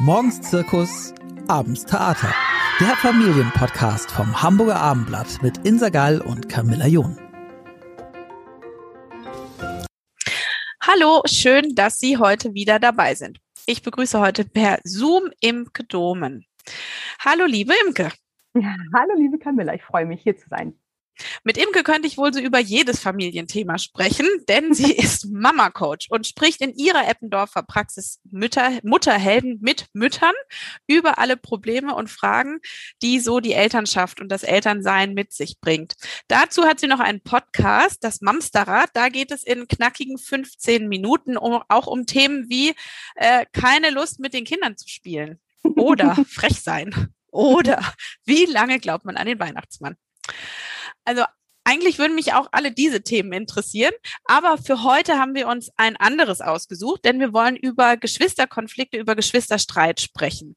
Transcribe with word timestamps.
Morgens 0.00 0.42
Zirkus, 0.42 1.14
abends 1.48 1.86
Theater. 1.86 2.34
Der 2.80 2.94
Familienpodcast 2.96 4.10
vom 4.10 4.42
Hamburger 4.42 4.76
Abendblatt 4.76 5.42
mit 5.42 5.66
Insa 5.66 5.88
Gall 5.88 6.20
und 6.20 6.50
Camilla 6.50 6.86
John. 6.86 7.16
Hallo, 10.82 11.22
schön, 11.24 11.74
dass 11.74 11.98
Sie 11.98 12.18
heute 12.18 12.52
wieder 12.52 12.78
dabei 12.78 13.14
sind. 13.14 13.38
Ich 13.64 13.82
begrüße 13.82 14.20
heute 14.20 14.44
per 14.44 14.80
Zoom 14.84 15.30
Imke 15.40 15.84
Domen. 15.84 16.44
Hallo, 17.24 17.46
liebe 17.46 17.72
Imke. 17.86 18.10
Ja, 18.52 18.76
hallo, 18.94 19.14
liebe 19.16 19.38
Camilla. 19.38 19.72
Ich 19.72 19.82
freue 19.82 20.04
mich, 20.04 20.20
hier 20.20 20.36
zu 20.36 20.50
sein. 20.50 20.78
Mit 21.44 21.56
Imke 21.56 21.82
könnte 21.82 22.06
ich 22.06 22.18
wohl 22.18 22.32
so 22.32 22.40
über 22.40 22.58
jedes 22.58 23.00
Familienthema 23.00 23.78
sprechen, 23.78 24.26
denn 24.48 24.74
sie 24.74 24.92
ist 24.96 25.26
Mama-Coach 25.30 26.08
und 26.10 26.26
spricht 26.26 26.60
in 26.60 26.74
ihrer 26.74 27.08
Eppendorfer 27.08 27.62
Praxis 27.62 28.20
Mütter, 28.30 28.78
Mutterhelden 28.82 29.58
mit 29.60 29.86
Müttern 29.92 30.34
über 30.86 31.18
alle 31.18 31.36
Probleme 31.36 31.94
und 31.94 32.10
Fragen, 32.10 32.60
die 33.02 33.20
so 33.20 33.40
die 33.40 33.52
Elternschaft 33.52 34.20
und 34.20 34.30
das 34.30 34.42
Elternsein 34.42 35.14
mit 35.14 35.32
sich 35.32 35.60
bringt. 35.60 35.94
Dazu 36.28 36.64
hat 36.64 36.80
sie 36.80 36.86
noch 36.86 37.00
einen 37.00 37.20
Podcast, 37.20 38.02
das 38.04 38.20
Mamsterrad. 38.20 38.90
Da 38.94 39.08
geht 39.08 39.30
es 39.30 39.42
in 39.42 39.68
knackigen 39.68 40.18
15 40.18 40.88
Minuten 40.88 41.36
um, 41.36 41.62
auch 41.68 41.86
um 41.86 42.06
Themen 42.06 42.48
wie 42.48 42.74
äh, 43.14 43.46
keine 43.52 43.90
Lust 43.90 44.20
mit 44.20 44.34
den 44.34 44.44
Kindern 44.44 44.76
zu 44.76 44.88
spielen 44.88 45.40
oder 45.62 46.16
frech 46.28 46.60
sein 46.60 47.12
oder 47.30 47.80
wie 48.24 48.46
lange 48.46 48.78
glaubt 48.78 49.04
man 49.04 49.16
an 49.16 49.26
den 49.26 49.38
Weihnachtsmann. 49.38 49.96
Also 51.06 51.24
eigentlich 51.64 51.98
würden 51.98 52.14
mich 52.14 52.32
auch 52.32 52.48
alle 52.52 52.70
diese 52.70 53.02
Themen 53.02 53.32
interessieren, 53.32 53.92
aber 54.24 54.56
für 54.56 54.84
heute 54.84 55.18
haben 55.18 55.34
wir 55.34 55.48
uns 55.48 55.70
ein 55.76 55.96
anderes 55.96 56.40
ausgesucht, 56.40 57.04
denn 57.04 57.18
wir 57.18 57.32
wollen 57.32 57.56
über 57.56 57.96
Geschwisterkonflikte, 57.96 58.98
über 58.98 59.16
Geschwisterstreit 59.16 60.00
sprechen. 60.00 60.56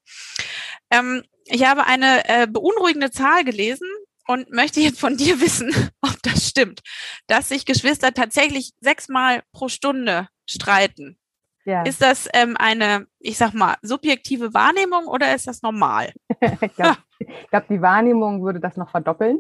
Ähm, 0.92 1.24
ich 1.46 1.66
habe 1.66 1.86
eine 1.86 2.28
äh, 2.30 2.48
beunruhigende 2.48 3.10
Zahl 3.10 3.44
gelesen 3.44 3.88
und 4.28 4.52
möchte 4.52 4.82
jetzt 4.82 5.00
von 5.00 5.18
dir 5.18 5.42
wissen, 5.42 5.74
ob 6.02 6.22
das 6.22 6.48
stimmt, 6.48 6.82
dass 7.26 7.50
sich 7.50 7.66
Geschwister 7.66 8.14
tatsächlich 8.14 8.74
sechsmal 8.80 9.42
pro 9.52 9.68
Stunde 9.68 10.28
streiten. 10.46 11.18
Ja. 11.66 11.84
Ist 11.84 12.02
das 12.02 12.28
ähm, 12.34 12.56
eine, 12.58 13.08
ich 13.20 13.38
sag 13.38 13.54
mal, 13.54 13.78
subjektive 13.82 14.54
Wahrnehmung 14.54 15.08
oder 15.08 15.36
ist 15.36 15.48
das 15.48 15.62
normal? 15.62 16.14
ich 16.62 16.76
glaube, 16.76 16.98
glaub, 17.50 17.68
die 17.68 17.82
Wahrnehmung 17.82 18.44
würde 18.44 18.60
das 18.60 18.78
noch 18.78 18.90
verdoppeln. 18.90 19.40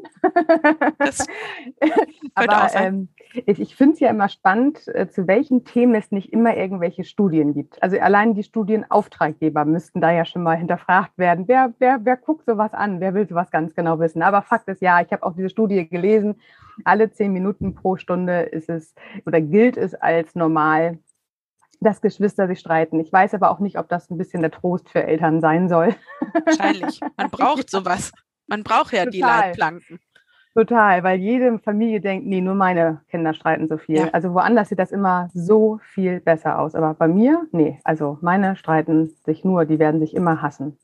Das 0.98 1.26
Aber 2.36 2.68
ähm, 2.74 3.10
ich, 3.46 3.60
ich 3.60 3.76
finde 3.76 3.94
es 3.94 4.00
ja 4.00 4.10
immer 4.10 4.30
spannend, 4.30 4.88
äh, 4.88 5.08
zu 5.08 5.28
welchen 5.28 5.66
Themen 5.66 5.96
es 5.96 6.12
nicht 6.12 6.34
immer 6.34 6.56
irgendwelche 6.56 7.04
Studien 7.04 7.54
gibt. 7.54 7.82
Also 7.82 8.00
allein 8.00 8.34
die 8.34 8.44
Studienauftraggeber 8.44 9.66
müssten 9.66 10.02
da 10.02 10.12
ja 10.12 10.26
schon 10.26 10.44
mal 10.44 10.58
hinterfragt 10.58 11.18
werden. 11.18 11.48
Wer, 11.48 11.74
wer, 11.80 12.00
wer 12.04 12.18
guckt 12.18 12.46
sowas 12.46 12.74
an? 12.74 13.00
Wer 13.00 13.14
will 13.14 13.28
sowas 13.28 13.52
ganz 13.52 13.76
genau 13.76 14.00
wissen? 14.00 14.22
Aber 14.22 14.42
Fakt 14.42 14.68
ist 14.68 14.82
ja, 14.82 15.02
ich 15.02 15.12
habe 15.12 15.24
auch 15.24 15.36
diese 15.36 15.50
Studie 15.50 15.88
gelesen. 15.88 16.36
Alle 16.86 17.12
zehn 17.12 17.34
Minuten 17.34 17.76
pro 17.76 17.98
Stunde 17.98 18.42
ist 18.42 18.70
es 18.70 18.96
oder 19.26 19.42
gilt 19.42 19.78
es 19.78 19.94
als 19.96 20.36
normal, 20.36 21.00
dass 21.80 22.02
Geschwister 22.02 22.48
sich 22.48 22.60
streiten. 22.60 23.00
Ich 23.00 23.12
weiß 23.12 23.34
aber 23.34 23.52
auch 23.52 23.60
nicht, 23.60 23.78
ob 23.78 23.88
das 23.90 24.10
ein 24.10 24.18
bisschen 24.18 24.42
der 24.42 24.52
Trost 24.52 24.90
für 24.90 25.04
Eltern 25.04 25.42
sein 25.42 25.70
soll. 25.70 25.96
Wahrscheinlich. 26.46 27.00
Man 27.18 27.30
braucht 27.32 27.70
sowas. 27.70 28.12
Man 28.48 28.64
braucht 28.64 28.94
ja 28.94 29.06
Total. 29.06 29.12
die 29.12 29.22
Leitplanken. 29.22 30.00
Total, 30.56 31.04
weil 31.04 31.20
jede 31.20 31.60
Familie 31.60 32.02
denkt, 32.02 32.26
nee, 32.26 32.42
nur 32.42 32.56
meine 32.56 33.02
Kinder 33.10 33.34
streiten 33.34 33.68
so 33.68 33.78
viel. 33.78 33.98
Ja. 33.98 34.10
Also 34.12 34.34
woanders 34.34 34.70
sieht 34.70 34.80
das 34.80 34.92
immer 34.92 35.30
so 35.34 35.80
viel 35.94 36.20
besser 36.20 36.60
aus. 36.60 36.76
Aber 36.76 36.96
bei 36.96 37.08
mir, 37.08 37.48
nee, 37.52 37.80
also 37.84 38.18
meine 38.22 38.56
streiten 38.56 39.16
sich 39.26 39.46
nur, 39.46 39.66
die 39.66 39.80
werden 39.80 40.00
sich 40.00 40.16
immer 40.16 40.42
hassen. 40.42 40.78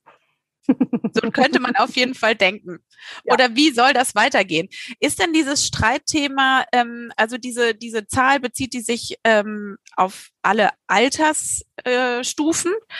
So 1.14 1.32
könnte 1.32 1.60
man 1.60 1.76
auf 1.76 1.96
jeden 1.96 2.16
Fall 2.16 2.36
denken. 2.36 2.80
Ja. 3.24 3.34
Oder 3.34 3.56
wie 3.56 3.72
soll 3.72 3.94
das 3.94 4.16
weitergehen? 4.16 4.68
Ist 5.00 5.22
denn 5.22 5.34
dieses 5.34 5.66
Streitthema, 5.66 6.66
ähm, 6.72 7.12
also 7.16 7.38
diese, 7.38 7.76
diese 7.76 8.08
Zahl, 8.08 8.40
bezieht 8.40 8.74
die 8.74 8.82
sich 8.82 9.18
ähm, 9.24 9.78
auf 9.96 10.30
alle 10.42 10.72
Altersstufen? 10.88 12.72
Äh, 12.72 12.96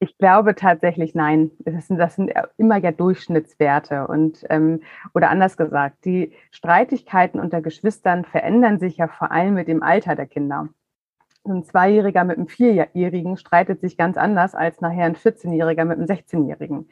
ich 0.00 0.18
glaube 0.18 0.54
tatsächlich 0.54 1.14
nein. 1.14 1.50
Das 1.60 1.86
sind, 1.86 1.98
das 1.98 2.16
sind 2.16 2.32
immer 2.58 2.78
ja 2.78 2.92
Durchschnittswerte. 2.92 4.06
Und 4.06 4.44
ähm, 4.50 4.82
oder 5.14 5.30
anders 5.30 5.56
gesagt, 5.56 6.04
die 6.04 6.32
Streitigkeiten 6.50 7.40
unter 7.40 7.60
Geschwistern 7.60 8.24
verändern 8.24 8.78
sich 8.78 8.96
ja 8.96 9.08
vor 9.08 9.30
allem 9.30 9.54
mit 9.54 9.68
dem 9.68 9.82
Alter 9.82 10.14
der 10.14 10.26
Kinder 10.26 10.68
ein 11.46 11.64
Zweijähriger 11.64 12.24
mit 12.24 12.38
einem 12.38 12.48
Vierjährigen 12.48 13.36
streitet 13.36 13.80
sich 13.80 13.96
ganz 13.96 14.16
anders 14.16 14.54
als 14.54 14.80
nachher 14.80 15.04
ein 15.04 15.16
14-Jähriger 15.16 15.84
mit 15.84 15.98
einem 15.98 16.06
16-Jährigen. 16.06 16.88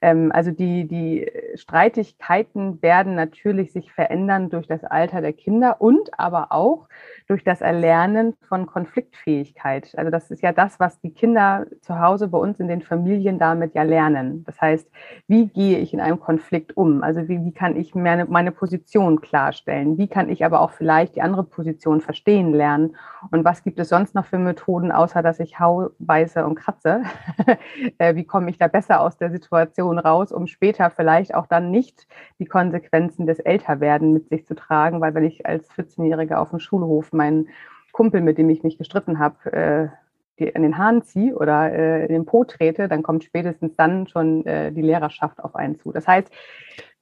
Ähm, 0.00 0.30
also 0.32 0.50
die, 0.50 0.86
die 0.86 1.30
Streitigkeiten 1.54 2.80
werden 2.82 3.14
natürlich 3.14 3.72
sich 3.72 3.92
verändern 3.92 4.50
durch 4.50 4.66
das 4.66 4.84
Alter 4.84 5.20
der 5.20 5.32
Kinder 5.32 5.80
und 5.80 6.18
aber 6.18 6.52
auch 6.52 6.88
durch 7.28 7.42
das 7.42 7.60
Erlernen 7.60 8.34
von 8.48 8.66
Konfliktfähigkeit. 8.66 9.92
Also 9.96 10.10
das 10.10 10.30
ist 10.30 10.42
ja 10.42 10.52
das, 10.52 10.78
was 10.78 11.00
die 11.00 11.10
Kinder 11.10 11.66
zu 11.80 11.98
Hause 11.98 12.28
bei 12.28 12.38
uns 12.38 12.60
in 12.60 12.68
den 12.68 12.82
Familien 12.82 13.38
damit 13.38 13.74
ja 13.74 13.82
lernen. 13.82 14.44
Das 14.44 14.60
heißt, 14.60 14.88
wie 15.26 15.48
gehe 15.48 15.78
ich 15.78 15.92
in 15.92 16.00
einem 16.00 16.20
Konflikt 16.20 16.76
um? 16.76 17.02
Also 17.02 17.28
wie, 17.28 17.44
wie 17.44 17.52
kann 17.52 17.76
ich 17.76 17.94
meine, 17.94 18.26
meine 18.26 18.52
Position 18.52 19.20
klarstellen? 19.20 19.98
Wie 19.98 20.08
kann 20.08 20.28
ich 20.28 20.44
aber 20.44 20.60
auch 20.60 20.70
vielleicht 20.70 21.16
die 21.16 21.22
andere 21.22 21.44
Position 21.44 22.00
verstehen 22.00 22.52
lernen? 22.52 22.96
Und 23.30 23.44
was 23.44 23.62
gibt 23.62 23.78
es 23.78 23.88
sonst 23.88 24.14
noch 24.14 24.26
für 24.26 24.38
Methoden, 24.38 24.92
außer 24.92 25.22
dass 25.22 25.40
ich 25.40 25.58
hau, 25.58 25.90
beiße 25.98 26.44
und 26.44 26.54
kratze? 26.54 27.02
Äh, 27.98 28.14
wie 28.14 28.24
komme 28.24 28.50
ich 28.50 28.58
da 28.58 28.68
besser 28.68 29.00
aus 29.00 29.16
der 29.16 29.30
Situation 29.30 29.85
raus, 29.92 30.32
um 30.32 30.46
später 30.46 30.90
vielleicht 30.90 31.34
auch 31.34 31.46
dann 31.46 31.70
nicht 31.70 32.06
die 32.38 32.46
Konsequenzen 32.46 33.26
des 33.26 33.38
Älterwerden 33.38 34.12
mit 34.12 34.28
sich 34.28 34.46
zu 34.46 34.54
tragen? 34.54 35.00
Weil 35.00 35.14
wenn 35.14 35.24
ich 35.24 35.46
als 35.46 35.70
14-Jähriger 35.70 36.36
auf 36.36 36.50
dem 36.50 36.58
Schulhof 36.58 37.12
meinen 37.12 37.48
Kumpel, 37.92 38.20
mit 38.20 38.38
dem 38.38 38.50
ich 38.50 38.62
mich 38.62 38.78
gestritten 38.78 39.18
habe, 39.18 39.52
äh, 39.52 39.88
in 40.36 40.62
den 40.62 40.76
Hahn 40.76 41.02
ziehe 41.02 41.34
oder 41.34 41.72
äh, 41.72 42.02
in 42.02 42.12
den 42.12 42.26
Po 42.26 42.44
trete, 42.44 42.88
dann 42.88 43.02
kommt 43.02 43.24
spätestens 43.24 43.74
dann 43.76 44.06
schon 44.06 44.44
äh, 44.44 44.70
die 44.70 44.82
Lehrerschaft 44.82 45.42
auf 45.42 45.56
einen 45.56 45.78
zu. 45.78 45.92
Das 45.92 46.06
heißt, 46.06 46.30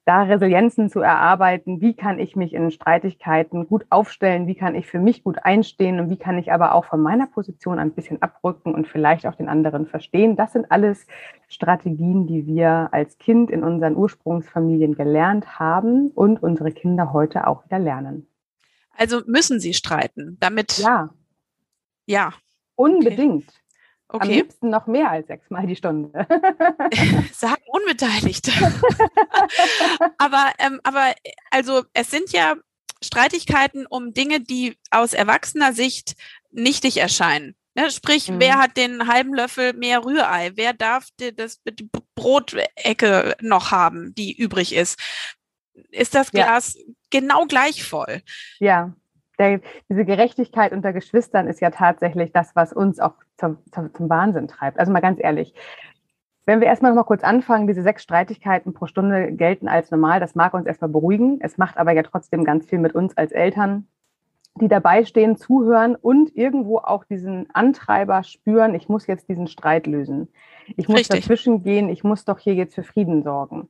da 0.05 0.21
Resilienzen 0.21 0.89
zu 0.89 0.99
erarbeiten, 0.99 1.81
wie 1.81 1.95
kann 1.95 2.19
ich 2.19 2.35
mich 2.35 2.53
in 2.53 2.69
Streitigkeiten 2.69 3.67
gut 3.67 3.85
aufstellen, 3.89 4.45
wie 4.45 4.53
kann 4.53 4.75
ich 4.75 4.85
für 4.85 4.99
mich 4.99 5.23
gut 5.23 5.39
einstehen 5.43 5.99
und 5.99 6.11
wie 6.11 6.17
kann 6.17 6.37
ich 6.37 6.51
aber 6.51 6.75
auch 6.75 6.85
von 6.85 7.01
meiner 7.01 7.25
Position 7.25 7.79
ein 7.79 7.91
bisschen 7.91 8.21
abrücken 8.21 8.75
und 8.75 8.87
vielleicht 8.87 9.25
auch 9.25 9.33
den 9.33 9.49
anderen 9.49 9.87
verstehen. 9.87 10.35
Das 10.35 10.53
sind 10.53 10.71
alles 10.71 11.07
Strategien, 11.47 12.27
die 12.27 12.45
wir 12.45 12.89
als 12.91 13.17
Kind 13.17 13.49
in 13.49 13.63
unseren 13.63 13.95
Ursprungsfamilien 13.95 14.95
gelernt 14.95 15.59
haben 15.59 16.09
und 16.09 16.41
unsere 16.41 16.71
Kinder 16.71 17.11
heute 17.11 17.47
auch 17.47 17.65
wieder 17.65 17.79
lernen. 17.79 18.27
Also 18.95 19.21
müssen 19.25 19.59
sie 19.59 19.73
streiten, 19.73 20.37
damit. 20.39 20.77
Ja. 20.77 21.09
Ja. 22.05 22.31
Unbedingt. 22.75 23.47
Okay. 23.47 23.64
Am 24.07 24.29
liebsten 24.29 24.69
noch 24.69 24.87
mehr 24.87 25.09
als 25.09 25.27
sechsmal 25.27 25.65
die 25.67 25.75
Stunde. 25.75 26.11
Sagen 27.33 27.61
Unbeteiligte. 27.67 28.51
aber, 30.17 30.51
ähm, 30.59 30.79
aber 30.83 31.13
also 31.51 31.83
es 31.93 32.11
sind 32.11 32.31
ja 32.31 32.55
Streitigkeiten 33.03 33.85
um 33.85 34.13
Dinge, 34.13 34.39
die 34.39 34.77
aus 34.91 35.13
erwachsener 35.13 35.73
Sicht 35.73 36.15
nichtig 36.51 36.97
erscheinen. 36.97 37.55
Ne? 37.73 37.89
Sprich, 37.89 38.29
mhm. 38.29 38.39
wer 38.39 38.57
hat 38.57 38.77
den 38.77 39.07
halben 39.07 39.33
Löffel 39.33 39.73
mehr 39.73 40.05
Rührei? 40.05 40.51
Wer 40.55 40.73
darf 40.73 41.07
die, 41.19 41.35
das, 41.35 41.61
die 41.63 41.89
Brotecke 42.15 43.35
noch 43.41 43.71
haben, 43.71 44.13
die 44.15 44.35
übrig 44.37 44.73
ist? 44.73 44.99
Ist 45.91 46.15
das 46.15 46.31
Glas 46.31 46.75
ja 46.75 46.83
genau 47.09 47.45
gleich 47.45 47.83
voll. 47.83 48.21
Ja, 48.59 48.93
der, 49.39 49.61
diese 49.89 50.05
Gerechtigkeit 50.05 50.71
unter 50.71 50.93
Geschwistern 50.93 51.47
ist 51.47 51.61
ja 51.61 51.69
tatsächlich 51.69 52.31
das, 52.31 52.55
was 52.55 52.73
uns 52.73 52.99
auch 52.99 53.15
zum, 53.37 53.57
zum, 53.71 53.93
zum 53.93 54.09
Wahnsinn 54.09 54.47
treibt. 54.47 54.79
Also 54.79 54.91
mal 54.91 55.01
ganz 55.01 55.19
ehrlich, 55.21 55.53
wenn 56.45 56.59
wir 56.59 56.67
erstmal 56.67 56.91
noch 56.91 56.97
mal 56.97 57.03
kurz 57.03 57.23
anfangen, 57.23 57.67
diese 57.67 57.81
sechs 57.81 58.03
Streitigkeiten 58.03 58.73
pro 58.73 58.85
Stunde 58.85 59.31
gelten 59.31 59.67
als 59.67 59.89
normal, 59.89 60.19
das 60.19 60.35
mag 60.35 60.53
uns 60.53 60.67
erstmal 60.67 60.91
beruhigen. 60.91 61.39
Es 61.41 61.57
macht 61.57 61.77
aber 61.77 61.91
ja 61.93 62.03
trotzdem 62.03 62.43
ganz 62.43 62.67
viel 62.67 62.79
mit 62.79 62.93
uns 62.93 63.17
als 63.17 63.31
Eltern, 63.31 63.87
die 64.61 64.67
dabei 64.67 65.05
stehen, 65.05 65.37
zuhören 65.37 65.95
und 65.95 66.35
irgendwo 66.35 66.77
auch 66.77 67.03
diesen 67.03 67.49
Antreiber 67.53 68.23
spüren, 68.23 68.75
ich 68.75 68.87
muss 68.87 69.07
jetzt 69.07 69.27
diesen 69.27 69.47
Streit 69.47 69.87
lösen. 69.87 70.29
Ich 70.77 70.87
muss 70.87 70.99
Richtig. 70.99 71.21
dazwischen 71.21 71.63
gehen, 71.63 71.89
ich 71.89 72.03
muss 72.03 72.25
doch 72.25 72.39
hier 72.39 72.53
jetzt 72.53 72.75
für 72.75 72.83
Frieden 72.83 73.23
sorgen. 73.23 73.69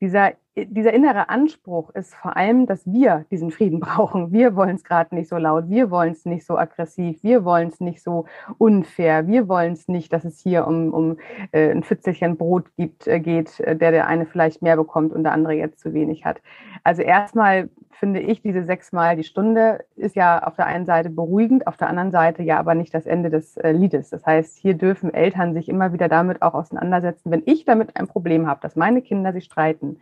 Dieser 0.00 0.32
dieser 0.56 0.94
innere 0.94 1.28
Anspruch 1.28 1.90
ist 1.90 2.14
vor 2.14 2.36
allem, 2.36 2.66
dass 2.66 2.86
wir 2.86 3.26
diesen 3.30 3.50
Frieden 3.50 3.80
brauchen. 3.80 4.32
Wir 4.32 4.56
wollen 4.56 4.76
es 4.76 4.84
gerade 4.84 5.14
nicht 5.14 5.28
so 5.28 5.36
laut, 5.36 5.68
wir 5.68 5.90
wollen 5.90 6.12
es 6.12 6.24
nicht 6.24 6.46
so 6.46 6.56
aggressiv, 6.56 7.22
wir 7.22 7.44
wollen 7.44 7.68
es 7.68 7.80
nicht 7.80 8.02
so 8.02 8.24
unfair, 8.58 9.26
wir 9.26 9.48
wollen 9.48 9.74
es 9.74 9.86
nicht, 9.88 10.12
dass 10.12 10.24
es 10.24 10.40
hier 10.40 10.66
um, 10.66 10.92
um 10.94 11.18
äh, 11.52 11.70
ein 11.70 11.82
Pfützelchen 11.82 12.36
Brot 12.36 12.74
gibt, 12.76 13.06
äh, 13.06 13.20
geht, 13.20 13.60
äh, 13.60 13.76
der 13.76 13.90
der 13.90 14.06
eine 14.06 14.26
vielleicht 14.26 14.62
mehr 14.62 14.76
bekommt 14.76 15.12
und 15.12 15.24
der 15.24 15.32
andere 15.32 15.52
jetzt 15.52 15.80
zu 15.80 15.92
wenig 15.92 16.24
hat. 16.24 16.40
Also 16.84 17.02
erstmal 17.02 17.68
finde 17.90 18.20
ich, 18.20 18.42
diese 18.42 18.64
sechsmal 18.64 19.16
die 19.16 19.24
Stunde 19.24 19.84
ist 19.96 20.16
ja 20.16 20.42
auf 20.42 20.56
der 20.56 20.66
einen 20.66 20.86
Seite 20.86 21.10
beruhigend, 21.10 21.66
auf 21.66 21.76
der 21.76 21.88
anderen 21.88 22.10
Seite 22.10 22.42
ja 22.42 22.58
aber 22.58 22.74
nicht 22.74 22.94
das 22.94 23.06
Ende 23.06 23.30
des 23.30 23.56
äh, 23.56 23.72
Liedes. 23.72 24.10
Das 24.10 24.24
heißt, 24.24 24.58
hier 24.58 24.74
dürfen 24.74 25.12
Eltern 25.12 25.54
sich 25.54 25.68
immer 25.68 25.92
wieder 25.92 26.08
damit 26.08 26.42
auch 26.42 26.54
auseinandersetzen, 26.54 27.30
wenn 27.30 27.42
ich 27.46 27.64
damit 27.64 27.96
ein 27.96 28.06
Problem 28.06 28.46
habe, 28.46 28.60
dass 28.60 28.76
meine 28.76 29.02
Kinder 29.02 29.32
sich 29.32 29.44
streiten 29.44 29.98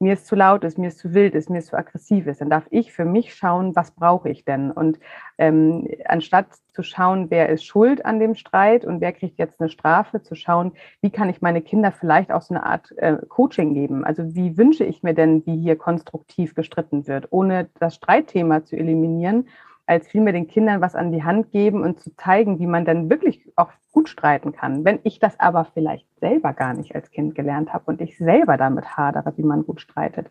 mir 0.00 0.12
ist 0.12 0.26
zu 0.26 0.36
laut 0.36 0.64
ist, 0.64 0.78
mir 0.78 0.88
ist 0.88 0.98
zu 0.98 1.12
wild 1.12 1.34
ist, 1.34 1.50
mir 1.50 1.58
ist 1.58 1.68
zu 1.68 1.76
aggressiv 1.76 2.26
ist, 2.26 2.40
dann 2.40 2.50
darf 2.50 2.66
ich 2.70 2.92
für 2.92 3.04
mich 3.04 3.34
schauen, 3.34 3.74
was 3.74 3.90
brauche 3.90 4.28
ich 4.28 4.44
denn? 4.44 4.70
Und 4.70 4.98
ähm, 5.38 5.88
anstatt 6.04 6.46
zu 6.72 6.82
schauen, 6.82 7.30
wer 7.30 7.48
ist 7.48 7.64
schuld 7.64 8.04
an 8.04 8.20
dem 8.20 8.34
Streit 8.34 8.84
und 8.84 9.00
wer 9.00 9.12
kriegt 9.12 9.38
jetzt 9.38 9.60
eine 9.60 9.68
Strafe, 9.68 10.22
zu 10.22 10.34
schauen, 10.34 10.72
wie 11.00 11.10
kann 11.10 11.28
ich 11.28 11.42
meine 11.42 11.62
Kinder 11.62 11.90
vielleicht 11.90 12.30
auch 12.30 12.42
so 12.42 12.54
eine 12.54 12.64
Art 12.64 12.92
äh, 12.98 13.16
Coaching 13.28 13.74
geben? 13.74 14.04
Also 14.04 14.34
wie 14.34 14.56
wünsche 14.56 14.84
ich 14.84 15.02
mir 15.02 15.14
denn, 15.14 15.44
wie 15.46 15.56
hier 15.56 15.76
konstruktiv 15.76 16.54
gestritten 16.54 17.08
wird, 17.08 17.28
ohne 17.30 17.68
das 17.80 17.96
Streitthema 17.96 18.64
zu 18.64 18.76
eliminieren 18.76 19.46
als 19.88 20.06
vielmehr 20.08 20.32
den 20.32 20.48
Kindern 20.48 20.80
was 20.80 20.94
an 20.94 21.12
die 21.12 21.24
Hand 21.24 21.50
geben 21.50 21.82
und 21.82 22.00
zu 22.00 22.14
zeigen, 22.16 22.58
wie 22.58 22.66
man 22.66 22.84
dann 22.84 23.08
wirklich 23.08 23.50
auch 23.56 23.70
gut 23.90 24.08
streiten 24.08 24.52
kann. 24.52 24.84
Wenn 24.84 25.00
ich 25.02 25.18
das 25.18 25.40
aber 25.40 25.64
vielleicht 25.64 26.06
selber 26.20 26.52
gar 26.52 26.74
nicht 26.74 26.94
als 26.94 27.10
Kind 27.10 27.34
gelernt 27.34 27.72
habe 27.72 27.84
und 27.86 28.00
ich 28.00 28.18
selber 28.18 28.56
damit 28.56 28.96
hadere, 28.96 29.32
wie 29.36 29.42
man 29.42 29.64
gut 29.64 29.80
streitet, 29.80 30.26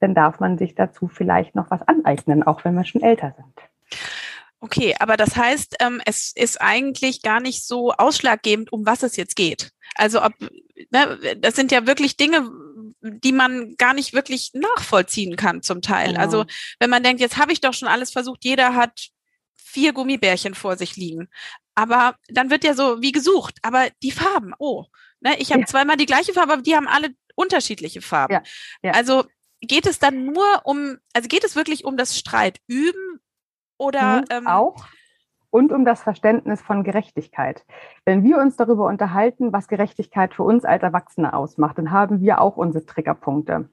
dann 0.00 0.14
darf 0.14 0.40
man 0.40 0.58
sich 0.58 0.74
dazu 0.74 1.08
vielleicht 1.08 1.54
noch 1.54 1.70
was 1.70 1.86
aneignen, 1.86 2.42
auch 2.42 2.64
wenn 2.64 2.74
wir 2.74 2.84
schon 2.84 3.02
älter 3.02 3.34
sind. 3.36 4.25
Okay, 4.60 4.96
aber 4.98 5.16
das 5.16 5.36
heißt, 5.36 5.76
ähm, 5.80 6.00
es 6.06 6.32
ist 6.34 6.60
eigentlich 6.60 7.22
gar 7.22 7.40
nicht 7.40 7.64
so 7.64 7.92
ausschlaggebend, 7.92 8.72
um 8.72 8.86
was 8.86 9.02
es 9.02 9.16
jetzt 9.16 9.36
geht. 9.36 9.70
Also 9.94 10.22
ob, 10.22 10.32
ne, 10.90 11.36
das 11.38 11.54
sind 11.54 11.72
ja 11.72 11.86
wirklich 11.86 12.16
Dinge, 12.16 12.50
die 13.02 13.32
man 13.32 13.76
gar 13.76 13.92
nicht 13.92 14.14
wirklich 14.14 14.52
nachvollziehen 14.54 15.36
kann 15.36 15.62
zum 15.62 15.82
Teil. 15.82 16.08
Genau. 16.08 16.20
Also 16.20 16.44
wenn 16.78 16.90
man 16.90 17.02
denkt, 17.02 17.20
jetzt 17.20 17.36
habe 17.36 17.52
ich 17.52 17.60
doch 17.60 17.74
schon 17.74 17.88
alles 17.88 18.10
versucht, 18.10 18.44
jeder 18.44 18.74
hat 18.74 19.08
vier 19.54 19.92
Gummibärchen 19.92 20.54
vor 20.54 20.76
sich 20.76 20.96
liegen. 20.96 21.28
Aber 21.74 22.16
dann 22.28 22.48
wird 22.50 22.64
ja 22.64 22.72
so 22.72 23.02
wie 23.02 23.12
gesucht, 23.12 23.58
aber 23.60 23.90
die 24.02 24.10
Farben, 24.10 24.54
oh, 24.58 24.86
ne, 25.20 25.38
ich 25.38 25.50
habe 25.50 25.60
ja. 25.60 25.66
zweimal 25.66 25.98
die 25.98 26.06
gleiche 26.06 26.32
Farbe, 26.32 26.54
aber 26.54 26.62
die 26.62 26.74
haben 26.74 26.88
alle 26.88 27.10
unterschiedliche 27.34 28.00
Farben. 28.00 28.32
Ja. 28.32 28.42
Ja. 28.82 28.92
Also 28.92 29.26
geht 29.60 29.86
es 29.86 29.98
dann 29.98 30.24
nur 30.24 30.62
um, 30.64 30.96
also 31.12 31.28
geht 31.28 31.44
es 31.44 31.56
wirklich 31.56 31.84
um 31.84 31.98
das 31.98 32.18
Streit 32.18 32.58
üben 32.66 33.05
oder 33.78 34.18
mhm, 34.18 34.24
ähm, 34.30 34.46
auch? 34.46 34.86
und 35.50 35.72
um 35.72 35.84
das 35.84 36.02
Verständnis 36.02 36.60
von 36.60 36.84
Gerechtigkeit. 36.84 37.64
Wenn 38.04 38.22
wir 38.22 38.36
uns 38.38 38.56
darüber 38.56 38.86
unterhalten, 38.86 39.54
was 39.54 39.68
Gerechtigkeit 39.68 40.34
für 40.34 40.42
uns 40.42 40.64
als 40.64 40.82
Erwachsene 40.82 41.32
ausmacht, 41.32 41.78
dann 41.78 41.90
haben 41.90 42.20
wir 42.20 42.42
auch 42.42 42.56
unsere 42.56 42.84
Triggerpunkte. 42.84 43.68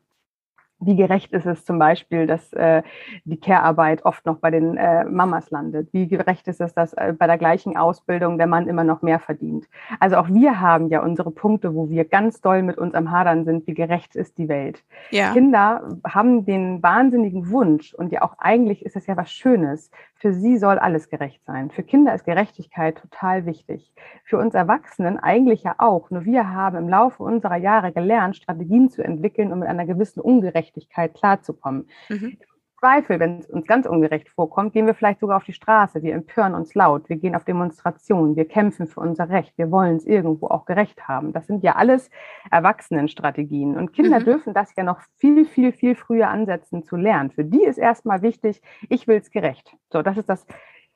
Wie 0.85 0.95
gerecht 0.95 1.33
ist 1.33 1.45
es 1.45 1.65
zum 1.65 1.80
Beispiel, 1.80 2.27
dass 2.27 2.53
äh, 2.53 2.83
die 3.25 3.39
Care-Arbeit 3.39 4.06
oft 4.06 4.25
noch 4.25 4.38
bei 4.38 4.51
den 4.51 4.77
äh, 4.77 5.06
Mamas 5.06 5.51
landet? 5.51 5.89
Wie 5.91 6.07
gerecht 6.07 6.47
ist 6.47 6.62
es, 6.62 6.74
dass 6.74 6.94
äh, 6.94 7.13
bei 7.18 7.27
der 7.27 7.38
gleichen 7.38 7.77
Ausbildung 7.77 8.38
der 8.38 8.47
Mann 8.47 8.68
immer 8.68 8.83
noch 8.83 9.01
mehr 9.01 9.19
verdient? 9.19 9.65
Also 10.00 10.18
auch 10.18 10.27
wir 10.30 10.59
haben 10.59 10.89
ja 10.89 11.01
unsere 11.01 11.31
Punkte, 11.31 11.74
wo 11.75 11.89
wir 11.89 12.06
ganz 12.06 12.41
doll 12.41 12.63
mit 12.63 12.77
uns 12.77 12.94
am 12.95 13.12
Hadern 13.12 13.45
sind, 13.45 13.68
wie 13.68 13.74
gerecht 13.74 14.15
ist 14.15 14.38
die 14.38 14.47
Welt. 14.50 14.83
Ja. 15.12 15.33
Kinder 15.33 15.97
haben 16.07 16.45
den 16.45 16.81
wahnsinnigen 16.81 17.50
Wunsch 17.50 17.94
und 17.94 18.12
ja 18.12 18.21
auch 18.21 18.35
eigentlich 18.39 18.85
ist 18.85 18.95
es 18.95 19.07
ja 19.07 19.18
was 19.18 19.31
Schönes. 19.31 19.89
Für 20.24 20.31
sie 20.31 20.58
soll 20.58 20.80
alles 20.80 21.10
gerecht 21.10 21.44
sein. 21.44 21.70
Für 21.70 21.84
Kinder 21.84 22.16
ist 22.16 22.24
Gerechtigkeit 22.24 22.98
total 22.98 23.46
wichtig. 23.46 23.92
Für 24.24 24.38
uns 24.38 24.54
Erwachsenen 24.54 25.20
eigentlich 25.20 25.64
ja 25.64 25.75
auch. 25.80 26.12
Nur 26.12 26.24
wir 26.24 26.50
haben 26.50 26.78
im 26.78 26.88
Laufe 26.88 27.22
unserer 27.24 27.58
Jahre 27.58 27.92
gelernt, 27.92 28.38
Strategien 28.38 28.90
zu 28.90 29.04
entwickeln, 29.04 29.52
um 29.52 29.60
mit 29.60 29.68
einer 29.68 29.86
gewissen 29.86 30.22
Ungerechtigkeit 30.22 31.14
klarzukommen. 31.14 31.90
Mhm. 32.08 32.38
Zweifel, 32.83 33.21
wenn 33.21 33.39
es 33.39 33.50
uns 33.50 33.65
ganz 33.65 33.85
ungerecht 33.85 34.27
vorkommt, 34.27 34.74
gehen 34.74 34.85
wir 34.88 34.94
vielleicht 34.94 35.21
sogar 35.21 35.38
auf 35.38 35.45
die 35.45 35.53
Straße, 35.53 36.03
wir 36.03 36.13
empören 36.13 36.53
uns 36.53 36.75
laut, 36.75 37.07
wir 37.07 37.15
gehen 37.15 37.33
auf 37.33 37.45
Demonstrationen, 37.45 38.35
wir 38.35 38.45
kämpfen 38.45 38.88
für 38.88 39.00
unser 39.00 39.30
Recht, 39.30 39.57
wir 39.57 39.71
wollen 39.71 39.95
es 39.95 40.06
irgendwo 40.06 40.47
auch 40.47 40.65
gerecht 40.65 41.07
haben. 41.07 41.31
Das 41.31 41.47
sind 41.47 41.63
ja 41.63 41.75
alles 41.77 42.09
Erwachsenenstrategien. 42.51 43.77
Und 43.77 43.94
Kinder 43.94 44.19
mhm. 44.19 44.25
dürfen 44.25 44.53
das 44.53 44.75
ja 44.75 44.83
noch 44.83 45.00
viel, 45.15 45.45
viel, 45.45 45.71
viel 45.71 45.95
früher 45.95 46.27
ansetzen 46.27 46.83
zu 46.83 46.97
lernen. 46.97 47.31
Für 47.31 47.45
die 47.45 47.63
ist 47.63 47.77
erstmal 47.77 48.21
wichtig, 48.21 48.62
ich 48.89 49.07
will 49.07 49.15
es 49.15 49.31
gerecht. 49.31 49.77
So, 49.89 50.01
das 50.01 50.18
ist 50.18 50.27
das 50.27 50.45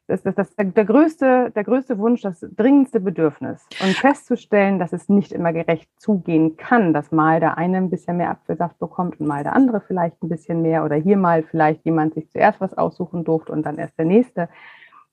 das 0.07 0.21
ist 0.21 0.37
das, 0.37 0.55
der, 0.55 0.85
größte, 0.85 1.51
der 1.53 1.63
größte 1.65 1.97
Wunsch, 1.97 2.21
das 2.21 2.39
dringendste 2.39 3.01
Bedürfnis. 3.01 3.67
Und 3.83 3.93
festzustellen, 3.93 4.79
dass 4.79 4.93
es 4.93 5.09
nicht 5.09 5.33
immer 5.33 5.51
gerecht 5.51 5.89
zugehen 5.97 6.55
kann, 6.55 6.93
dass 6.93 7.11
mal 7.11 7.41
der 7.41 7.57
eine 7.57 7.77
ein 7.77 7.89
bisschen 7.89 8.15
mehr 8.15 8.31
Apfelsaft 8.31 8.79
bekommt 8.79 9.19
und 9.19 9.27
mal 9.27 9.43
der 9.43 9.53
andere 9.53 9.81
vielleicht 9.81 10.23
ein 10.23 10.29
bisschen 10.29 10.61
mehr 10.61 10.85
oder 10.85 10.95
hier 10.95 11.17
mal 11.17 11.43
vielleicht 11.43 11.83
jemand 11.83 12.13
sich 12.13 12.29
zuerst 12.29 12.61
was 12.61 12.77
aussuchen 12.77 13.25
durfte 13.25 13.51
und 13.51 13.65
dann 13.65 13.77
erst 13.77 13.97
der 13.99 14.05
nächste. 14.05 14.47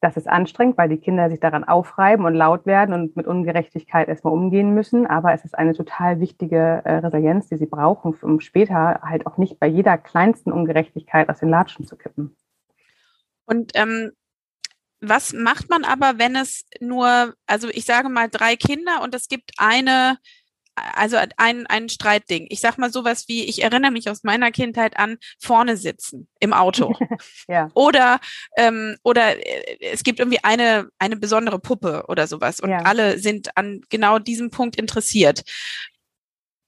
Das 0.01 0.17
ist 0.17 0.29
anstrengend, 0.29 0.79
weil 0.79 0.91
die 0.91 0.99
Kinder 0.99 1.29
sich 1.29 1.41
daran 1.41 1.65
aufreiben 1.65 2.25
und 2.25 2.35
laut 2.35 2.67
werden 2.67 2.95
und 2.95 3.17
mit 3.17 3.27
Ungerechtigkeit 3.27 4.07
erstmal 4.07 4.35
umgehen 4.35 4.75
müssen. 4.75 5.07
Aber 5.07 5.33
es 5.33 5.45
ist 5.45 5.59
eine 5.59 5.75
total 5.75 6.21
wichtige 6.21 6.83
äh, 6.85 6.97
Resilienz, 6.97 7.49
die 7.49 7.57
sie 7.57 7.67
brauchen, 7.67 8.15
um 8.23 8.39
später 8.39 9.01
halt 9.03 9.27
auch 9.27 9.39
nicht 9.39 9.59
bei 9.59 9.67
jeder 9.67 9.99
kleinsten 9.99 10.53
Ungerechtigkeit 10.53 11.29
aus 11.29 11.41
den 11.41 11.49
Latschen 11.49 11.85
zu 11.85 11.97
kippen. 11.97 12.37
Und 13.47 13.73
ähm, 13.75 14.13
was 15.09 15.33
macht 15.33 15.71
man 15.71 15.85
aber, 15.85 16.19
wenn 16.19 16.37
es 16.37 16.65
nur, 16.81 17.35
also 17.47 17.69
ich 17.69 17.85
sage 17.85 18.09
mal 18.09 18.29
drei 18.29 18.57
Kinder 18.57 19.03
und 19.03 19.15
es 19.15 19.29
gibt 19.29 19.53
eine, 19.59 20.19
also 20.75 21.17
ein, 21.37 21.67
ein 21.67 21.89
Streitding. 21.89 22.47
Ich 22.51 22.61
sag 22.61 22.79
mal 22.79 22.93
sowas 22.93 23.29
wie, 23.29 23.45
ich 23.45 23.63
erinnere 23.63 23.93
mich 23.93 24.11
aus 24.11 24.25
meiner 24.25 24.51
Kindheit 24.51 24.97
an 24.97 25.19
vorne 25.41 25.77
sitzen 25.77 26.29
im 26.41 26.53
Auto. 26.53 26.95
ja. 27.49 27.71
Oder, 27.75 28.19
ähm, 28.57 28.97
oder 29.03 29.37
äh, 29.37 29.79
es 29.81 30.03
gibt 30.03 30.19
irgendwie 30.19 30.43
eine, 30.43 30.89
eine 30.99 31.17
besondere 31.17 31.59
Puppe 31.59 32.05
oder 32.09 32.27
sowas 32.27 32.61
und 32.61 32.71
ja. 32.71 32.79
alle 32.79 33.19
sind 33.19 33.57
an 33.57 33.83
genau 33.89 34.19
diesem 34.19 34.51
Punkt 34.51 34.77
interessiert. 34.77 35.43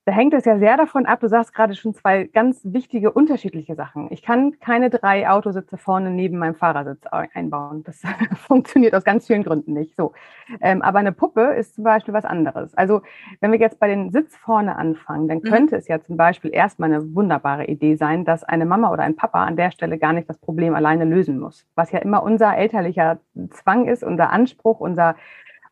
Da 0.06 0.12
hängt 0.12 0.34
es 0.34 0.44
ja 0.44 0.56
sehr 0.56 0.76
davon 0.76 1.04
ab, 1.04 1.18
du 1.18 1.28
sagst 1.28 1.52
gerade 1.52 1.74
schon 1.74 1.92
zwei 1.92 2.30
ganz 2.32 2.60
wichtige 2.62 3.10
unterschiedliche 3.10 3.74
Sachen. 3.74 4.06
Ich 4.12 4.22
kann 4.22 4.60
keine 4.60 4.88
drei 4.88 5.28
Autositze 5.28 5.76
vorne 5.76 6.10
neben 6.10 6.38
meinem 6.38 6.54
Fahrersitz 6.54 7.06
einbauen. 7.08 7.82
Das 7.82 8.02
funktioniert 8.46 8.94
aus 8.94 9.02
ganz 9.02 9.26
vielen 9.26 9.42
Gründen 9.42 9.72
nicht. 9.72 9.96
So. 9.96 10.12
Ähm, 10.60 10.80
aber 10.82 11.00
eine 11.00 11.10
Puppe 11.10 11.54
ist 11.54 11.74
zum 11.74 11.82
Beispiel 11.82 12.14
was 12.14 12.24
anderes. 12.24 12.72
Also 12.74 13.02
wenn 13.40 13.50
wir 13.50 13.58
jetzt 13.58 13.80
bei 13.80 13.88
den 13.88 14.12
Sitz 14.12 14.36
vorne 14.36 14.76
anfangen, 14.76 15.26
dann 15.26 15.38
mhm. 15.38 15.50
könnte 15.50 15.74
mhm. 15.74 15.80
es 15.80 15.88
ja 15.88 16.00
zum 16.00 16.16
Beispiel 16.16 16.54
erstmal 16.54 16.92
eine 16.92 17.16
wunderbare 17.16 17.66
Idee 17.66 17.96
sein, 17.96 18.24
dass 18.24 18.44
eine 18.44 18.64
Mama 18.64 18.92
oder 18.92 19.02
ein 19.02 19.16
Papa 19.16 19.44
an 19.44 19.56
der 19.56 19.72
Stelle 19.72 19.98
gar 19.98 20.12
nicht 20.12 20.30
das 20.30 20.38
Problem 20.38 20.76
alleine 20.76 21.04
lösen 21.04 21.40
muss. 21.40 21.66
Was 21.74 21.90
ja 21.90 21.98
immer 21.98 22.22
unser 22.22 22.56
elterlicher 22.56 23.18
Zwang 23.50 23.88
ist, 23.88 24.04
unser 24.04 24.30
Anspruch, 24.30 24.78
unser 24.78 25.16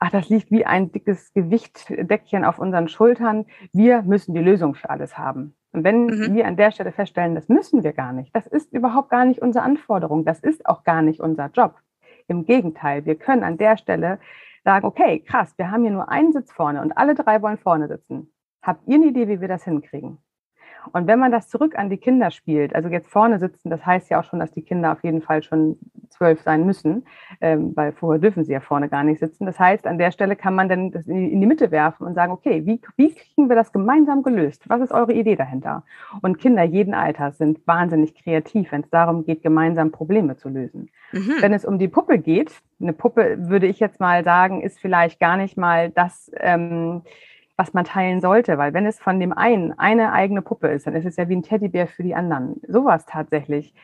ach, 0.04 0.10
das 0.10 0.28
liegt 0.28 0.50
wie 0.50 0.66
ein 0.66 0.92
dickes 0.92 1.32
Gewichtdeckchen 1.32 2.44
auf 2.44 2.58
unseren 2.58 2.88
Schultern. 2.88 3.46
Wir 3.72 4.02
müssen 4.02 4.34
die 4.34 4.40
Lösung 4.40 4.74
für 4.74 4.90
alles 4.90 5.16
haben. 5.16 5.56
Und 5.72 5.82
wenn 5.82 6.06
mhm. 6.06 6.34
wir 6.34 6.46
an 6.46 6.56
der 6.56 6.72
Stelle 6.72 6.92
feststellen, 6.92 7.34
das 7.34 7.48
müssen 7.48 7.82
wir 7.82 7.94
gar 7.94 8.12
nicht, 8.12 8.34
das 8.36 8.46
ist 8.46 8.72
überhaupt 8.72 9.08
gar 9.08 9.24
nicht 9.24 9.40
unsere 9.40 9.64
Anforderung, 9.64 10.24
das 10.24 10.40
ist 10.40 10.66
auch 10.66 10.84
gar 10.84 11.00
nicht 11.00 11.20
unser 11.20 11.46
Job. 11.46 11.76
Im 12.28 12.44
Gegenteil, 12.44 13.06
wir 13.06 13.14
können 13.14 13.42
an 13.42 13.56
der 13.56 13.78
Stelle 13.78 14.18
sagen, 14.62 14.86
okay, 14.86 15.20
krass, 15.20 15.54
wir 15.56 15.70
haben 15.70 15.82
hier 15.82 15.90
nur 15.90 16.10
einen 16.10 16.32
Sitz 16.32 16.52
vorne 16.52 16.82
und 16.82 16.92
alle 16.92 17.14
drei 17.14 17.40
wollen 17.40 17.58
vorne 17.58 17.88
sitzen. 17.88 18.30
Habt 18.62 18.86
ihr 18.86 18.96
eine 18.96 19.06
Idee, 19.06 19.28
wie 19.28 19.40
wir 19.40 19.48
das 19.48 19.64
hinkriegen? 19.64 20.18
Und 20.92 21.06
wenn 21.06 21.18
man 21.18 21.32
das 21.32 21.48
zurück 21.48 21.76
an 21.78 21.90
die 21.90 21.96
Kinder 21.96 22.30
spielt, 22.30 22.74
also 22.74 22.88
jetzt 22.88 23.08
vorne 23.10 23.38
sitzen, 23.38 23.70
das 23.70 23.84
heißt 23.84 24.10
ja 24.10 24.20
auch 24.20 24.24
schon, 24.24 24.38
dass 24.38 24.52
die 24.52 24.62
Kinder 24.62 24.92
auf 24.92 25.02
jeden 25.02 25.22
Fall 25.22 25.42
schon 25.42 25.78
zwölf 26.10 26.40
sein 26.42 26.64
müssen, 26.64 27.06
ähm, 27.40 27.72
weil 27.74 27.92
vorher 27.92 28.20
dürfen 28.20 28.44
sie 28.44 28.52
ja 28.52 28.60
vorne 28.60 28.88
gar 28.88 29.02
nicht 29.04 29.18
sitzen. 29.18 29.46
Das 29.46 29.58
heißt, 29.58 29.86
an 29.86 29.98
der 29.98 30.10
Stelle 30.10 30.36
kann 30.36 30.54
man 30.54 30.68
dann 30.68 30.90
das 30.90 31.06
in 31.06 31.40
die 31.40 31.46
Mitte 31.46 31.70
werfen 31.70 32.06
und 32.06 32.14
sagen, 32.14 32.32
okay, 32.32 32.64
wie, 32.64 32.80
wie 32.96 33.14
kriegen 33.14 33.48
wir 33.48 33.56
das 33.56 33.72
gemeinsam 33.72 34.22
gelöst? 34.22 34.68
Was 34.68 34.80
ist 34.80 34.92
eure 34.92 35.12
Idee 35.12 35.36
dahinter? 35.36 35.84
Und 36.22 36.38
Kinder 36.38 36.62
jeden 36.62 36.94
Alters 36.94 37.38
sind 37.38 37.66
wahnsinnig 37.66 38.14
kreativ, 38.14 38.72
wenn 38.72 38.82
es 38.82 38.90
darum 38.90 39.24
geht, 39.24 39.42
gemeinsam 39.42 39.90
Probleme 39.90 40.36
zu 40.36 40.48
lösen. 40.48 40.90
Mhm. 41.12 41.34
Wenn 41.40 41.52
es 41.52 41.64
um 41.64 41.78
die 41.78 41.88
Puppe 41.88 42.18
geht, 42.18 42.52
eine 42.80 42.92
Puppe, 42.92 43.36
würde 43.38 43.66
ich 43.66 43.80
jetzt 43.80 44.00
mal 44.00 44.24
sagen, 44.24 44.60
ist 44.60 44.78
vielleicht 44.80 45.20
gar 45.20 45.36
nicht 45.36 45.56
mal 45.56 45.90
das, 45.90 46.30
ähm, 46.38 47.02
was 47.56 47.72
man 47.72 47.84
teilen 47.84 48.20
sollte, 48.20 48.58
weil 48.58 48.74
wenn 48.74 48.86
es 48.86 48.98
von 48.98 49.20
dem 49.20 49.32
einen 49.32 49.78
eine 49.78 50.12
eigene 50.12 50.42
Puppe 50.42 50.68
ist, 50.68 50.86
dann 50.86 50.96
ist 50.96 51.04
es 51.06 51.16
ja 51.16 51.28
wie 51.28 51.36
ein 51.36 51.42
Teddybär 51.42 51.86
für 51.86 52.02
die 52.02 52.14
anderen. 52.14 52.60
Sowas 52.66 53.06
tatsächlich. 53.06 53.74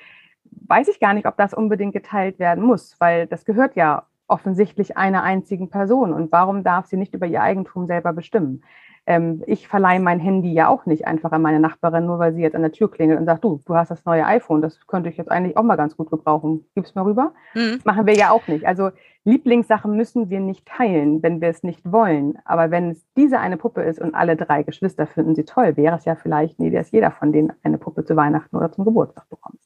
Weiß 0.67 0.89
ich 0.89 0.99
gar 0.99 1.15
nicht, 1.15 1.27
ob 1.27 1.37
das 1.37 1.55
unbedingt 1.55 1.93
geteilt 1.93 2.39
werden 2.39 2.65
muss, 2.65 2.97
weil 2.99 3.27
das 3.27 3.45
gehört 3.45 3.77
ja 3.77 4.07
offensichtlich 4.27 4.97
einer 4.97 5.23
einzigen 5.23 5.71
Person. 5.71 6.13
Und 6.13 6.33
warum 6.33 6.65
darf 6.65 6.87
sie 6.87 6.97
nicht 6.97 7.15
über 7.15 7.27
ihr 7.27 7.43
Eigentum 7.43 7.87
selber 7.87 8.13
bestimmen? 8.13 8.63
Ähm, 9.11 9.43
ich 9.49 9.67
verleihe 9.67 9.99
mein 9.99 10.21
Handy 10.21 10.53
ja 10.53 10.69
auch 10.69 10.87
nicht 10.87 11.05
einfach 11.05 11.33
an 11.33 11.43
meine 11.43 11.59
Nachbarin, 11.59 12.07
nur 12.07 12.21
weil 12.21 12.33
sie 12.33 12.43
jetzt 12.43 12.55
an 12.55 12.63
der 12.63 12.71
Tür 12.71 12.89
klingelt 12.89 13.19
und 13.19 13.27
sagt, 13.27 13.43
du, 13.43 13.61
du 13.67 13.75
hast 13.75 13.91
das 13.91 14.05
neue 14.05 14.25
iPhone, 14.25 14.63
das 14.63 14.87
könnte 14.87 15.11
ich 15.11 15.17
jetzt 15.17 15.33
eigentlich 15.33 15.57
auch 15.57 15.65
mal 15.65 15.75
ganz 15.75 15.97
gut 15.97 16.13
gebrauchen. 16.13 16.65
Gib's 16.77 16.95
mal 16.95 17.03
rüber. 17.03 17.35
Mhm. 17.55 17.73
Das 17.79 17.85
machen 17.85 18.07
wir 18.07 18.15
ja 18.15 18.31
auch 18.31 18.47
nicht. 18.47 18.69
Also 18.69 18.93
Lieblingssachen 19.25 19.97
müssen 19.97 20.31
wir 20.31 20.39
nicht 20.39 20.65
teilen, 20.65 21.25
wenn 21.25 21.41
wir 21.41 21.49
es 21.49 21.65
nicht 21.65 21.81
wollen. 21.91 22.39
Aber 22.45 22.71
wenn 22.71 22.91
es 22.91 23.05
diese 23.17 23.41
eine 23.41 23.57
Puppe 23.57 23.83
ist 23.83 24.01
und 24.01 24.15
alle 24.15 24.37
drei 24.37 24.63
Geschwister 24.63 25.09
finden 25.09 25.35
sie 25.35 25.45
toll, 25.45 25.77
wäre 25.77 25.97
es 25.97 26.05
ja 26.05 26.15
vielleicht 26.15 26.61
nie, 26.61 26.71
dass 26.71 26.93
jeder 26.93 27.11
von 27.11 27.33
denen 27.33 27.53
eine 27.65 27.79
Puppe 27.79 28.05
zu 28.05 28.15
Weihnachten 28.15 28.57
oder 28.57 28.71
zum 28.71 28.85
Geburtstag 28.85 29.29
bekommt. 29.29 29.59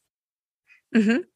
Mhm. 0.91 1.27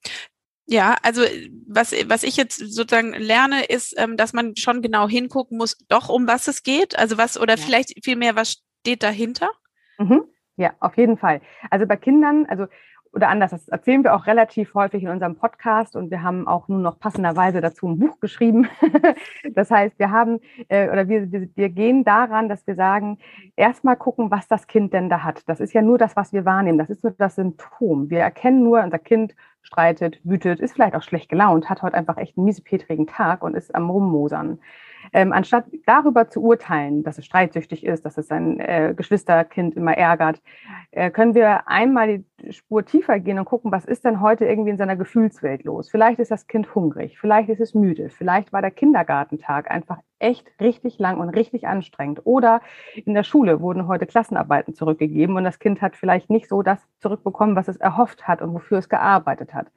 Ja, 0.71 0.97
also 1.03 1.23
was, 1.67 1.93
was 2.09 2.23
ich 2.23 2.37
jetzt 2.37 2.59
sozusagen 2.59 3.15
lerne, 3.15 3.65
ist, 3.65 3.95
ähm, 3.99 4.19
dass 4.19 4.35
man 4.35 4.55
schon 4.55 4.83
genau 4.83 5.09
hingucken 5.09 5.57
muss, 5.57 5.79
doch 5.89 6.11
um 6.11 6.27
was 6.27 6.47
es 6.47 6.63
geht. 6.63 6.99
Also 6.99 7.17
was, 7.17 7.41
oder 7.41 7.57
ja. 7.57 7.63
vielleicht 7.65 8.05
vielmehr, 8.05 8.37
was 8.37 8.63
steht 8.81 9.03
dahinter? 9.03 9.49
Mhm. 9.97 10.25
Ja, 10.57 10.75
auf 10.81 10.99
jeden 10.99 11.17
Fall. 11.17 11.41
Also 11.71 11.87
bei 11.87 11.97
Kindern, 11.97 12.45
also 12.47 12.67
oder 13.15 13.29
anders, 13.31 13.53
das 13.53 13.69
erzählen 13.69 14.05
wir 14.05 14.15
auch 14.15 14.27
relativ 14.27 14.75
häufig 14.75 15.03
in 15.03 15.09
unserem 15.09 15.37
Podcast 15.37 15.97
und 15.97 16.11
wir 16.11 16.23
haben 16.23 16.47
auch 16.47 16.69
nun 16.69 16.83
noch 16.83 16.99
passenderweise 16.99 17.63
dazu 17.63 17.89
ein 17.89 17.99
Buch 17.99 18.21
geschrieben. 18.21 18.69
das 19.55 19.71
heißt, 19.71 19.99
wir 19.99 20.11
haben 20.11 20.41
äh, 20.69 20.91
oder 20.91 21.09
wir, 21.09 21.33
wir, 21.33 21.49
wir 21.55 21.69
gehen 21.71 22.05
daran, 22.05 22.51
dass 22.51 22.67
wir 22.67 22.75
sagen, 22.75 23.19
erstmal 23.57 23.97
gucken, 23.97 24.31
was 24.31 24.49
das 24.49 24.67
Kind 24.67 24.93
denn 24.93 25.09
da 25.09 25.25
hat. 25.25 25.49
Das 25.49 25.61
ist 25.61 25.73
ja 25.73 25.81
nur 25.81 25.97
das, 25.97 26.17
was 26.17 26.35
wir 26.35 26.45
wahrnehmen. 26.45 26.77
Das 26.77 26.91
ist 26.91 27.03
nur 27.03 27.15
das 27.17 27.37
Symptom. 27.37 28.11
Wir 28.11 28.21
erkennen 28.21 28.63
nur, 28.63 28.83
unser 28.83 28.99
Kind 28.99 29.35
streitet, 29.62 30.21
wütet, 30.25 30.61
ist 30.61 30.75
vielleicht 30.75 30.95
auch 30.95 31.03
schlecht 31.03 31.29
gelaunt, 31.29 31.69
hat 31.69 31.83
heute 31.83 31.95
einfach 31.95 32.17
echt 32.17 32.37
einen 32.37 32.47
miesepetrigen 32.47 33.07
Tag 33.07 33.43
und 33.43 33.55
ist 33.55 33.75
am 33.75 33.91
Rummosern. 33.91 34.61
Ähm, 35.12 35.33
anstatt 35.33 35.67
darüber 35.87 36.29
zu 36.29 36.43
urteilen, 36.43 37.03
dass 37.03 37.19
es 37.19 37.27
streitsüchtig 37.27 37.85
ist, 37.85 38.05
dass 38.05 38.19
es 38.19 38.29
sein 38.29 38.61
äh, 38.61 38.95
Geschwisterkind 38.97 39.77
immer 39.77 39.97
ärgert, 39.97 40.43
äh, 40.91 41.11
können 41.11 41.35
wir 41.35 41.69
einmal 41.69 42.19
die 42.41 42.53
Spur 42.53 42.85
tiefer 42.85 43.19
gehen 43.21 43.38
und 43.38 43.45
gucken, 43.45 43.73
was 43.73 43.85
ist 43.85 44.05
denn 44.05 44.21
heute 44.21 44.45
irgendwie 44.45 44.71
in 44.71 44.79
seiner 44.79 44.97
Gefühlswelt 44.97 45.65
los? 45.65 45.91
Vielleicht 45.91 46.19
ist 46.19 46.31
das 46.31 46.47
Kind 46.47 46.75
hungrig, 46.75 47.19
vielleicht 47.19 47.49
ist 47.49 47.61
es 47.61 47.75
müde, 47.75 48.11
vielleicht 48.11 48.53
war 48.53 48.62
der 48.62 48.71
Kindergartentag 48.71 49.71
einfach 49.71 49.99
echt 50.19 50.49
richtig 50.61 50.99
lang 50.99 51.21
und 51.21 51.29
richtig 51.31 51.67
anstrengend. 51.67 52.21
Oder 52.25 52.61
in 52.95 53.15
der 53.15 53.23
Schule 53.23 53.61
wurden 53.61 53.87
heute 53.87 54.07
Klassenarbeiten 54.07 54.75
zurückgegeben 54.75 55.37
und 55.37 55.45
das 55.45 55.59
Kind 55.59 55.81
hat 55.81 55.97
vielleicht 55.97 56.31
nicht 56.31 56.49
so 56.49 56.62
das 56.62 56.81
zurückbekommen, 57.00 57.57
was 57.57 57.69
es 57.69 57.77
erhofft 57.77 58.27
hat 58.27 58.43
und 58.43 58.53
wofür 58.55 58.79
es 58.79 58.88
gearbeitet 58.88 59.55
hat. 59.55 59.69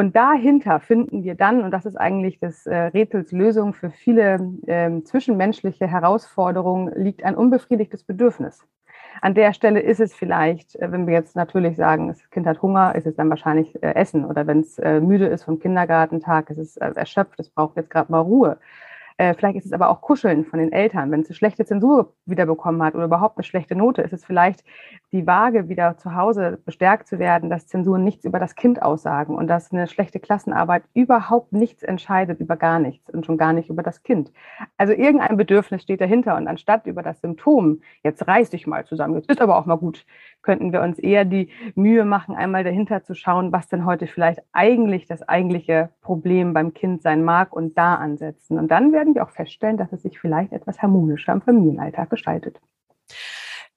Und 0.00 0.16
dahinter 0.16 0.80
finden 0.80 1.24
wir 1.24 1.34
dann, 1.34 1.62
und 1.62 1.72
das 1.72 1.84
ist 1.84 1.96
eigentlich 1.96 2.38
das 2.38 2.64
äh, 2.64 2.74
Rätsels 2.74 3.32
Lösung 3.32 3.74
für 3.74 3.90
viele 3.90 4.38
äh, 4.66 5.02
zwischenmenschliche 5.02 5.86
Herausforderungen, 5.86 6.90
liegt 6.94 7.22
ein 7.22 7.34
unbefriedigtes 7.34 8.04
Bedürfnis. 8.04 8.66
An 9.20 9.34
der 9.34 9.52
Stelle 9.52 9.80
ist 9.80 10.00
es 10.00 10.14
vielleicht, 10.14 10.74
äh, 10.76 10.90
wenn 10.90 11.06
wir 11.06 11.12
jetzt 11.12 11.36
natürlich 11.36 11.76
sagen, 11.76 12.08
das 12.08 12.30
Kind 12.30 12.46
hat 12.46 12.62
Hunger, 12.62 12.94
ist 12.94 13.06
es 13.06 13.14
dann 13.14 13.28
wahrscheinlich 13.28 13.74
äh, 13.82 13.94
Essen. 13.94 14.24
Oder 14.24 14.46
wenn 14.46 14.60
es 14.60 14.78
äh, 14.78 15.00
müde 15.00 15.26
ist 15.26 15.44
vom 15.44 15.60
Kindergartentag, 15.60 16.48
ist 16.48 16.56
es 16.56 16.78
äh, 16.78 16.92
erschöpft, 16.94 17.38
es 17.38 17.50
braucht 17.50 17.76
jetzt 17.76 17.90
gerade 17.90 18.10
mal 18.10 18.20
Ruhe. 18.20 18.56
Vielleicht 19.36 19.56
ist 19.56 19.66
es 19.66 19.74
aber 19.74 19.90
auch 19.90 20.00
Kuscheln 20.00 20.46
von 20.46 20.60
den 20.60 20.72
Eltern. 20.72 21.10
Wenn 21.10 21.20
es 21.20 21.28
eine 21.28 21.34
schlechte 21.34 21.66
Zensur 21.66 22.14
wiederbekommen 22.24 22.82
hat 22.82 22.94
oder 22.94 23.04
überhaupt 23.04 23.36
eine 23.36 23.44
schlechte 23.44 23.76
Note, 23.76 24.00
ist 24.00 24.14
es 24.14 24.24
vielleicht 24.24 24.64
die 25.12 25.26
Waage, 25.26 25.68
wieder 25.68 25.96
zu 25.96 26.14
Hause 26.14 26.58
bestärkt 26.64 27.08
zu 27.08 27.18
werden, 27.18 27.50
dass 27.50 27.66
Zensuren 27.66 28.04
nichts 28.04 28.24
über 28.24 28.38
das 28.38 28.54
Kind 28.54 28.80
aussagen 28.80 29.34
und 29.34 29.48
dass 29.48 29.72
eine 29.72 29.88
schlechte 29.88 30.20
Klassenarbeit 30.20 30.84
überhaupt 30.94 31.52
nichts 31.52 31.82
entscheidet 31.82 32.38
über 32.38 32.56
gar 32.56 32.78
nichts 32.78 33.10
und 33.10 33.26
schon 33.26 33.36
gar 33.36 33.52
nicht 33.52 33.70
über 33.70 33.82
das 33.82 34.02
Kind. 34.04 34.32
Also 34.76 34.92
irgendein 34.92 35.36
Bedürfnis 35.36 35.82
steht 35.82 36.00
dahinter 36.00 36.36
und 36.36 36.46
anstatt 36.46 36.86
über 36.86 37.02
das 37.02 37.20
Symptom, 37.20 37.80
jetzt 38.04 38.26
reiß 38.26 38.50
dich 38.50 38.68
mal 38.68 38.84
zusammen, 38.84 39.16
jetzt 39.16 39.30
ist 39.30 39.40
aber 39.40 39.58
auch 39.58 39.66
mal 39.66 39.78
gut, 39.78 40.06
könnten 40.42 40.72
wir 40.72 40.80
uns 40.82 40.98
eher 40.98 41.24
die 41.24 41.50
Mühe 41.74 42.04
machen, 42.04 42.36
einmal 42.36 42.62
dahinter 42.62 43.02
zu 43.02 43.14
schauen, 43.14 43.52
was 43.52 43.68
denn 43.68 43.84
heute 43.84 44.06
vielleicht 44.06 44.40
eigentlich 44.52 45.06
das 45.06 45.22
eigentliche 45.28 45.90
Problem 46.02 46.54
beim 46.54 46.72
Kind 46.72 47.02
sein 47.02 47.24
mag 47.24 47.52
und 47.52 47.76
da 47.76 47.96
ansetzen. 47.96 48.58
Und 48.58 48.70
dann 48.70 48.92
werden 48.92 49.14
wir 49.14 49.24
auch 49.24 49.30
feststellen, 49.30 49.76
dass 49.76 49.92
es 49.92 50.02
sich 50.02 50.20
vielleicht 50.20 50.52
etwas 50.52 50.80
harmonischer 50.80 51.32
im 51.32 51.42
Familienalltag 51.42 52.10
gestaltet. 52.10 52.60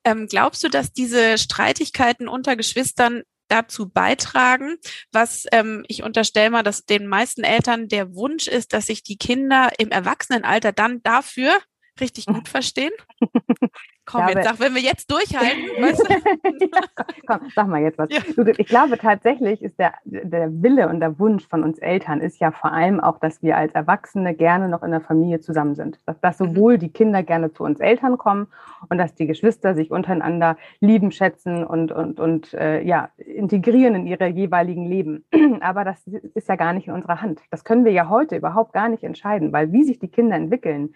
Ähm, 0.05 0.27
glaubst 0.27 0.63
du, 0.63 0.69
dass 0.69 0.91
diese 0.91 1.37
Streitigkeiten 1.37 2.27
unter 2.27 2.55
Geschwistern 2.55 3.23
dazu 3.47 3.89
beitragen, 3.89 4.77
was 5.11 5.45
ähm, 5.51 5.83
ich 5.87 6.03
unterstelle 6.03 6.49
mal, 6.49 6.63
dass 6.63 6.85
den 6.85 7.07
meisten 7.07 7.43
Eltern 7.43 7.87
der 7.87 8.15
Wunsch 8.15 8.47
ist, 8.47 8.73
dass 8.73 8.87
sich 8.87 9.03
die 9.03 9.17
Kinder 9.17 9.71
im 9.77 9.89
Erwachsenenalter 9.89 10.71
dann 10.71 11.03
dafür 11.03 11.57
richtig 11.99 12.25
gut 12.25 12.49
verstehen? 12.49 12.93
Komm, 14.05 14.25
glaube, 14.25 14.39
jetzt 14.39 14.47
sag, 14.47 14.59
wenn 14.59 14.75
wir 14.75 14.81
jetzt 14.81 15.09
durchhalten. 15.09 15.63
Weißt 15.81 15.99
du? 15.99 16.65
ja, 16.65 16.81
komm, 17.25 17.49
sag 17.55 17.67
mal 17.67 17.81
jetzt 17.81 17.97
was. 17.97 18.09
Ja. 18.11 18.21
Ich 18.57 18.67
glaube 18.67 18.97
tatsächlich 18.97 19.61
ist 19.61 19.79
der, 19.79 19.93
der 20.03 20.49
Wille 20.61 20.89
und 20.89 20.99
der 20.99 21.17
Wunsch 21.19 21.47
von 21.47 21.63
uns 21.63 21.79
Eltern 21.79 22.19
ist 22.19 22.39
ja 22.39 22.51
vor 22.51 22.73
allem 22.73 22.99
auch, 22.99 23.19
dass 23.19 23.41
wir 23.41 23.55
als 23.55 23.73
Erwachsene 23.73 24.33
gerne 24.35 24.67
noch 24.67 24.83
in 24.83 24.91
der 24.91 24.99
Familie 24.99 25.39
zusammen 25.39 25.75
sind. 25.75 25.99
Dass, 26.05 26.19
dass 26.19 26.39
mhm. 26.39 26.49
sowohl 26.49 26.77
die 26.77 26.91
Kinder 26.91 27.23
gerne 27.23 27.53
zu 27.53 27.63
uns 27.63 27.79
Eltern 27.79 28.17
kommen 28.17 28.47
und 28.89 28.97
dass 28.97 29.15
die 29.15 29.25
Geschwister 29.25 29.73
sich 29.73 29.89
untereinander 29.89 30.57
lieben, 30.81 31.11
schätzen 31.11 31.63
und, 31.63 31.93
und, 31.93 32.19
und 32.19 32.53
äh, 32.53 32.81
ja, 32.81 33.09
integrieren 33.17 33.95
in 33.95 34.07
ihre 34.07 34.27
jeweiligen 34.27 34.85
Leben. 34.85 35.23
Aber 35.61 35.85
das 35.85 36.05
ist 36.35 36.49
ja 36.49 36.57
gar 36.57 36.73
nicht 36.73 36.87
in 36.87 36.93
unserer 36.93 37.21
Hand. 37.21 37.41
Das 37.51 37.63
können 37.63 37.85
wir 37.85 37.93
ja 37.93 38.09
heute 38.09 38.35
überhaupt 38.35 38.73
gar 38.73 38.89
nicht 38.89 39.03
entscheiden, 39.03 39.53
weil 39.53 39.71
wie 39.71 39.83
sich 39.83 39.99
die 39.99 40.09
Kinder 40.09 40.35
entwickeln, 40.35 40.93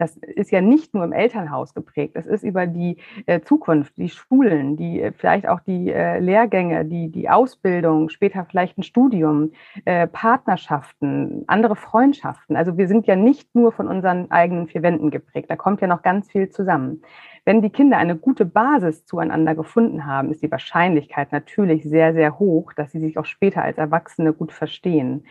das 0.00 0.16
ist 0.16 0.50
ja 0.50 0.60
nicht 0.60 0.94
nur 0.94 1.04
im 1.04 1.12
Elternhaus 1.12 1.74
geprägt. 1.74 2.16
Das 2.16 2.26
ist 2.26 2.42
über 2.42 2.66
die 2.66 2.96
äh, 3.26 3.40
Zukunft, 3.40 3.92
die 3.96 4.08
Schulen, 4.08 4.76
die 4.76 5.02
äh, 5.02 5.12
vielleicht 5.12 5.46
auch 5.46 5.60
die 5.60 5.92
äh, 5.92 6.18
Lehrgänge, 6.18 6.84
die, 6.84 7.10
die 7.10 7.28
Ausbildung, 7.28 8.08
später 8.08 8.46
vielleicht 8.46 8.78
ein 8.78 8.82
Studium, 8.82 9.52
äh, 9.84 10.06
Partnerschaften, 10.06 11.44
andere 11.46 11.76
Freundschaften. 11.76 12.56
Also 12.56 12.78
wir 12.78 12.88
sind 12.88 13.06
ja 13.06 13.16
nicht 13.16 13.54
nur 13.54 13.72
von 13.72 13.88
unseren 13.88 14.30
eigenen 14.30 14.68
vier 14.68 14.82
Wänden 14.82 15.10
geprägt. 15.10 15.50
Da 15.50 15.56
kommt 15.56 15.80
ja 15.82 15.86
noch 15.86 16.02
ganz 16.02 16.30
viel 16.30 16.48
zusammen. 16.48 17.02
Wenn 17.44 17.62
die 17.62 17.70
Kinder 17.70 17.98
eine 17.98 18.16
gute 18.16 18.44
Basis 18.44 19.06
zueinander 19.06 19.54
gefunden 19.54 20.06
haben, 20.06 20.30
ist 20.30 20.42
die 20.42 20.50
Wahrscheinlichkeit 20.50 21.32
natürlich 21.32 21.84
sehr, 21.84 22.12
sehr 22.14 22.38
hoch, 22.38 22.72
dass 22.72 22.92
sie 22.92 23.00
sich 23.00 23.18
auch 23.18 23.24
später 23.24 23.62
als 23.62 23.78
Erwachsene 23.78 24.32
gut 24.32 24.52
verstehen 24.52 25.24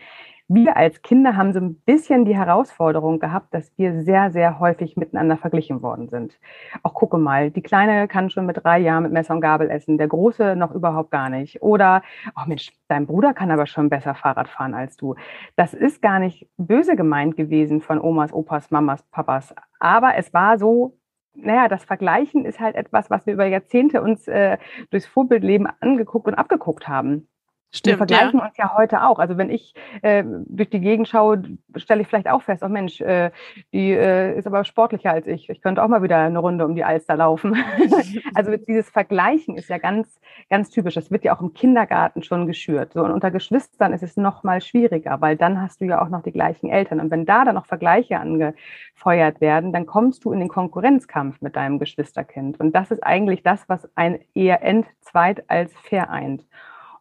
wir 0.52 0.76
als 0.76 1.00
Kinder 1.02 1.36
haben 1.36 1.52
so 1.52 1.60
ein 1.60 1.76
bisschen 1.76 2.24
die 2.24 2.36
Herausforderung 2.36 3.20
gehabt, 3.20 3.54
dass 3.54 3.70
wir 3.78 4.02
sehr, 4.02 4.32
sehr 4.32 4.58
häufig 4.58 4.96
miteinander 4.96 5.36
verglichen 5.36 5.80
worden 5.80 6.08
sind. 6.08 6.40
Auch 6.82 6.94
gucke 6.94 7.18
mal, 7.18 7.52
die 7.52 7.62
Kleine 7.62 8.08
kann 8.08 8.30
schon 8.30 8.46
mit 8.46 8.64
drei 8.64 8.80
Jahren 8.80 9.04
mit 9.04 9.12
Messer 9.12 9.34
und 9.34 9.42
Gabel 9.42 9.70
essen, 9.70 9.96
der 9.96 10.08
Große 10.08 10.56
noch 10.56 10.74
überhaupt 10.74 11.12
gar 11.12 11.30
nicht. 11.30 11.62
Oder, 11.62 12.02
oh 12.36 12.48
Mensch, 12.48 12.72
dein 12.88 13.06
Bruder 13.06 13.32
kann 13.32 13.52
aber 13.52 13.66
schon 13.66 13.88
besser 13.90 14.16
Fahrrad 14.16 14.48
fahren 14.48 14.74
als 14.74 14.96
du. 14.96 15.14
Das 15.54 15.72
ist 15.72 16.02
gar 16.02 16.18
nicht 16.18 16.48
böse 16.56 16.96
gemeint 16.96 17.36
gewesen 17.36 17.80
von 17.80 18.00
Omas, 18.00 18.32
Opas, 18.32 18.72
Mamas, 18.72 19.04
Papas. 19.12 19.54
Aber 19.78 20.16
es 20.16 20.34
war 20.34 20.58
so, 20.58 20.98
naja, 21.34 21.68
das 21.68 21.84
Vergleichen 21.84 22.44
ist 22.44 22.58
halt 22.58 22.74
etwas, 22.74 23.08
was 23.08 23.24
wir 23.24 23.34
über 23.34 23.46
Jahrzehnte 23.46 24.02
uns 24.02 24.26
äh, 24.26 24.58
durchs 24.90 25.06
Vorbildleben 25.06 25.68
angeguckt 25.78 26.26
und 26.26 26.34
abgeguckt 26.34 26.88
haben. 26.88 27.28
Stimmt, 27.72 27.92
wir 27.92 27.96
vergleichen 27.98 28.40
ja. 28.40 28.46
uns 28.46 28.56
ja 28.56 28.76
heute 28.76 29.04
auch. 29.04 29.20
Also 29.20 29.36
wenn 29.36 29.48
ich 29.48 29.74
äh, 30.02 30.24
durch 30.26 30.70
die 30.70 30.80
Gegend 30.80 31.06
schaue, 31.06 31.42
stelle 31.76 32.02
ich 32.02 32.08
vielleicht 32.08 32.28
auch 32.28 32.42
fest, 32.42 32.64
oh 32.64 32.68
Mensch, 32.68 33.00
äh, 33.00 33.30
die 33.72 33.92
äh, 33.92 34.36
ist 34.36 34.48
aber 34.48 34.64
sportlicher 34.64 35.12
als 35.12 35.28
ich. 35.28 35.48
Ich 35.48 35.60
könnte 35.60 35.80
auch 35.82 35.86
mal 35.86 36.02
wieder 36.02 36.18
eine 36.18 36.40
Runde 36.40 36.64
um 36.64 36.74
die 36.74 36.82
Alster 36.82 37.14
laufen. 37.14 37.56
also 38.34 38.56
dieses 38.56 38.90
Vergleichen 38.90 39.56
ist 39.56 39.68
ja 39.68 39.78
ganz, 39.78 40.20
ganz 40.48 40.70
typisch. 40.70 40.94
Das 40.94 41.12
wird 41.12 41.22
ja 41.22 41.36
auch 41.36 41.40
im 41.40 41.54
Kindergarten 41.54 42.24
schon 42.24 42.48
geschürt. 42.48 42.92
So, 42.92 43.04
und 43.04 43.12
unter 43.12 43.30
Geschwistern 43.30 43.92
ist 43.92 44.02
es 44.02 44.16
noch 44.16 44.42
mal 44.42 44.60
schwieriger, 44.60 45.20
weil 45.20 45.36
dann 45.36 45.62
hast 45.62 45.80
du 45.80 45.84
ja 45.84 46.02
auch 46.02 46.08
noch 46.08 46.24
die 46.24 46.32
gleichen 46.32 46.70
Eltern. 46.70 46.98
Und 46.98 47.12
wenn 47.12 47.24
da 47.24 47.44
dann 47.44 47.54
noch 47.54 47.66
Vergleiche 47.66 48.18
angefeuert 48.18 49.40
werden, 49.40 49.72
dann 49.72 49.86
kommst 49.86 50.24
du 50.24 50.32
in 50.32 50.40
den 50.40 50.48
Konkurrenzkampf 50.48 51.40
mit 51.40 51.54
deinem 51.54 51.78
Geschwisterkind. 51.78 52.58
Und 52.58 52.74
das 52.74 52.90
ist 52.90 53.04
eigentlich 53.04 53.44
das, 53.44 53.68
was 53.68 53.88
ein 53.94 54.18
eher 54.34 54.62
entzweit 54.64 55.48
als 55.48 55.72
vereint. 55.84 56.42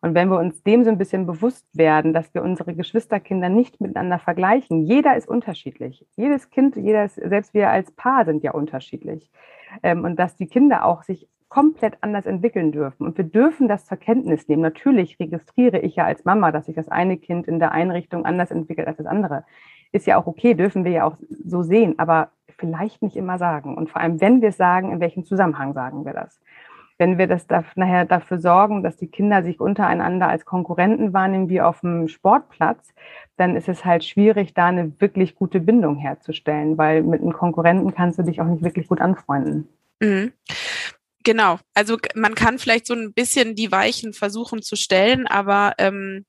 Und 0.02 0.16
wenn 0.16 0.30
wir 0.30 0.40
uns 0.40 0.64
dem 0.64 0.84
so 0.84 0.90
ein 0.90 0.98
bisschen 0.98 1.26
bewusst 1.26 1.68
werden, 1.74 2.14
dass 2.14 2.34
wir 2.34 2.42
unsere 2.42 2.74
Geschwisterkinder 2.74 3.50
nicht 3.50 3.82
miteinander 3.82 4.20
vergleichen, 4.20 4.86
jeder 4.86 5.18
ist 5.18 5.28
unterschiedlich. 5.28 6.06
Jedes 6.16 6.50
Kind, 6.50 6.76
jeder 6.78 7.06
ist, 7.06 7.16
selbst 7.16 7.54
wir 7.54 7.70
als 7.70 7.92
Paar 7.92 8.26
sind 8.26 8.44
ja 8.44 8.52
unterschiedlich. 8.52 9.30
Ähm, 9.84 10.06
und 10.06 10.18
dass 10.18 10.36
die 10.36 10.48
Kinder 10.48 10.86
auch 10.86 11.04
sich 11.04 11.28
komplett 11.50 11.98
anders 12.02 12.26
entwickeln 12.26 12.72
dürfen. 12.72 13.08
Und 13.08 13.18
wir 13.18 13.26
dürfen 13.26 13.68
das 13.68 13.86
zur 13.86 13.98
Kenntnis 13.98 14.48
nehmen. 14.48 14.62
Natürlich 14.62 15.20
registriere 15.20 15.80
ich 15.80 15.96
ja 15.96 16.06
als 16.06 16.24
Mama, 16.24 16.52
dass 16.52 16.68
sich 16.68 16.76
das 16.76 16.90
eine 16.90 17.18
Kind 17.18 17.48
in 17.48 17.60
der 17.60 17.72
Einrichtung 17.72 18.24
anders 18.24 18.52
entwickelt 18.52 18.88
als 18.88 18.98
das 18.98 19.08
andere. 19.08 19.44
Ist 19.92 20.06
ja 20.06 20.18
auch 20.18 20.28
okay, 20.28 20.54
dürfen 20.54 20.86
wir 20.86 20.92
ja 20.92 21.04
auch 21.06 21.18
so 21.44 21.64
sehen, 21.64 21.98
aber 21.98 22.30
vielleicht 22.60 23.02
nicht 23.02 23.16
immer 23.16 23.40
sagen. 23.40 23.76
Und 23.76 23.90
vor 23.90 24.02
allem, 24.02 24.22
wenn 24.22 24.42
wir 24.42 24.50
es 24.50 24.58
sagen, 24.58 24.92
in 24.92 25.00
welchem 25.00 25.26
Zusammenhang 25.26 25.74
sagen 25.74 26.06
wir 26.06 26.14
das? 26.14 26.40
Wenn 27.00 27.18
wir 27.18 27.28
das 27.28 27.48
da, 27.48 27.64
nachher 27.76 28.06
dafür 28.06 28.40
sorgen, 28.40 28.84
dass 28.84 28.98
die 28.98 29.08
Kinder 29.08 29.42
sich 29.42 29.60
untereinander 29.60 30.28
als 30.28 30.46
Konkurrenten 30.46 31.14
wahrnehmen 31.14 31.50
wie 31.50 31.62
auf 31.62 31.80
dem 31.80 32.10
Sportplatz, 32.10 32.94
dann 33.38 33.56
ist 33.56 33.70
es 33.70 33.86
halt 33.86 34.04
schwierig, 34.04 34.54
da 34.54 34.68
eine 34.68 34.92
wirklich 35.00 35.34
gute 35.36 35.62
Bindung 35.62 35.96
herzustellen, 35.96 36.78
weil 36.78 37.02
mit 37.02 37.22
einem 37.22 37.34
Konkurrenten 37.34 37.96
kannst 37.96 38.20
du 38.20 38.24
dich 38.24 38.42
auch 38.42 38.46
nicht 38.46 38.64
wirklich 38.64 38.88
gut 38.88 39.00
anfreunden. 39.00 39.68
Mhm. 40.02 40.34
Genau, 41.24 41.60
also 41.74 41.98
man 42.16 42.36
kann 42.36 42.60
vielleicht 42.60 42.86
so 42.86 42.94
ein 42.94 43.14
bisschen 43.14 43.56
die 43.56 43.72
Weichen 43.72 44.14
versuchen 44.14 44.62
zu 44.62 44.76
stellen, 44.76 45.26
aber 45.28 45.74
ähm, 45.78 46.26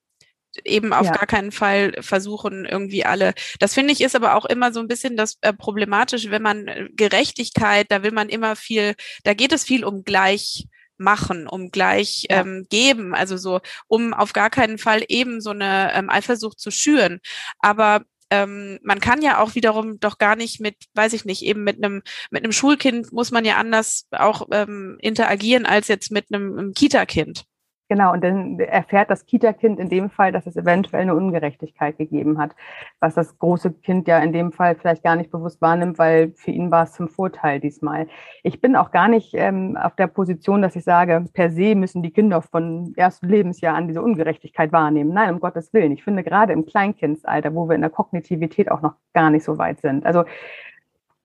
eben 0.65 0.93
auf 0.93 1.07
ja. 1.07 1.13
gar 1.13 1.27
keinen 1.27 1.53
Fall 1.53 1.93
versuchen, 2.01 2.65
irgendwie 2.65 3.05
alle. 3.05 3.35
Das 3.59 3.75
finde 3.75 3.93
ich 3.93 4.01
ist 4.01 4.17
aber 4.17 4.35
auch 4.35 4.45
immer 4.45 4.73
so 4.73 4.81
ein 4.81 4.89
bisschen 4.89 5.17
das 5.17 5.39
äh, 5.41 5.53
Problematische, 5.53 6.31
wenn 6.31 6.43
man 6.43 6.69
äh, 6.69 6.89
Gerechtigkeit, 6.93 7.87
da 7.91 8.03
will 8.03 8.13
man 8.13 8.29
immer 8.29 8.57
viel, 8.57 8.95
da 9.25 9.35
geht 9.35 9.53
es 9.53 9.65
viel 9.65 9.85
um 9.85 10.05
gleich 10.05 10.67
machen, 10.97 11.49
um 11.49 11.71
gleich 11.71 12.27
ja. 12.29 12.41
ähm, 12.41 12.67
geben, 12.69 13.15
also 13.15 13.37
so, 13.37 13.61
um 13.89 14.13
auf 14.13 14.33
gar 14.33 14.51
keinen 14.51 14.79
Fall 14.79 15.03
eben 15.09 15.41
so 15.41 15.51
eine 15.51 15.93
ähm, 15.95 16.11
Eifersucht 16.11 16.61
zu 16.61 16.71
schüren. 16.71 17.21
Aber 17.59 18.03
ähm, 18.31 18.79
man 18.83 19.01
kann 19.01 19.23
ja 19.23 19.41
auch 19.41 19.55
wiederum 19.55 19.99
doch 19.99 20.19
gar 20.19 20.37
nicht 20.37 20.61
mit, 20.61 20.77
weiß 20.95 21.13
ich 21.15 21.25
nicht, 21.25 21.43
eben 21.43 21.65
mit 21.65 21.83
einem 21.83 22.03
mit 22.31 22.45
einem 22.45 22.53
Schulkind 22.53 23.13
muss 23.13 23.33
man 23.33 23.45
ja 23.45 23.57
anders 23.57 24.07
auch 24.13 24.49
ähm, 24.53 24.99
interagieren 25.01 25.67
als 25.67 25.89
jetzt 25.89 26.13
mit 26.13 26.27
einem, 26.33 26.57
einem 26.57 26.75
Kita-Kind. 26.75 27.45
Genau, 27.91 28.13
und 28.13 28.23
dann 28.23 28.61
erfährt 28.61 29.11
das 29.11 29.27
Kita-Kind 29.27 29.81
in 29.81 29.89
dem 29.89 30.11
Fall, 30.11 30.31
dass 30.31 30.47
es 30.47 30.57
eventuell 30.57 31.03
eine 31.03 31.17
Ungerechtigkeit 31.17 31.99
gegeben 31.99 32.39
hat, 32.39 32.55
was 33.01 33.17
das 33.17 33.37
große 33.37 33.73
Kind 33.73 34.07
ja 34.07 34.21
in 34.21 34.33
dem 34.33 34.53
Fall 34.53 34.77
vielleicht 34.77 35.03
gar 35.03 35.17
nicht 35.17 35.33
bewusst 35.33 35.61
wahrnimmt, 35.61 35.99
weil 35.99 36.31
für 36.37 36.53
ihn 36.53 36.71
war 36.71 36.85
es 36.85 36.93
zum 36.93 37.09
Vorteil 37.09 37.59
diesmal. 37.59 38.07
Ich 38.45 38.61
bin 38.61 38.77
auch 38.77 38.93
gar 38.93 39.09
nicht 39.09 39.35
ähm, 39.35 39.77
auf 39.77 39.97
der 39.97 40.07
Position, 40.07 40.63
dass 40.63 40.77
ich 40.77 40.85
sage, 40.85 41.25
per 41.33 41.51
se 41.51 41.75
müssen 41.75 42.01
die 42.05 42.13
Kinder 42.13 42.43
von 42.43 42.93
ersten 42.97 43.29
Lebensjahr 43.29 43.75
an 43.75 43.89
diese 43.89 44.03
Ungerechtigkeit 44.03 44.71
wahrnehmen. 44.71 45.13
Nein, 45.13 45.35
um 45.35 45.41
Gottes 45.41 45.73
Willen. 45.73 45.91
Ich 45.91 46.05
finde 46.05 46.23
gerade 46.23 46.53
im 46.53 46.67
Kleinkindsalter, 46.67 47.53
wo 47.57 47.69
wir 47.69 47.75
in 47.75 47.81
der 47.81 47.91
Kognitivität 47.91 48.71
auch 48.71 48.83
noch 48.83 48.95
gar 49.15 49.31
nicht 49.31 49.43
so 49.43 49.59
weit 49.59 49.81
sind. 49.81 50.07
Also 50.07 50.23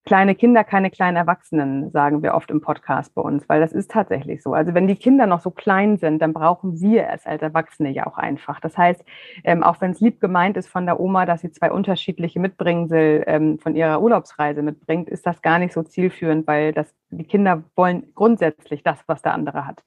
kleine 0.05 0.35
Kinder, 0.35 0.63
keine 0.63 0.91
kleinen 0.91 1.17
Erwachsenen, 1.17 1.89
sagen 1.91 2.21
wir 2.21 2.35
oft 2.35 2.51
im 2.51 2.61
Podcast 2.61 3.15
bei 3.15 3.21
uns, 3.21 3.49
weil 3.49 3.59
das 3.59 3.73
ist 3.73 3.89
tatsächlich 3.89 4.43
so. 4.43 4.53
Also 4.53 4.73
wenn 4.73 4.87
die 4.87 4.95
Kinder 4.95 5.25
noch 5.25 5.41
so 5.41 5.49
klein 5.49 5.97
sind, 5.97 6.21
dann 6.21 6.31
brauchen 6.31 6.79
wir 6.79 7.09
es 7.09 7.25
als 7.25 7.41
Erwachsene 7.41 7.89
ja 7.89 8.05
auch 8.05 8.17
einfach. 8.17 8.59
Das 8.59 8.77
heißt, 8.77 9.03
ähm, 9.43 9.63
auch 9.63 9.81
wenn 9.81 9.91
es 9.91 9.99
lieb 9.99 10.21
gemeint 10.21 10.57
ist 10.57 10.67
von 10.67 10.85
der 10.85 10.99
Oma, 10.99 11.25
dass 11.25 11.41
sie 11.41 11.51
zwei 11.51 11.71
unterschiedliche 11.71 12.39
Mitbringsel 12.39 13.23
ähm, 13.25 13.57
von 13.59 13.75
ihrer 13.75 14.01
Urlaubsreise 14.01 14.61
mitbringt, 14.61 15.09
ist 15.09 15.25
das 15.25 15.41
gar 15.41 15.57
nicht 15.57 15.73
so 15.73 15.81
zielführend, 15.81 16.45
weil 16.45 16.71
das 16.71 16.93
die 17.09 17.23
Kinder 17.23 17.63
wollen 17.75 18.13
grundsätzlich 18.15 18.83
das, 18.83 18.99
was 19.07 19.21
der 19.21 19.33
andere 19.33 19.65
hat. 19.65 19.83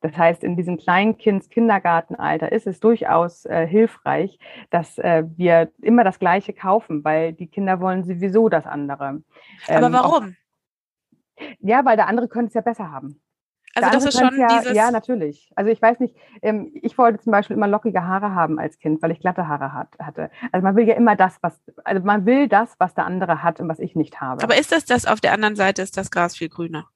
Das 0.00 0.16
heißt, 0.16 0.42
in 0.42 0.56
diesem 0.56 0.78
Kleinkinds-Kindergartenalter 0.78 2.50
ist 2.50 2.66
es 2.66 2.80
durchaus 2.80 3.44
äh, 3.44 3.66
hilfreich, 3.66 4.38
dass 4.70 4.98
äh, 4.98 5.24
wir 5.36 5.70
immer 5.80 6.04
das 6.04 6.18
Gleiche 6.18 6.52
kaufen, 6.52 7.04
weil 7.04 7.32
die 7.32 7.46
Kinder 7.46 7.80
wollen 7.80 8.04
sowieso 8.04 8.48
das 8.48 8.66
andere. 8.66 9.22
Aber 9.68 9.86
ähm, 9.86 9.92
warum? 9.92 10.24
Auch, 10.24 11.46
ja, 11.60 11.84
weil 11.84 11.96
der 11.96 12.08
andere 12.08 12.28
könnte 12.28 12.48
es 12.48 12.54
ja 12.54 12.60
besser 12.60 12.90
haben. 12.90 13.20
Also 13.74 13.90
das 13.90 14.04
ist 14.04 14.18
schon 14.18 14.38
ja, 14.38 14.48
dieses... 14.48 14.76
Ja, 14.76 14.90
natürlich. 14.90 15.50
Also 15.56 15.70
ich 15.70 15.80
weiß 15.80 15.98
nicht, 16.00 16.14
ähm, 16.42 16.70
ich 16.74 16.98
wollte 16.98 17.20
zum 17.20 17.32
Beispiel 17.32 17.56
immer 17.56 17.68
lockige 17.68 18.04
Haare 18.04 18.34
haben 18.34 18.58
als 18.58 18.78
Kind, 18.78 19.00
weil 19.02 19.10
ich 19.12 19.20
glatte 19.20 19.48
Haare 19.48 19.72
hat, 19.72 19.88
hatte. 19.98 20.30
Also 20.50 20.62
man 20.62 20.76
will 20.76 20.86
ja 20.86 20.94
immer 20.94 21.16
das, 21.16 21.38
was, 21.42 21.58
also 21.84 22.04
man 22.04 22.26
will 22.26 22.48
das, 22.48 22.74
was 22.78 22.94
der 22.94 23.06
andere 23.06 23.42
hat 23.42 23.60
und 23.60 23.68
was 23.68 23.78
ich 23.78 23.96
nicht 23.96 24.20
habe. 24.20 24.42
Aber 24.42 24.58
ist 24.58 24.72
das 24.72 24.84
das, 24.84 25.06
auf 25.06 25.20
der 25.20 25.32
anderen 25.32 25.56
Seite 25.56 25.80
ist 25.80 25.96
das 25.96 26.10
Gras 26.10 26.36
viel 26.36 26.50
grüner? 26.50 26.86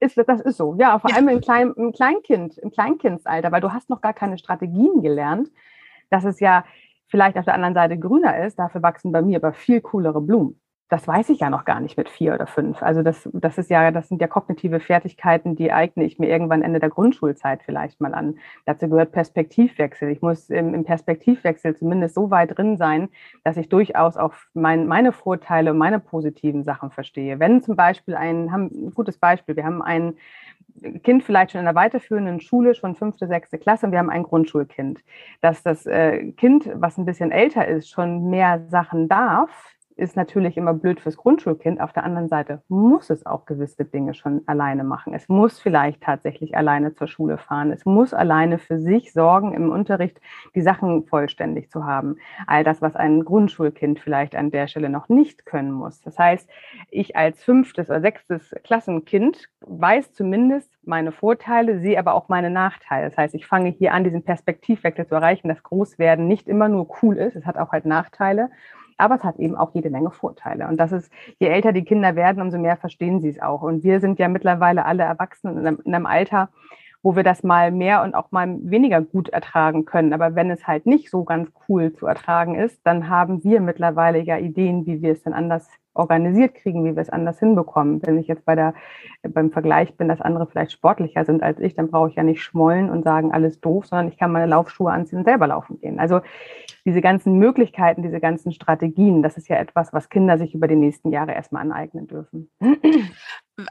Ist, 0.00 0.16
das 0.16 0.40
ist 0.40 0.56
so, 0.56 0.74
ja, 0.78 0.98
vor 0.98 1.10
ja. 1.10 1.16
allem 1.16 1.28
im, 1.28 1.40
Klein, 1.40 1.72
im 1.76 1.92
Kleinkind, 1.92 2.58
im 2.58 2.70
Kleinkindsalter, 2.70 3.52
weil 3.52 3.60
du 3.60 3.72
hast 3.72 3.90
noch 3.90 4.00
gar 4.00 4.14
keine 4.14 4.38
Strategien 4.38 5.02
gelernt, 5.02 5.50
dass 6.10 6.24
es 6.24 6.40
ja 6.40 6.64
vielleicht 7.06 7.36
auf 7.36 7.44
der 7.44 7.54
anderen 7.54 7.74
Seite 7.74 7.98
grüner 7.98 8.44
ist, 8.44 8.58
dafür 8.58 8.82
wachsen 8.82 9.12
bei 9.12 9.20
mir 9.20 9.36
aber 9.36 9.52
viel 9.52 9.82
coolere 9.82 10.20
Blumen 10.20 10.61
das 10.92 11.08
weiß 11.08 11.30
ich 11.30 11.40
ja 11.40 11.48
noch 11.48 11.64
gar 11.64 11.80
nicht 11.80 11.96
mit 11.96 12.10
vier 12.10 12.34
oder 12.34 12.46
fünf. 12.46 12.82
Also 12.82 13.02
das, 13.02 13.26
das 13.32 13.56
ist 13.56 13.70
ja, 13.70 13.90
das 13.90 14.08
sind 14.08 14.20
ja 14.20 14.26
kognitive 14.26 14.78
Fertigkeiten, 14.78 15.56
die 15.56 15.72
eigne 15.72 16.04
ich 16.04 16.18
mir 16.18 16.28
irgendwann 16.28 16.60
Ende 16.60 16.80
der 16.80 16.90
Grundschulzeit 16.90 17.62
vielleicht 17.62 17.98
mal 18.02 18.12
an. 18.12 18.36
Dazu 18.66 18.90
gehört 18.90 19.10
Perspektivwechsel. 19.10 20.10
Ich 20.10 20.20
muss 20.20 20.50
im, 20.50 20.84
Perspektivwechsel 20.84 21.74
zumindest 21.74 22.14
so 22.14 22.30
weit 22.30 22.58
drin 22.58 22.76
sein, 22.76 23.08
dass 23.42 23.56
ich 23.56 23.70
durchaus 23.70 24.18
auch 24.18 24.34
mein, 24.52 24.86
meine 24.86 25.12
Vorteile 25.12 25.70
und 25.70 25.78
meine 25.78 25.98
positiven 25.98 26.62
Sachen 26.62 26.90
verstehe. 26.90 27.40
Wenn 27.40 27.62
zum 27.62 27.74
Beispiel 27.74 28.14
ein, 28.14 28.52
haben, 28.52 28.66
ein 28.66 28.90
gutes 28.90 29.16
Beispiel, 29.16 29.56
wir 29.56 29.64
haben 29.64 29.80
ein 29.80 30.18
Kind 31.02 31.24
vielleicht 31.24 31.52
schon 31.52 31.60
in 31.60 31.64
der 31.64 31.74
weiterführenden 31.74 32.42
Schule, 32.42 32.74
schon 32.74 32.96
fünfte, 32.96 33.26
sechste 33.26 33.56
Klasse, 33.56 33.86
und 33.86 33.92
wir 33.92 33.98
haben 33.98 34.10
ein 34.10 34.24
Grundschulkind. 34.24 35.00
Dass 35.40 35.62
das 35.62 35.86
äh, 35.86 36.32
Kind, 36.32 36.68
was 36.74 36.98
ein 36.98 37.06
bisschen 37.06 37.30
älter 37.30 37.66
ist, 37.66 37.88
schon 37.88 38.28
mehr 38.28 38.66
Sachen 38.68 39.08
darf, 39.08 39.50
ist 40.02 40.16
natürlich 40.16 40.56
immer 40.56 40.74
blöd 40.74 41.00
fürs 41.00 41.16
Grundschulkind. 41.16 41.80
Auf 41.80 41.92
der 41.92 42.02
anderen 42.02 42.28
Seite 42.28 42.60
muss 42.66 43.08
es 43.08 43.24
auch 43.24 43.46
gewisse 43.46 43.84
Dinge 43.84 44.14
schon 44.14 44.42
alleine 44.46 44.82
machen. 44.82 45.14
Es 45.14 45.28
muss 45.28 45.60
vielleicht 45.60 46.02
tatsächlich 46.02 46.56
alleine 46.56 46.92
zur 46.92 47.06
Schule 47.06 47.38
fahren. 47.38 47.70
Es 47.70 47.84
muss 47.84 48.12
alleine 48.12 48.58
für 48.58 48.80
sich 48.80 49.12
sorgen, 49.12 49.54
im 49.54 49.70
Unterricht 49.70 50.20
die 50.56 50.60
Sachen 50.60 51.04
vollständig 51.06 51.70
zu 51.70 51.86
haben. 51.86 52.16
All 52.48 52.64
das, 52.64 52.82
was 52.82 52.96
ein 52.96 53.24
Grundschulkind 53.24 54.00
vielleicht 54.00 54.34
an 54.34 54.50
der 54.50 54.66
Stelle 54.66 54.88
noch 54.88 55.08
nicht 55.08 55.46
können 55.46 55.70
muss. 55.70 56.00
Das 56.00 56.18
heißt, 56.18 56.50
ich 56.90 57.16
als 57.16 57.44
fünftes 57.44 57.88
oder 57.88 58.00
sechstes 58.00 58.52
Klassenkind 58.64 59.48
weiß 59.60 60.12
zumindest 60.12 60.72
meine 60.82 61.12
Vorteile, 61.12 61.78
sehe 61.78 61.98
aber 61.98 62.14
auch 62.14 62.28
meine 62.28 62.50
Nachteile. 62.50 63.08
Das 63.08 63.16
heißt, 63.16 63.34
ich 63.36 63.46
fange 63.46 63.70
hier 63.70 63.94
an, 63.94 64.02
diesen 64.02 64.24
Perspektivwechsel 64.24 65.06
zu 65.06 65.14
erreichen, 65.14 65.46
dass 65.46 65.62
Großwerden 65.62 66.26
nicht 66.26 66.48
immer 66.48 66.68
nur 66.68 66.88
cool 67.02 67.16
ist. 67.16 67.36
Es 67.36 67.46
hat 67.46 67.56
auch 67.56 67.70
halt 67.70 67.86
Nachteile 67.86 68.50
aber 69.02 69.16
es 69.16 69.24
hat 69.24 69.38
eben 69.38 69.56
auch 69.56 69.74
jede 69.74 69.90
Menge 69.90 70.10
Vorteile. 70.10 70.68
Und 70.68 70.78
das 70.78 70.92
ist, 70.92 71.12
je 71.38 71.48
älter 71.48 71.72
die 71.72 71.84
Kinder 71.84 72.14
werden, 72.14 72.40
umso 72.40 72.58
mehr 72.58 72.76
verstehen 72.76 73.20
sie 73.20 73.28
es 73.28 73.42
auch. 73.42 73.62
Und 73.62 73.82
wir 73.82 74.00
sind 74.00 74.18
ja 74.18 74.28
mittlerweile 74.28 74.84
alle 74.84 75.02
Erwachsene 75.02 75.52
in 75.52 75.66
einem, 75.66 75.82
in 75.84 75.94
einem 75.94 76.06
Alter, 76.06 76.50
wo 77.02 77.16
wir 77.16 77.24
das 77.24 77.42
mal 77.42 77.72
mehr 77.72 78.02
und 78.02 78.14
auch 78.14 78.30
mal 78.30 78.58
weniger 78.62 79.00
gut 79.00 79.28
ertragen 79.28 79.84
können. 79.84 80.12
Aber 80.12 80.34
wenn 80.34 80.50
es 80.50 80.66
halt 80.66 80.86
nicht 80.86 81.10
so 81.10 81.24
ganz 81.24 81.50
cool 81.68 81.92
zu 81.92 82.06
ertragen 82.06 82.54
ist, 82.54 82.80
dann 82.84 83.08
haben 83.08 83.42
wir 83.42 83.60
mittlerweile 83.60 84.20
ja 84.20 84.38
Ideen, 84.38 84.86
wie 84.86 85.02
wir 85.02 85.12
es 85.12 85.22
dann 85.22 85.32
anders 85.32 85.68
organisiert 85.94 86.54
kriegen, 86.54 86.84
wie 86.84 86.94
wir 86.94 87.02
es 87.02 87.10
anders 87.10 87.38
hinbekommen. 87.38 88.00
Wenn 88.02 88.18
ich 88.18 88.26
jetzt 88.26 88.44
bei 88.44 88.54
der, 88.54 88.74
beim 89.22 89.50
Vergleich 89.50 89.96
bin, 89.96 90.08
dass 90.08 90.20
andere 90.20 90.46
vielleicht 90.46 90.72
sportlicher 90.72 91.24
sind 91.24 91.42
als 91.42 91.58
ich, 91.60 91.74
dann 91.74 91.90
brauche 91.90 92.08
ich 92.08 92.14
ja 92.14 92.22
nicht 92.22 92.42
schmollen 92.42 92.88
und 92.88 93.04
sagen, 93.04 93.32
alles 93.32 93.60
doof, 93.60 93.86
sondern 93.86 94.08
ich 94.08 94.16
kann 94.16 94.32
meine 94.32 94.46
Laufschuhe 94.46 94.90
anziehen 94.90 95.18
und 95.18 95.24
selber 95.24 95.48
laufen 95.48 95.80
gehen. 95.80 95.98
Also 95.98 96.20
diese 96.84 97.00
ganzen 97.00 97.38
Möglichkeiten, 97.38 98.02
diese 98.02 98.20
ganzen 98.20 98.52
Strategien, 98.52 99.22
das 99.22 99.36
ist 99.36 99.48
ja 99.48 99.56
etwas, 99.56 99.92
was 99.92 100.08
Kinder 100.08 100.38
sich 100.38 100.54
über 100.54 100.66
die 100.66 100.76
nächsten 100.76 101.10
Jahre 101.12 101.32
erstmal 101.32 101.62
aneignen 101.62 102.06
dürfen. 102.06 102.50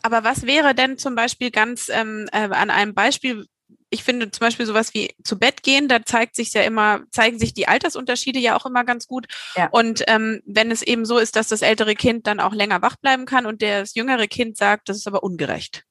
Aber 0.03 0.23
was 0.23 0.45
wäre 0.45 0.75
denn 0.75 0.97
zum 0.97 1.15
Beispiel 1.15 1.51
ganz 1.51 1.89
ähm, 1.89 2.27
äh, 2.31 2.49
an 2.49 2.69
einem 2.69 2.93
Beispiel, 2.93 3.47
ich 3.89 4.03
finde 4.03 4.31
zum 4.31 4.45
Beispiel 4.45 4.65
sowas 4.65 4.93
wie 4.93 5.13
zu 5.23 5.39
Bett 5.39 5.63
gehen, 5.63 5.87
da 5.87 6.03
zeigt 6.03 6.35
sich 6.35 6.53
ja 6.53 6.61
immer, 6.61 7.01
zeigen 7.09 7.39
sich 7.39 7.53
die 7.53 7.67
Altersunterschiede 7.67 8.39
ja 8.39 8.55
auch 8.55 8.65
immer 8.65 8.83
ganz 8.83 9.07
gut. 9.07 9.27
Ja. 9.55 9.69
Und 9.71 10.03
ähm, 10.07 10.41
wenn 10.45 10.71
es 10.71 10.81
eben 10.81 11.05
so 11.05 11.17
ist, 11.17 11.35
dass 11.35 11.47
das 11.47 11.61
ältere 11.61 11.95
Kind 11.95 12.27
dann 12.27 12.39
auch 12.39 12.53
länger 12.53 12.81
wach 12.81 12.95
bleiben 12.97 13.25
kann 13.25 13.45
und 13.45 13.61
das 13.61 13.95
jüngere 13.95 14.27
Kind 14.27 14.57
sagt, 14.57 14.89
das 14.89 14.97
ist 14.97 15.07
aber 15.07 15.23
ungerecht. 15.23 15.83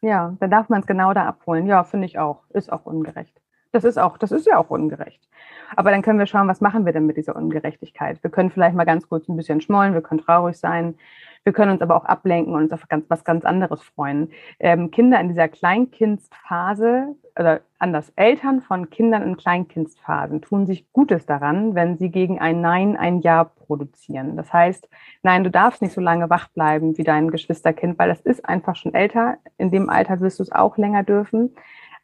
Ja, 0.00 0.36
dann 0.40 0.50
darf 0.50 0.68
man 0.68 0.80
es 0.80 0.86
genau 0.86 1.12
da 1.12 1.26
abholen. 1.26 1.66
Ja, 1.66 1.84
finde 1.84 2.06
ich 2.06 2.18
auch. 2.18 2.44
Ist 2.50 2.72
auch 2.72 2.86
ungerecht. 2.86 3.40
Das 3.72 3.84
ist 3.84 3.98
auch, 3.98 4.16
das 4.16 4.32
ist 4.32 4.46
ja 4.46 4.56
auch 4.56 4.70
ungerecht. 4.70 5.28
Aber 5.76 5.90
dann 5.90 6.02
können 6.02 6.18
wir 6.18 6.26
schauen, 6.26 6.48
was 6.48 6.60
machen 6.60 6.86
wir 6.86 6.92
denn 6.92 7.06
mit 7.06 7.16
dieser 7.16 7.36
Ungerechtigkeit? 7.36 8.22
Wir 8.22 8.30
können 8.30 8.50
vielleicht 8.50 8.74
mal 8.74 8.84
ganz 8.84 9.08
kurz 9.08 9.28
ein 9.28 9.36
bisschen 9.36 9.60
schmollen, 9.60 9.92
wir 9.92 10.00
können 10.00 10.22
traurig 10.22 10.56
sein, 10.56 10.94
wir 11.48 11.54
können 11.54 11.72
uns 11.72 11.80
aber 11.80 11.96
auch 11.96 12.04
ablenken 12.04 12.52
und 12.52 12.64
uns 12.64 12.72
auf 12.74 12.86
ganz, 12.88 13.08
was 13.08 13.24
ganz 13.24 13.46
anderes 13.46 13.82
freuen. 13.82 14.30
Ähm, 14.58 14.90
Kinder 14.90 15.18
in 15.18 15.28
dieser 15.28 15.48
Kleinkindsphase 15.48 17.16
oder 17.38 17.62
anders, 17.78 18.12
Eltern 18.16 18.60
von 18.60 18.90
Kindern 18.90 19.22
in 19.22 19.38
Kleinkindsphasen 19.38 20.42
tun 20.42 20.66
sich 20.66 20.92
Gutes 20.92 21.24
daran, 21.24 21.74
wenn 21.74 21.96
sie 21.96 22.10
gegen 22.10 22.38
ein 22.38 22.60
Nein 22.60 22.98
ein 22.98 23.22
Ja 23.22 23.44
produzieren. 23.44 24.36
Das 24.36 24.52
heißt, 24.52 24.90
nein, 25.22 25.42
du 25.42 25.50
darfst 25.50 25.80
nicht 25.80 25.94
so 25.94 26.02
lange 26.02 26.28
wach 26.28 26.48
bleiben 26.48 26.98
wie 26.98 27.04
dein 27.04 27.30
Geschwisterkind, 27.30 27.98
weil 27.98 28.10
das 28.10 28.20
ist 28.20 28.44
einfach 28.44 28.76
schon 28.76 28.92
älter. 28.92 29.38
In 29.56 29.70
dem 29.70 29.88
Alter 29.88 30.20
wirst 30.20 30.40
du 30.40 30.42
es 30.42 30.52
auch 30.52 30.76
länger 30.76 31.02
dürfen. 31.02 31.54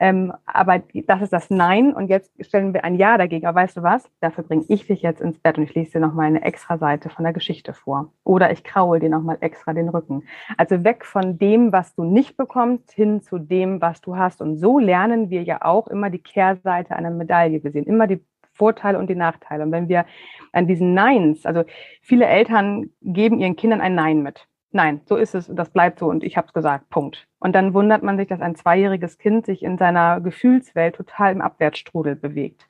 Ähm, 0.00 0.32
aber 0.46 0.82
das 1.06 1.22
ist 1.22 1.32
das 1.32 1.50
Nein 1.50 1.92
und 1.92 2.08
jetzt 2.08 2.32
stellen 2.44 2.74
wir 2.74 2.84
ein 2.84 2.96
Ja 2.96 3.18
dagegen. 3.18 3.46
Aber 3.46 3.60
weißt 3.60 3.76
du 3.76 3.82
was? 3.82 4.08
Dafür 4.20 4.44
bringe 4.44 4.64
ich 4.68 4.86
dich 4.86 5.02
jetzt 5.02 5.20
ins 5.20 5.38
Bett 5.38 5.58
und 5.58 5.64
ich 5.64 5.74
lese 5.74 5.92
dir 5.92 6.00
nochmal 6.00 6.26
eine 6.26 6.42
extra 6.42 6.78
Seite 6.78 7.10
von 7.10 7.24
der 7.24 7.32
Geschichte 7.32 7.72
vor. 7.72 8.12
Oder 8.24 8.50
ich 8.50 8.64
kraul 8.64 9.00
dir 9.00 9.10
nochmal 9.10 9.38
extra 9.40 9.72
den 9.72 9.88
Rücken. 9.88 10.24
Also 10.56 10.84
weg 10.84 11.04
von 11.04 11.38
dem, 11.38 11.72
was 11.72 11.94
du 11.94 12.04
nicht 12.04 12.36
bekommst, 12.36 12.92
hin 12.92 13.22
zu 13.22 13.38
dem, 13.38 13.80
was 13.80 14.00
du 14.00 14.16
hast. 14.16 14.40
Und 14.40 14.56
so 14.58 14.78
lernen 14.78 15.30
wir 15.30 15.42
ja 15.42 15.62
auch 15.62 15.88
immer 15.88 16.10
die 16.10 16.18
Kehrseite 16.18 16.96
einer 16.96 17.10
Medaille. 17.10 17.62
Wir 17.62 17.70
sehen 17.70 17.84
immer 17.84 18.06
die 18.06 18.20
Vorteile 18.54 18.98
und 18.98 19.10
die 19.10 19.16
Nachteile. 19.16 19.64
Und 19.64 19.72
wenn 19.72 19.88
wir 19.88 20.06
an 20.52 20.66
diesen 20.66 20.94
Neins, 20.94 21.44
also 21.44 21.64
viele 22.00 22.26
Eltern 22.26 22.90
geben 23.02 23.40
ihren 23.40 23.56
Kindern 23.56 23.80
ein 23.80 23.94
Nein 23.94 24.22
mit 24.22 24.46
nein, 24.74 25.00
so 25.06 25.16
ist 25.16 25.34
es, 25.34 25.50
das 25.50 25.70
bleibt 25.70 26.00
so 26.00 26.06
und 26.06 26.24
ich 26.24 26.36
habe 26.36 26.46
es 26.48 26.52
gesagt, 26.52 26.90
Punkt. 26.90 27.26
Und 27.38 27.54
dann 27.54 27.74
wundert 27.74 28.02
man 28.02 28.16
sich, 28.16 28.28
dass 28.28 28.40
ein 28.40 28.56
zweijähriges 28.56 29.18
Kind 29.18 29.46
sich 29.46 29.62
in 29.62 29.78
seiner 29.78 30.20
Gefühlswelt 30.20 30.96
total 30.96 31.32
im 31.32 31.40
Abwärtsstrudel 31.40 32.16
bewegt. 32.16 32.66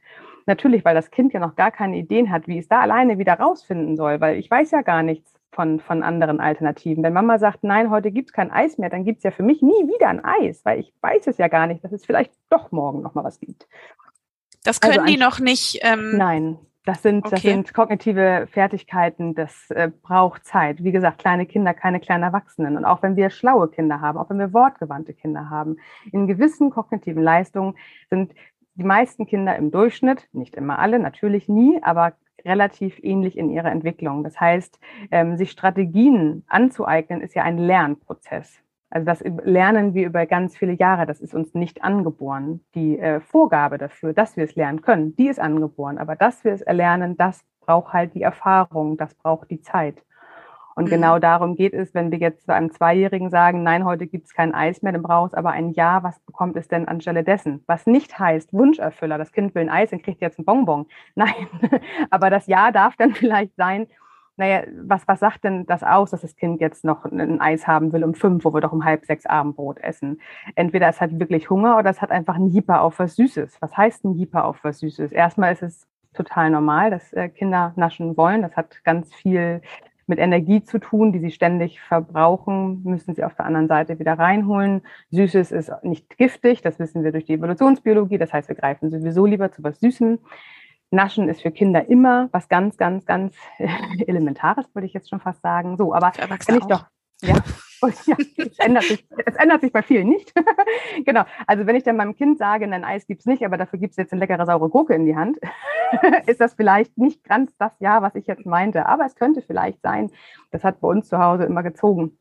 Natürlich, 0.47 0.85
weil 0.85 0.95
das 0.95 1.11
Kind 1.11 1.33
ja 1.33 1.41
noch 1.41 1.57
gar 1.57 1.71
keine 1.71 1.97
Ideen 1.97 2.31
hat, 2.31 2.47
wie 2.47 2.59
es 2.59 2.69
da 2.69 2.81
alleine 2.81 3.19
wieder 3.19 3.35
rausfinden 3.35 3.97
soll, 3.97 4.21
weil 4.21 4.39
ich 4.39 4.51
weiß 4.51 4.71
ja 4.73 4.83
gar 4.83 5.03
nichts 5.03 5.33
von, 5.53 5.81
von 5.81 6.03
anderen 6.03 6.41
Alternativen. 6.41 7.03
Wenn 7.03 7.15
Mama 7.15 7.39
sagt, 7.39 7.65
nein, 7.65 7.91
heute 7.91 8.11
gibt 8.11 8.29
es 8.29 8.33
kein 8.33 8.51
Eis 8.51 8.77
mehr, 8.77 8.91
dann 8.91 9.05
gibt 9.05 9.19
es 9.19 9.25
ja 9.25 9.31
für 9.31 9.43
mich 9.43 9.63
nie 9.63 9.71
wieder 9.71 10.09
ein 10.09 10.23
Eis, 10.23 10.65
weil 10.65 10.81
ich 10.81 10.93
weiß 11.01 11.27
es 11.29 11.39
ja 11.39 11.49
gar 11.49 11.67
nicht, 11.67 11.83
dass 11.83 11.93
es 11.93 12.05
vielleicht 12.05 12.33
doch 12.51 12.73
morgen 12.73 13.01
noch 13.01 13.15
mal 13.15 13.25
was 13.25 13.41
gibt. 13.41 13.67
Das 14.65 14.81
können 14.81 14.99
also 14.99 15.07
die 15.07 15.17
noch 15.17 15.41
nicht. 15.41 15.79
Ähm, 15.83 16.17
nein, 16.17 16.59
das 16.85 17.03
sind, 17.03 17.25
okay. 17.25 17.31
das 17.31 17.43
sind 17.43 17.75
kognitive 17.75 18.47
Fertigkeiten, 18.51 19.35
das 19.35 19.71
äh, 19.71 19.91
braucht 20.03 20.45
Zeit. 20.45 20.85
Wie 20.85 20.93
gesagt, 20.93 21.19
kleine 21.19 21.47
Kinder, 21.47 21.73
keine 21.73 21.99
kleinen 21.99 22.25
Erwachsenen. 22.25 22.77
Und 22.77 22.85
auch 22.85 23.03
wenn 23.03 23.17
wir 23.17 23.31
schlaue 23.31 23.69
Kinder 23.69 24.01
haben, 24.03 24.19
auch 24.19 24.29
wenn 24.29 24.39
wir 24.39 24.53
wortgewandte 24.53 25.15
Kinder 25.15 25.49
haben, 25.49 25.79
in 26.13 26.27
gewissen 26.27 26.71
kognitiven 26.71 27.23
Leistungen 27.23 27.75
sind 28.11 28.35
die 28.75 28.85
meisten 28.85 29.27
Kinder 29.27 29.57
im 29.57 29.71
Durchschnitt, 29.71 30.29
nicht 30.33 30.57
immer 30.57 30.79
alle, 30.79 30.99
natürlich 30.99 31.49
nie, 31.49 31.83
aber 31.83 32.13
relativ 32.45 32.99
ähnlich 33.03 33.39
in 33.39 33.49
ihrer 33.49 33.71
Entwicklung. 33.71 34.23
Das 34.23 34.39
heißt, 34.39 34.79
ähm, 35.11 35.37
sich 35.37 35.51
Strategien 35.51 36.45
anzueignen, 36.49 37.23
ist 37.23 37.35
ja 37.35 37.45
ein 37.45 37.57
Lernprozess. 37.57 38.64
Also 38.95 39.07
das 39.07 39.25
lernen 39.45 39.93
wir 39.93 40.07
über 40.07 40.25
ganz 40.25 40.57
viele 40.57 40.73
Jahre. 40.73 41.05
Das 41.05 41.21
ist 41.21 41.35
uns 41.35 41.53
nicht 41.53 41.83
angeboren. 41.83 42.61
Die 42.77 42.97
äh, 42.97 43.19
Vorgabe 43.19 43.77
dafür, 43.77 44.13
dass 44.13 44.37
wir 44.37 44.45
es 44.45 44.55
lernen 44.55 44.83
können, 44.83 45.17
die 45.17 45.27
ist 45.27 45.41
angeboren. 45.41 45.99
Aber 45.99 46.15
dass 46.15 46.45
wir 46.45 46.53
es 46.53 46.63
erlernen, 46.63 47.17
das 47.17 47.45
braucht 47.61 47.93
halt 47.93 48.15
die 48.15 48.23
Erfahrung, 48.23 48.97
das 48.97 49.17
braucht 49.17 49.51
die 49.51 49.61
Zeit. 49.61 49.97
Und 50.77 50.85
mhm. 50.85 50.91
genau 50.91 51.19
darum 51.19 51.57
geht 51.57 51.75
es, 51.75 51.93
wenn 51.93 52.13
wir 52.13 52.19
jetzt 52.19 52.47
zu 52.47 52.55
einem 52.55 52.71
Zweijährigen 52.71 53.31
sagen, 53.31 53.65
nein, 53.65 53.85
heute 53.85 54.07
gibt 54.07 54.27
es 54.27 54.33
kein 54.33 54.55
Eis 54.55 54.81
mehr, 54.81 54.93
dann 54.93 55.03
braucht 55.03 55.33
es 55.33 55.35
aber 55.35 55.51
ein 55.51 55.73
Ja, 55.73 56.05
was 56.05 56.21
bekommt 56.21 56.55
es 56.57 56.69
denn 56.69 56.87
anstelle 56.87 57.25
dessen? 57.25 57.65
Was 57.67 57.87
nicht 57.87 58.17
heißt 58.21 58.53
Wunscherfüller, 58.53 59.19
das 59.19 59.33
Kind 59.33 59.57
will 59.57 59.63
ein 59.63 59.71
Eis, 59.71 59.91
dann 59.91 60.03
kriegt 60.03 60.21
jetzt 60.21 60.39
ein 60.39 60.45
Bonbon. 60.45 60.87
Nein, 61.17 61.49
aber 62.11 62.31
das 62.31 62.47
Ja 62.47 62.71
darf 62.71 62.95
dann 62.95 63.13
vielleicht 63.15 63.57
sein, 63.57 63.89
naja, 64.37 64.65
was, 64.83 65.07
was 65.07 65.21
sagt 65.21 65.45
denn 65.45 65.65
das 65.67 65.83
aus, 65.83 66.11
dass 66.11 66.23
das 66.23 66.35
Kind 66.35 66.61
jetzt 66.61 66.85
noch 66.85 67.05
ein 67.05 67.41
Eis 67.41 67.67
haben 67.67 67.93
will 67.93 68.03
um 68.03 68.15
fünf, 68.15 68.45
wo 68.45 68.53
wir 68.53 68.61
doch 68.61 68.73
um 68.73 68.85
halb 68.85 69.05
sechs 69.05 69.27
Abendbrot 69.27 69.79
essen? 69.79 70.21
Entweder 70.57 70.89
es 70.89 71.01
hat 71.01 71.19
wirklich 71.21 71.51
Hunger 71.51 71.79
oder 71.79 71.91
es 71.91 72.03
hat 72.03 72.11
einfach 72.11 72.35
ein 72.35 72.49
Hieper 72.49 72.83
auf 72.83 72.99
was 72.99 73.15
Süßes. 73.17 73.59
Was 73.61 73.77
heißt 73.77 74.05
ein 74.05 74.15
Hieper 74.15 74.45
auf 74.45 74.65
was 74.65 74.81
Süßes? 74.81 75.13
Erstmal 75.13 75.53
ist 75.53 75.63
es 75.63 75.87
total 76.15 76.51
normal, 76.51 76.91
dass 76.91 77.13
äh, 77.13 77.29
Kinder 77.29 77.73
naschen 77.77 78.17
wollen. 78.17 78.43
Das 78.43 78.57
hat 78.57 78.83
ganz 78.85 79.15
viel 79.15 79.61
mit 80.07 80.19
Energie 80.19 80.63
zu 80.63 80.79
tun, 80.79 81.13
die 81.13 81.19
sie 81.19 81.31
ständig 81.31 81.81
verbrauchen, 81.81 82.83
müssen 82.85 83.15
sie 83.15 83.25
auf 83.25 83.35
der 83.35 83.47
anderen 83.47 83.69
Seite 83.69 83.99
wieder 83.99 84.19
reinholen. 84.19 84.83
Süßes 85.11 85.51
ist 85.53 85.73
nicht 85.83 86.17
giftig, 86.19 86.61
das 86.61 86.79
wissen 86.79 87.05
wir 87.05 87.13
durch 87.13 87.25
die 87.25 87.35
Evolutionsbiologie. 87.35 88.19
Das 88.19 88.33
heißt, 88.33 88.49
wir 88.49 88.57
greifen 88.57 88.91
sowieso 88.91 89.25
lieber 89.27 89.51
zu 89.51 89.63
was 89.63 89.81
Süßem. 89.81 90.19
Naschen 90.95 91.29
ist 91.29 91.43
für 91.43 91.51
Kinder 91.51 91.89
immer 91.89 92.29
was 92.33 92.49
ganz, 92.49 92.77
ganz, 92.77 93.05
ganz 93.05 93.37
Elementares, 94.07 94.67
würde 94.75 94.87
ich 94.87 94.95
jetzt 94.95 95.11
schon 95.11 95.21
fast 95.21 95.43
sagen. 95.43 95.77
So, 95.77 95.95
aber 95.95 96.13
wenn 96.47 96.57
ich 96.57 96.65
doch, 96.65 96.87
ja, 97.23 97.37
ja, 98.07 98.17
es, 98.37 98.59
ändert 98.59 98.85
sich, 98.85 99.07
es 99.27 99.35
ändert 99.37 99.61
sich 99.61 99.73
bei 99.73 99.83
vielen 99.83 100.09
nicht. 100.09 100.33
genau. 101.05 101.25
Also 101.47 101.67
wenn 101.67 101.77
ich 101.77 101.83
dann 101.83 101.97
meinem 101.97 102.15
Kind 102.15 102.39
sage, 102.39 102.65
ein 102.65 102.85
Eis 102.85 103.07
gibt 103.07 103.21
es 103.21 103.27
nicht, 103.27 103.45
aber 103.45 103.57
dafür 103.57 103.79
gibt 103.79 103.93
es 103.93 103.97
jetzt 103.97 104.13
eine 104.13 104.21
leckere 104.21 104.47
saure 104.47 104.69
Gurke 104.69 104.95
in 104.95 105.07
die 105.07 105.17
Hand, 105.17 105.39
ist 106.27 106.41
das 106.41 106.55
vielleicht 106.55 106.97
nicht 106.99 107.25
ganz 107.25 107.57
das 107.57 107.73
Ja, 107.81 108.03
was 108.03 108.15
ich 108.15 108.27
jetzt 108.27 108.47
meinte. 108.47 108.87
Aber 108.87 109.05
es 109.05 109.17
könnte 109.17 109.43
vielleicht 109.43 109.83
sein, 109.83 110.11
das 110.51 110.65
hat 110.65 110.81
bei 110.81 110.89
uns 110.89 111.09
zu 111.09 111.19
Hause 111.19 111.45
immer 111.45 111.63
gezogen. 111.63 112.19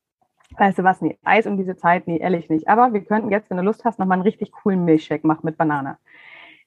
Weißt 0.58 0.78
du 0.78 0.84
was, 0.84 1.02
nee, 1.02 1.18
Eis 1.24 1.48
um 1.48 1.58
diese 1.58 1.76
Zeit, 1.76 2.08
nee, 2.08 2.18
ehrlich 2.18 2.50
nicht. 2.50 2.68
Aber 2.68 2.94
wir 2.94 3.04
könnten 3.04 3.32
jetzt, 3.32 3.50
wenn 3.50 3.58
du 3.58 3.64
Lust 3.64 3.86
hast, 3.86 3.98
nochmal 3.98 4.18
einen 4.18 4.24
richtig 4.24 4.52
coolen 4.52 4.86
Milchshake 4.86 5.26
machen 5.26 5.42
mit 5.44 5.58
Banane 5.58 5.98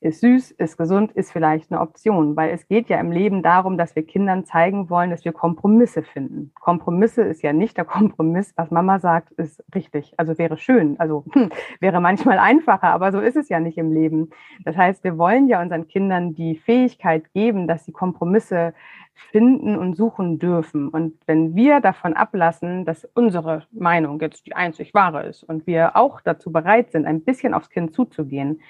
ist 0.00 0.20
süß, 0.20 0.52
ist 0.52 0.76
gesund, 0.76 1.12
ist 1.12 1.32
vielleicht 1.32 1.72
eine 1.72 1.80
Option, 1.80 2.36
weil 2.36 2.50
es 2.50 2.68
geht 2.68 2.88
ja 2.88 3.00
im 3.00 3.10
Leben 3.10 3.42
darum, 3.42 3.78
dass 3.78 3.96
wir 3.96 4.04
Kindern 4.04 4.44
zeigen 4.44 4.90
wollen, 4.90 5.10
dass 5.10 5.24
wir 5.24 5.32
Kompromisse 5.32 6.02
finden. 6.02 6.52
Kompromisse 6.54 7.22
ist 7.22 7.42
ja 7.42 7.52
nicht 7.52 7.76
der 7.76 7.84
Kompromiss, 7.84 8.52
was 8.56 8.70
Mama 8.70 8.98
sagt, 8.98 9.32
ist 9.32 9.64
richtig. 9.74 10.14
Also 10.16 10.38
wäre 10.38 10.58
schön, 10.58 10.98
also 11.00 11.24
hm, 11.32 11.50
wäre 11.80 12.00
manchmal 12.00 12.38
einfacher, 12.38 12.88
aber 12.88 13.12
so 13.12 13.20
ist 13.20 13.36
es 13.36 13.48
ja 13.48 13.60
nicht 13.60 13.78
im 13.78 13.92
Leben. 13.92 14.30
Das 14.64 14.76
heißt, 14.76 15.02
wir 15.04 15.18
wollen 15.18 15.48
ja 15.48 15.62
unseren 15.62 15.88
Kindern 15.88 16.34
die 16.34 16.56
Fähigkeit 16.56 17.32
geben, 17.32 17.66
dass 17.66 17.84
sie 17.84 17.92
Kompromisse 17.92 18.74
finden 19.32 19.76
und 19.78 19.96
suchen 19.96 20.38
dürfen. 20.38 20.88
Und 20.88 21.14
wenn 21.26 21.54
wir 21.54 21.80
davon 21.80 22.12
ablassen, 22.12 22.84
dass 22.84 23.08
unsere 23.14 23.62
Meinung 23.72 24.20
jetzt 24.20 24.46
die 24.46 24.54
einzig 24.54 24.92
wahre 24.92 25.26
ist 25.26 25.42
und 25.42 25.66
wir 25.66 25.96
auch 25.96 26.20
dazu 26.20 26.52
bereit 26.52 26.92
sind, 26.92 27.06
ein 27.06 27.22
bisschen 27.22 27.54
aufs 27.54 27.70
Kind 27.70 27.94
zuzugehen, 27.94 28.60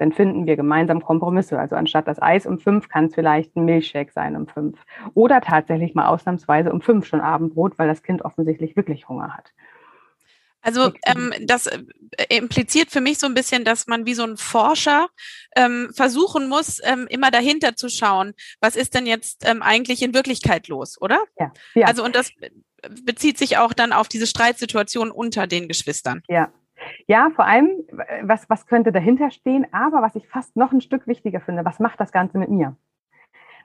dann 0.00 0.12
finden 0.12 0.46
wir 0.46 0.56
gemeinsam 0.56 1.02
Kompromisse. 1.02 1.58
Also 1.58 1.76
anstatt 1.76 2.08
das 2.08 2.20
Eis 2.22 2.46
um 2.46 2.58
fünf 2.58 2.88
kann 2.88 3.06
es 3.06 3.14
vielleicht 3.14 3.54
ein 3.54 3.66
Milchshake 3.66 4.12
sein 4.12 4.34
um 4.34 4.46
fünf. 4.46 4.78
Oder 5.12 5.42
tatsächlich 5.42 5.94
mal 5.94 6.06
ausnahmsweise 6.06 6.72
um 6.72 6.80
fünf 6.80 7.06
schon 7.06 7.20
Abendbrot, 7.20 7.78
weil 7.78 7.86
das 7.86 8.02
Kind 8.02 8.22
offensichtlich 8.22 8.76
wirklich 8.76 9.10
Hunger 9.10 9.36
hat. 9.36 9.52
Also 10.62 10.92
ähm, 11.04 11.34
das 11.42 11.66
äh, 11.66 11.80
impliziert 12.28 12.90
für 12.90 13.00
mich 13.00 13.18
so 13.18 13.26
ein 13.26 13.34
bisschen, 13.34 13.64
dass 13.64 13.86
man 13.86 14.06
wie 14.06 14.14
so 14.14 14.24
ein 14.24 14.38
Forscher 14.38 15.08
ähm, 15.54 15.90
versuchen 15.94 16.48
muss, 16.48 16.80
ähm, 16.82 17.06
immer 17.10 17.30
dahinter 17.30 17.76
zu 17.76 17.90
schauen, 17.90 18.32
was 18.60 18.76
ist 18.76 18.94
denn 18.94 19.06
jetzt 19.06 19.46
ähm, 19.46 19.62
eigentlich 19.62 20.02
in 20.02 20.14
Wirklichkeit 20.14 20.68
los, 20.68 21.00
oder? 21.00 21.20
Ja, 21.38 21.52
ja. 21.74 21.86
Also 21.86 22.04
und 22.04 22.14
das 22.14 22.30
bezieht 23.04 23.36
sich 23.36 23.58
auch 23.58 23.74
dann 23.74 23.92
auf 23.92 24.08
diese 24.08 24.26
Streitsituation 24.26 25.10
unter 25.10 25.46
den 25.46 25.68
Geschwistern. 25.68 26.22
Ja, 26.28 26.50
ja, 27.10 27.28
vor 27.34 27.44
allem, 27.44 27.70
was, 28.22 28.48
was 28.48 28.66
könnte 28.66 28.92
dahinter 28.92 29.32
stehen? 29.32 29.66
Aber 29.72 30.00
was 30.00 30.14
ich 30.14 30.28
fast 30.28 30.54
noch 30.54 30.70
ein 30.70 30.80
Stück 30.80 31.08
wichtiger 31.08 31.40
finde, 31.40 31.64
was 31.64 31.80
macht 31.80 31.98
das 31.98 32.12
Ganze 32.12 32.38
mit 32.38 32.50
mir? 32.50 32.76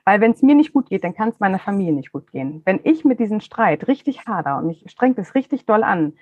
Weil 0.04 0.20
wenn 0.20 0.32
es 0.32 0.42
mir 0.42 0.56
nicht 0.56 0.72
gut 0.72 0.88
geht, 0.88 1.04
dann 1.04 1.14
kann 1.14 1.28
es 1.28 1.38
meiner 1.38 1.60
Familie 1.60 1.92
nicht 1.92 2.10
gut 2.10 2.32
gehen. 2.32 2.62
Wenn 2.64 2.80
ich 2.82 3.04
mit 3.04 3.20
diesem 3.20 3.38
Streit 3.38 3.86
richtig 3.86 4.26
hader 4.26 4.58
und 4.58 4.66
mich 4.66 4.84
strengt 4.88 5.16
es 5.18 5.36
richtig 5.36 5.64
doll 5.64 5.84
an, 5.84 6.14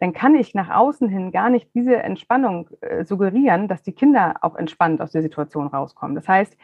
dann 0.00 0.12
kann 0.12 0.34
ich 0.34 0.56
nach 0.56 0.70
außen 0.70 1.08
hin 1.08 1.30
gar 1.30 1.50
nicht 1.50 1.72
diese 1.72 2.02
Entspannung 2.02 2.68
äh, 2.80 3.04
suggerieren, 3.04 3.68
dass 3.68 3.84
die 3.84 3.92
Kinder 3.92 4.34
auch 4.40 4.56
entspannt 4.56 5.00
aus 5.00 5.12
der 5.12 5.22
Situation 5.22 5.68
rauskommen. 5.68 6.16
Das 6.16 6.26
heißt, 6.26 6.56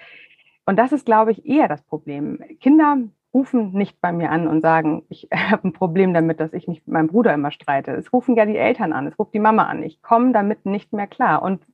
und 0.67 0.81
das 0.81 0.91
ist, 0.91 1.07
glaube 1.07 1.31
ich, 1.31 1.47
eher 1.47 1.69
das 1.69 1.83
Problem. 1.83 2.41
Kinder 2.59 2.99
rufen 3.39 3.71
nicht 3.73 4.01
bei 4.01 4.11
mir 4.11 4.31
an 4.31 4.49
und 4.49 4.63
sagen, 4.63 5.05
ich 5.09 5.29
habe 5.33 5.69
ein 5.69 5.73
Problem 5.73 6.13
damit, 6.13 6.41
dass 6.41 6.53
ich 6.53 6.67
mich 6.67 6.85
mit 6.87 6.89
meinem 6.89 7.09
Bruder 7.09 7.33
immer 7.33 7.53
streite. 7.53 7.93
Es 7.93 8.13
rufen 8.13 8.35
ja 8.37 8.45
die 8.45 8.57
Eltern 8.57 8.93
an, 8.93 9.07
es 9.07 9.19
ruft 9.19 9.33
die 9.33 9.39
Mama 9.39 9.65
an. 9.65 9.83
Ich 9.83 10.03
komme 10.03 10.33
damit 10.33 10.67
nicht 10.67 10.93
mehr 10.93 11.07
klar. 11.07 11.43
Und 11.43 11.65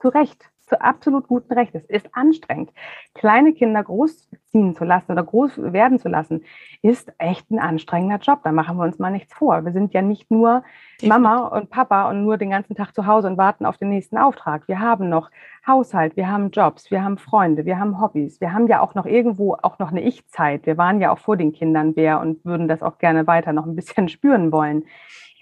zu 0.00 0.08
Recht, 0.08 0.50
zu 0.66 0.80
absolut 0.80 1.28
gutem 1.28 1.56
Recht. 1.56 1.74
Es 1.74 1.84
ist 1.84 2.08
anstrengend. 2.12 2.70
Kleine 3.14 3.52
Kinder 3.52 3.82
großziehen 3.82 4.74
zu 4.74 4.84
lassen 4.84 5.12
oder 5.12 5.22
groß 5.22 5.72
werden 5.72 5.98
zu 5.98 6.08
lassen, 6.08 6.42
ist 6.82 7.12
echt 7.18 7.50
ein 7.50 7.58
anstrengender 7.58 8.18
Job. 8.18 8.40
Da 8.44 8.52
machen 8.52 8.76
wir 8.76 8.84
uns 8.84 8.98
mal 8.98 9.10
nichts 9.10 9.34
vor. 9.34 9.64
Wir 9.64 9.72
sind 9.72 9.92
ja 9.92 10.02
nicht 10.02 10.30
nur 10.30 10.62
Mama 11.02 11.46
und 11.48 11.70
Papa 11.70 12.08
und 12.08 12.22
nur 12.22 12.38
den 12.38 12.50
ganzen 12.50 12.74
Tag 12.74 12.94
zu 12.94 13.06
Hause 13.06 13.28
und 13.28 13.36
warten 13.36 13.66
auf 13.66 13.76
den 13.76 13.90
nächsten 13.90 14.16
Auftrag. 14.16 14.66
Wir 14.68 14.80
haben 14.80 15.08
noch 15.08 15.30
Haushalt, 15.66 16.16
wir 16.16 16.30
haben 16.30 16.50
Jobs, 16.50 16.90
wir 16.90 17.02
haben 17.02 17.18
Freunde, 17.18 17.64
wir 17.64 17.78
haben 17.78 18.00
Hobbys. 18.00 18.40
Wir 18.40 18.52
haben 18.52 18.66
ja 18.66 18.80
auch 18.80 18.94
noch 18.94 19.06
irgendwo 19.06 19.54
auch 19.62 19.78
noch 19.78 19.90
eine 19.90 20.02
Ich-Zeit. 20.02 20.66
Wir 20.66 20.78
waren 20.78 21.00
ja 21.00 21.10
auch 21.10 21.18
vor 21.18 21.36
den 21.36 21.52
Kindern 21.52 21.96
wer 21.96 22.20
und 22.20 22.44
würden 22.44 22.68
das 22.68 22.82
auch 22.82 22.98
gerne 22.98 23.26
weiter 23.26 23.52
noch 23.52 23.66
ein 23.66 23.76
bisschen 23.76 24.08
spüren 24.08 24.52
wollen 24.52 24.84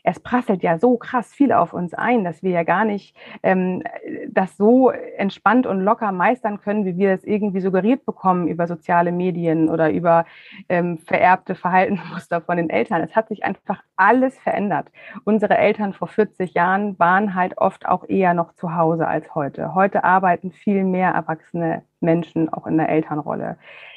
es 0.03 0.21
prasselt 0.21 0.63
ja 0.63 0.79
so 0.79 0.97
krass 0.97 1.33
viel 1.33 1.53
auf 1.53 1.73
uns 1.73 1.95
ein, 1.95 2.25
dass 2.25 2.43
wir 2.43 2.51
ja 2.51 2.63
gar 2.65 2.85
nicht 2.85 3.17
ähm, 3.43 3.83
das 4.29 4.57
so 4.57 4.91
entspannt 4.91 5.67
und 5.67 5.81
locker 5.81 6.13
meistern 6.13 6.61
können, 6.61 6.85
wie 6.85 6.97
wir 6.97 7.13
es 7.13 7.25
irgendwie 7.25 7.61
suggeriert 7.61 8.05
bekommen 8.05 8.49
über 8.49 8.67
soziale 8.67 9.13
Medien 9.13 9.69
oder 9.69 9.91
über 9.91 10.25
ähm, 10.69 10.99
vererbte 10.99 11.55
Verhaltensmuster 11.55 12.41
von 12.41 12.57
den 12.57 12.71
Eltern. 12.71 13.01
Es 13.03 13.15
hat 13.15 13.29
sich 13.29 13.45
einfach 13.45 13.83
alles 13.97 14.39
verändert. 14.39 14.89
Unsere 15.25 15.57
Eltern 15.57 15.93
vor 15.93 16.09
40 16.09 16.55
Jahren 16.55 16.99
waren 16.99 17.35
halt 17.35 17.59
oft 17.59 17.87
auch 17.87 18.09
eher 18.09 18.35
noch 18.35 18.55
zu 18.55 18.75
Hause 18.75 19.07
als 19.07 19.35
heute. 19.35 19.75
Heute 19.75 20.05
arbeiten 20.05 20.53
viel 20.53 20.85
mehr 20.85 21.11
Erwachsene 21.11 21.83
Menschen 22.03 22.49
auch 22.49 22.67
in 22.67 22.77
der 22.77 22.89
Elternrolle. 22.89 23.57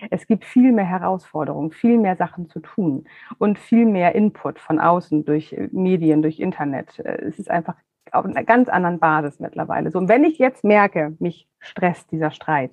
Es 0.09 0.27
gibt 0.27 0.45
viel 0.45 0.71
mehr 0.71 0.85
Herausforderungen, 0.85 1.71
viel 1.71 1.97
mehr 1.97 2.15
Sachen 2.15 2.49
zu 2.49 2.59
tun 2.59 3.05
und 3.37 3.59
viel 3.59 3.85
mehr 3.85 4.15
Input 4.15 4.59
von 4.59 4.79
außen 4.79 5.25
durch 5.25 5.55
Medien, 5.71 6.21
durch 6.21 6.39
Internet. 6.39 6.99
Es 6.99 7.39
ist 7.39 7.49
einfach 7.49 7.75
auf 8.11 8.25
einer 8.25 8.43
ganz 8.43 8.69
anderen 8.69 8.99
Basis 8.99 9.39
mittlerweile 9.39 9.91
so. 9.91 9.97
Und 9.97 10.09
wenn 10.09 10.23
ich 10.23 10.37
jetzt 10.37 10.63
merke, 10.63 11.15
mich 11.19 11.47
stresst 11.59 12.11
dieser 12.11 12.31
Streit, 12.31 12.71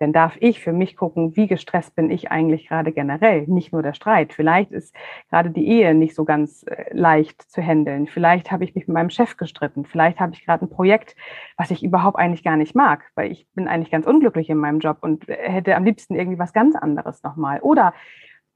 dann 0.00 0.14
darf 0.14 0.36
ich 0.40 0.60
für 0.60 0.72
mich 0.72 0.96
gucken, 0.96 1.36
wie 1.36 1.46
gestresst 1.46 1.94
bin 1.94 2.10
ich 2.10 2.30
eigentlich 2.30 2.68
gerade 2.68 2.90
generell, 2.90 3.42
nicht 3.46 3.72
nur 3.72 3.82
der 3.82 3.92
Streit. 3.92 4.32
Vielleicht 4.32 4.72
ist 4.72 4.94
gerade 5.28 5.50
die 5.50 5.68
Ehe 5.68 5.94
nicht 5.94 6.14
so 6.14 6.24
ganz 6.24 6.64
äh, 6.64 6.86
leicht 6.92 7.42
zu 7.42 7.62
handeln. 7.62 8.06
Vielleicht 8.06 8.50
habe 8.50 8.64
ich 8.64 8.74
mich 8.74 8.88
mit 8.88 8.94
meinem 8.94 9.10
Chef 9.10 9.36
gestritten. 9.36 9.84
Vielleicht 9.84 10.18
habe 10.18 10.32
ich 10.32 10.44
gerade 10.44 10.64
ein 10.64 10.70
Projekt, 10.70 11.16
was 11.58 11.70
ich 11.70 11.84
überhaupt 11.84 12.18
eigentlich 12.18 12.42
gar 12.42 12.56
nicht 12.56 12.74
mag, 12.74 13.04
weil 13.14 13.30
ich 13.30 13.46
bin 13.54 13.68
eigentlich 13.68 13.90
ganz 13.90 14.06
unglücklich 14.06 14.48
in 14.48 14.56
meinem 14.58 14.80
Job 14.80 14.98
und 15.02 15.28
hätte 15.28 15.76
am 15.76 15.84
liebsten 15.84 16.14
irgendwie 16.14 16.38
was 16.38 16.54
ganz 16.54 16.74
anderes 16.76 17.22
nochmal. 17.22 17.60
Oder 17.60 17.92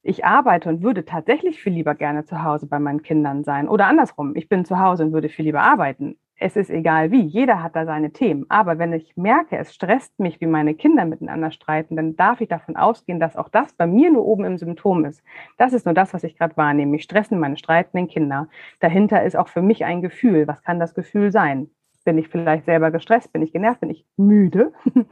ich 0.02 0.24
arbeite 0.24 0.68
und 0.70 0.82
würde 0.82 1.04
tatsächlich 1.04 1.60
viel 1.62 1.74
lieber 1.74 1.94
gerne 1.94 2.24
zu 2.24 2.42
Hause 2.42 2.66
bei 2.66 2.78
meinen 2.78 3.02
Kindern 3.02 3.44
sein. 3.44 3.68
Oder 3.68 3.86
andersrum, 3.86 4.34
ich 4.36 4.48
bin 4.48 4.64
zu 4.64 4.78
Hause 4.78 5.04
und 5.04 5.12
würde 5.12 5.28
viel 5.28 5.44
lieber 5.46 5.62
arbeiten. 5.62 6.16
Es 6.38 6.56
ist 6.56 6.68
egal 6.70 7.10
wie, 7.10 7.22
jeder 7.22 7.62
hat 7.62 7.76
da 7.76 7.86
seine 7.86 8.12
Themen. 8.12 8.44
Aber 8.48 8.78
wenn 8.78 8.92
ich 8.92 9.16
merke, 9.16 9.56
es 9.56 9.72
stresst 9.74 10.18
mich, 10.18 10.40
wie 10.40 10.46
meine 10.46 10.74
Kinder 10.74 11.04
miteinander 11.04 11.50
streiten, 11.50 11.96
dann 11.96 12.16
darf 12.16 12.40
ich 12.40 12.48
davon 12.48 12.76
ausgehen, 12.76 13.20
dass 13.20 13.36
auch 13.36 13.48
das 13.48 13.72
bei 13.72 13.86
mir 13.86 14.10
nur 14.10 14.26
oben 14.26 14.44
im 14.44 14.58
Symptom 14.58 15.04
ist. 15.04 15.22
Das 15.58 15.72
ist 15.72 15.86
nur 15.86 15.94
das, 15.94 16.12
was 16.12 16.24
ich 16.24 16.36
gerade 16.36 16.56
wahrnehme. 16.56 16.92
Mich 16.92 17.04
stressen 17.04 17.38
meine 17.38 17.56
streitenden 17.56 18.08
Kinder. 18.08 18.48
Dahinter 18.80 19.22
ist 19.22 19.36
auch 19.36 19.48
für 19.48 19.62
mich 19.62 19.84
ein 19.84 20.02
Gefühl. 20.02 20.48
Was 20.48 20.62
kann 20.62 20.80
das 20.80 20.94
Gefühl 20.94 21.30
sein? 21.30 21.70
Bin 22.04 22.18
ich 22.18 22.28
vielleicht 22.28 22.64
selber 22.64 22.90
gestresst? 22.90 23.32
Bin 23.32 23.42
ich 23.42 23.52
genervt? 23.52 23.80
Bin 23.80 23.90
ich 23.90 24.04
müde? 24.16 24.72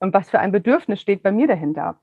Und 0.00 0.12
was 0.12 0.28
für 0.28 0.38
ein 0.38 0.52
Bedürfnis 0.52 1.00
steht 1.00 1.22
bei 1.22 1.32
mir 1.32 1.46
dahinter? 1.46 1.96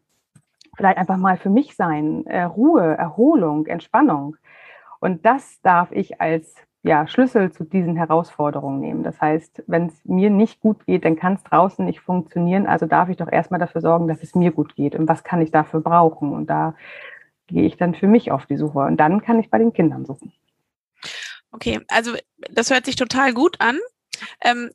vielleicht 0.77 0.99
einfach 0.99 1.17
mal 1.17 1.37
für 1.37 1.49
mich 1.49 1.75
sein, 1.75 2.25
äh, 2.27 2.43
Ruhe, 2.43 2.95
Erholung, 2.95 3.65
Entspannung. 3.65 4.37
Und 4.99 5.25
das 5.25 5.59
darf 5.61 5.91
ich 5.91 6.21
als 6.21 6.55
ja, 6.87 7.07
Schlüssel 7.07 7.51
zu 7.51 7.63
diesen 7.63 7.95
Herausforderungen 7.95 8.79
nehmen. 8.79 9.03
Das 9.03 9.19
heißt, 9.19 9.63
wenn 9.67 9.87
es 9.87 10.05
mir 10.05 10.29
nicht 10.29 10.61
gut 10.61 10.85
geht, 10.85 11.05
dann 11.05 11.15
kann 11.15 11.33
es 11.33 11.43
draußen 11.43 11.83
nicht 11.85 11.99
funktionieren. 11.99 12.65
Also 12.65 12.85
darf 12.85 13.09
ich 13.09 13.17
doch 13.17 13.31
erstmal 13.31 13.59
dafür 13.59 13.81
sorgen, 13.81 14.07
dass 14.07 14.23
es 14.23 14.35
mir 14.35 14.51
gut 14.51 14.75
geht. 14.75 14.95
Und 14.95 15.07
was 15.07 15.23
kann 15.23 15.41
ich 15.41 15.51
dafür 15.51 15.81
brauchen? 15.81 16.31
Und 16.33 16.47
da 16.47 16.75
gehe 17.47 17.65
ich 17.65 17.77
dann 17.77 17.93
für 17.93 18.07
mich 18.07 18.31
auf 18.31 18.45
die 18.45 18.57
Suche. 18.57 18.79
Und 18.79 18.97
dann 18.97 19.21
kann 19.21 19.39
ich 19.39 19.49
bei 19.49 19.57
den 19.57 19.73
Kindern 19.73 20.05
suchen. 20.05 20.31
Okay, 21.51 21.81
also 21.89 22.13
das 22.51 22.71
hört 22.71 22.85
sich 22.85 22.95
total 22.95 23.33
gut 23.33 23.59
an. 23.59 23.77
Ähm, 24.41 24.71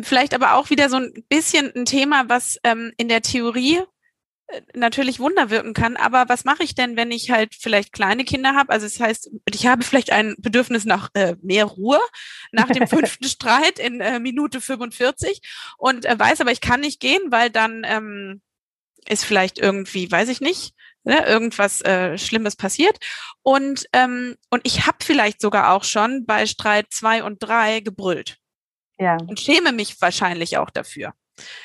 vielleicht 0.00 0.34
aber 0.34 0.54
auch 0.54 0.70
wieder 0.70 0.88
so 0.88 0.96
ein 0.96 1.24
bisschen 1.28 1.72
ein 1.74 1.84
Thema, 1.84 2.28
was 2.28 2.58
ähm, 2.64 2.92
in 2.96 3.08
der 3.08 3.22
Theorie 3.22 3.80
natürlich 4.74 5.20
Wunder 5.20 5.50
wirken 5.50 5.74
kann. 5.74 5.96
Aber 5.96 6.28
was 6.28 6.44
mache 6.44 6.62
ich 6.62 6.74
denn, 6.74 6.96
wenn 6.96 7.10
ich 7.10 7.30
halt 7.30 7.54
vielleicht 7.58 7.92
kleine 7.92 8.24
Kinder 8.24 8.54
habe? 8.54 8.70
Also 8.72 8.86
das 8.86 9.00
heißt, 9.00 9.30
ich 9.52 9.66
habe 9.66 9.84
vielleicht 9.84 10.12
ein 10.12 10.34
Bedürfnis 10.38 10.84
nach 10.84 11.10
äh, 11.14 11.36
mehr 11.42 11.64
Ruhe 11.64 12.00
nach 12.52 12.68
dem 12.68 12.86
fünften 12.88 13.24
Streit 13.24 13.78
in 13.78 14.00
äh, 14.00 14.18
Minute 14.18 14.60
45 14.60 15.40
und 15.78 16.04
äh, 16.04 16.18
weiß 16.18 16.40
aber, 16.40 16.52
ich 16.52 16.60
kann 16.60 16.80
nicht 16.80 17.00
gehen, 17.00 17.22
weil 17.30 17.50
dann 17.50 17.82
ähm, 17.84 18.42
ist 19.08 19.24
vielleicht 19.24 19.58
irgendwie, 19.58 20.10
weiß 20.10 20.28
ich 20.28 20.40
nicht, 20.40 20.74
ne, 21.04 21.26
irgendwas 21.26 21.80
äh, 21.82 22.18
Schlimmes 22.18 22.56
passiert. 22.56 22.98
Und, 23.42 23.86
ähm, 23.92 24.36
und 24.50 24.60
ich 24.64 24.86
habe 24.86 24.98
vielleicht 25.02 25.40
sogar 25.40 25.72
auch 25.72 25.84
schon 25.84 26.24
bei 26.26 26.46
Streit 26.46 26.86
zwei 26.90 27.22
und 27.22 27.42
drei 27.42 27.80
gebrüllt. 27.80 28.38
Ja. 28.98 29.16
Und 29.26 29.40
schäme 29.40 29.72
mich 29.72 30.00
wahrscheinlich 30.00 30.58
auch 30.58 30.70
dafür. 30.70 31.14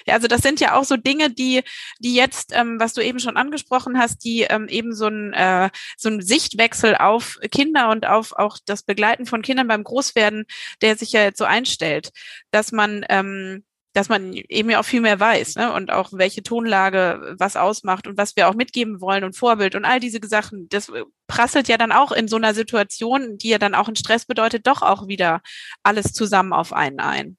Ja, 0.05 0.13
also 0.15 0.27
das 0.27 0.41
sind 0.41 0.59
ja 0.59 0.75
auch 0.75 0.83
so 0.83 0.97
Dinge, 0.97 1.29
die, 1.29 1.63
die 1.99 2.15
jetzt, 2.15 2.51
ähm, 2.53 2.79
was 2.79 2.93
du 2.93 3.01
eben 3.01 3.19
schon 3.19 3.37
angesprochen 3.37 3.97
hast, 3.97 4.23
die 4.23 4.41
ähm, 4.41 4.67
eben 4.67 4.93
so 4.93 5.07
ein, 5.07 5.33
äh, 5.33 5.69
so 5.97 6.09
ein 6.09 6.21
Sichtwechsel 6.21 6.95
auf 6.95 7.37
Kinder 7.51 7.89
und 7.89 8.05
auf 8.05 8.33
auch 8.33 8.57
das 8.65 8.83
Begleiten 8.83 9.25
von 9.25 9.41
Kindern 9.41 9.67
beim 9.67 9.83
Großwerden, 9.83 10.45
der 10.81 10.95
sich 10.95 11.11
ja 11.11 11.23
jetzt 11.23 11.37
so 11.37 11.45
einstellt, 11.45 12.11
dass 12.51 12.71
man 12.71 13.05
ähm, 13.09 13.63
dass 13.97 14.09
man 14.09 14.31
eben 14.33 14.69
ja 14.69 14.79
auch 14.79 14.85
viel 14.85 15.01
mehr 15.01 15.19
weiß 15.19 15.55
ne? 15.55 15.73
und 15.73 15.91
auch 15.91 16.11
welche 16.13 16.43
Tonlage 16.43 17.35
was 17.39 17.55
ausmacht 17.55 18.05
und 18.05 18.15
was 18.15 18.35
wir 18.35 18.47
auch 18.47 18.53
mitgeben 18.53 19.01
wollen 19.01 19.23
und 19.23 19.35
Vorbild 19.35 19.73
und 19.73 19.85
all 19.85 19.99
diese 19.99 20.19
Sachen. 20.27 20.69
Das 20.69 20.91
prasselt 21.25 21.67
ja 21.67 21.79
dann 21.79 21.91
auch 21.91 22.11
in 22.11 22.27
so 22.27 22.35
einer 22.35 22.53
Situation, 22.53 23.39
die 23.39 23.49
ja 23.49 23.57
dann 23.57 23.73
auch 23.73 23.87
einen 23.87 23.95
Stress 23.95 24.25
bedeutet, 24.25 24.67
doch 24.67 24.83
auch 24.83 25.07
wieder 25.07 25.41
alles 25.81 26.13
zusammen 26.13 26.53
auf 26.53 26.73
einen 26.73 26.99
ein. 26.99 27.36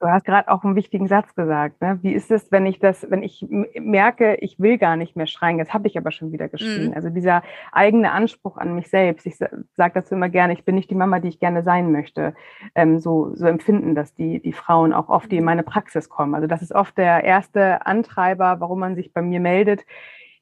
Du 0.00 0.08
hast 0.08 0.24
gerade 0.24 0.48
auch 0.48 0.64
einen 0.64 0.76
wichtigen 0.76 1.06
Satz 1.06 1.34
gesagt. 1.34 1.80
Ne? 1.80 1.98
Wie 2.02 2.12
ist 2.12 2.30
es, 2.30 2.50
wenn 2.52 2.66
ich 2.66 2.78
das, 2.78 3.06
wenn 3.10 3.22
ich 3.22 3.46
merke, 3.80 4.34
ich 4.36 4.58
will 4.60 4.76
gar 4.76 4.96
nicht 4.96 5.16
mehr 5.16 5.26
schreien, 5.26 5.58
jetzt 5.58 5.72
habe 5.72 5.86
ich 5.86 5.96
aber 5.96 6.10
schon 6.10 6.32
wieder 6.32 6.48
geschrien. 6.48 6.88
Mhm. 6.88 6.94
Also 6.94 7.10
dieser 7.10 7.42
eigene 7.72 8.10
Anspruch 8.12 8.56
an 8.56 8.74
mich 8.74 8.88
selbst. 8.88 9.24
Ich 9.26 9.36
sage 9.36 9.94
dazu 9.94 10.14
immer 10.14 10.28
gerne, 10.28 10.52
ich 10.52 10.64
bin 10.64 10.74
nicht 10.74 10.90
die 10.90 10.94
Mama, 10.94 11.20
die 11.20 11.28
ich 11.28 11.40
gerne 11.40 11.62
sein 11.62 11.92
möchte. 11.92 12.34
Ähm, 12.74 12.98
so, 12.98 13.34
so 13.34 13.46
empfinden 13.46 13.94
das 13.94 14.14
die, 14.14 14.40
die 14.42 14.52
Frauen 14.52 14.92
auch 14.92 15.08
oft, 15.08 15.30
die 15.30 15.38
in 15.38 15.44
meine 15.44 15.62
Praxis 15.62 16.08
kommen. 16.08 16.34
Also 16.34 16.48
das 16.48 16.60
ist 16.60 16.74
oft 16.74 16.98
der 16.98 17.24
erste 17.24 17.86
Antreiber, 17.86 18.60
warum 18.60 18.80
man 18.80 18.96
sich 18.96 19.12
bei 19.12 19.22
mir 19.22 19.40
meldet 19.40 19.84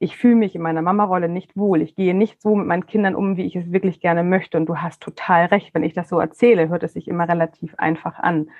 ich 0.02 0.16
fühle 0.16 0.34
mich 0.34 0.56
in 0.56 0.62
meiner 0.62 0.82
Mama-Rolle 0.82 1.28
nicht 1.28 1.56
wohl. 1.56 1.80
Ich 1.80 1.94
gehe 1.94 2.12
nicht 2.12 2.42
so 2.42 2.56
mit 2.56 2.66
meinen 2.66 2.86
Kindern 2.86 3.14
um, 3.14 3.36
wie 3.36 3.46
ich 3.46 3.54
es 3.54 3.70
wirklich 3.70 4.00
gerne 4.00 4.24
möchte. 4.24 4.56
Und 4.56 4.66
du 4.66 4.78
hast 4.78 5.00
total 5.00 5.44
recht. 5.44 5.72
Wenn 5.74 5.84
ich 5.84 5.94
das 5.94 6.08
so 6.08 6.18
erzähle, 6.18 6.68
hört 6.70 6.82
es 6.82 6.94
sich 6.94 7.06
immer 7.06 7.28
relativ 7.28 7.76
einfach 7.78 8.18
an. 8.18 8.50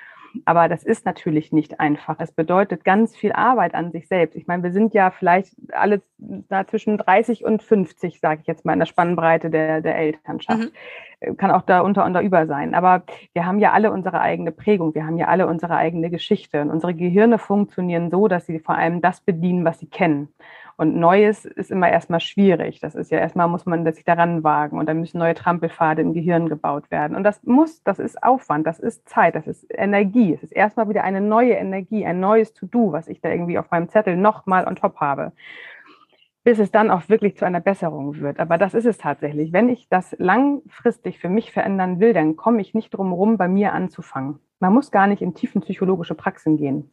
Aber 0.45 0.67
das 0.67 0.83
ist 0.83 1.05
natürlich 1.05 1.51
nicht 1.51 1.79
einfach. 1.79 2.15
Es 2.19 2.31
bedeutet 2.31 2.83
ganz 2.83 3.15
viel 3.15 3.31
Arbeit 3.31 3.75
an 3.75 3.91
sich 3.91 4.07
selbst. 4.07 4.35
Ich 4.35 4.47
meine, 4.47 4.63
wir 4.63 4.71
sind 4.71 4.93
ja 4.93 5.11
vielleicht 5.11 5.55
alle 5.71 6.01
da 6.17 6.65
zwischen 6.65 6.97
30 6.97 7.45
und 7.45 7.61
50, 7.61 8.19
sage 8.19 8.41
ich 8.41 8.47
jetzt 8.47 8.65
mal, 8.65 8.73
in 8.73 8.79
der 8.79 8.85
Spannbreite 8.85 9.49
der, 9.49 9.81
der 9.81 9.97
Elternschaft. 9.97 10.71
Mhm. 11.21 11.37
Kann 11.37 11.51
auch 11.51 11.61
da 11.61 11.81
unter 11.81 12.05
und 12.05 12.13
da 12.13 12.21
über 12.21 12.47
sein. 12.47 12.73
Aber 12.73 13.03
wir 13.33 13.45
haben 13.45 13.59
ja 13.59 13.71
alle 13.71 13.91
unsere 13.91 14.19
eigene 14.19 14.51
Prägung. 14.51 14.95
Wir 14.95 15.05
haben 15.05 15.17
ja 15.17 15.27
alle 15.27 15.47
unsere 15.47 15.75
eigene 15.75 16.09
Geschichte. 16.09 16.61
Und 16.61 16.69
unsere 16.69 16.93
Gehirne 16.93 17.37
funktionieren 17.37 18.09
so, 18.09 18.27
dass 18.27 18.45
sie 18.45 18.59
vor 18.59 18.75
allem 18.75 19.01
das 19.01 19.21
bedienen, 19.21 19.65
was 19.65 19.79
sie 19.79 19.87
kennen. 19.87 20.29
Und 20.77 20.95
Neues 20.95 21.45
ist 21.45 21.71
immer 21.71 21.89
erstmal 21.89 22.19
schwierig. 22.19 22.79
Das 22.79 22.95
ist 22.95 23.11
ja 23.11 23.19
erstmal 23.19 23.47
muss 23.47 23.65
man 23.65 23.91
sich 23.93 24.03
daran 24.03 24.43
wagen 24.43 24.79
und 24.79 24.87
dann 24.87 24.99
müssen 24.99 25.19
neue 25.19 25.35
Trampelpfade 25.35 26.01
im 26.01 26.13
Gehirn 26.13 26.49
gebaut 26.49 26.89
werden. 26.91 27.15
Und 27.15 27.23
das 27.23 27.43
muss, 27.43 27.83
das 27.83 27.99
ist 27.99 28.21
Aufwand, 28.23 28.65
das 28.65 28.79
ist 28.79 29.07
Zeit, 29.07 29.35
das 29.35 29.47
ist 29.47 29.65
Energie. 29.69 30.33
Es 30.33 30.43
ist 30.43 30.51
erstmal 30.51 30.89
wieder 30.89 31.03
eine 31.03 31.21
neue 31.21 31.53
Energie, 31.53 32.05
ein 32.05 32.19
neues 32.19 32.53
To-Do, 32.53 32.91
was 32.91 33.07
ich 33.07 33.21
da 33.21 33.29
irgendwie 33.29 33.57
auf 33.57 33.69
meinem 33.71 33.89
Zettel 33.89 34.17
nochmal 34.17 34.67
on 34.67 34.75
top 34.75 34.97
habe 34.97 35.31
bis 36.43 36.59
es 36.59 36.71
dann 36.71 36.91
auch 36.91 37.07
wirklich 37.07 37.37
zu 37.37 37.45
einer 37.45 37.61
Besserung 37.61 38.19
wird. 38.19 38.39
Aber 38.39 38.57
das 38.57 38.73
ist 38.73 38.85
es 38.85 38.97
tatsächlich. 38.97 39.53
Wenn 39.53 39.69
ich 39.69 39.87
das 39.89 40.15
langfristig 40.19 41.19
für 41.19 41.29
mich 41.29 41.51
verändern 41.51 41.99
will, 41.99 42.13
dann 42.13 42.35
komme 42.35 42.61
ich 42.61 42.73
nicht 42.73 42.89
drum 42.91 43.09
herum, 43.09 43.37
bei 43.37 43.47
mir 43.47 43.73
anzufangen. 43.73 44.39
Man 44.59 44.73
muss 44.73 44.91
gar 44.91 45.07
nicht 45.07 45.21
in 45.21 45.33
tiefen 45.33 45.61
psychologische 45.61 46.15
Praxen 46.15 46.57
gehen. 46.57 46.92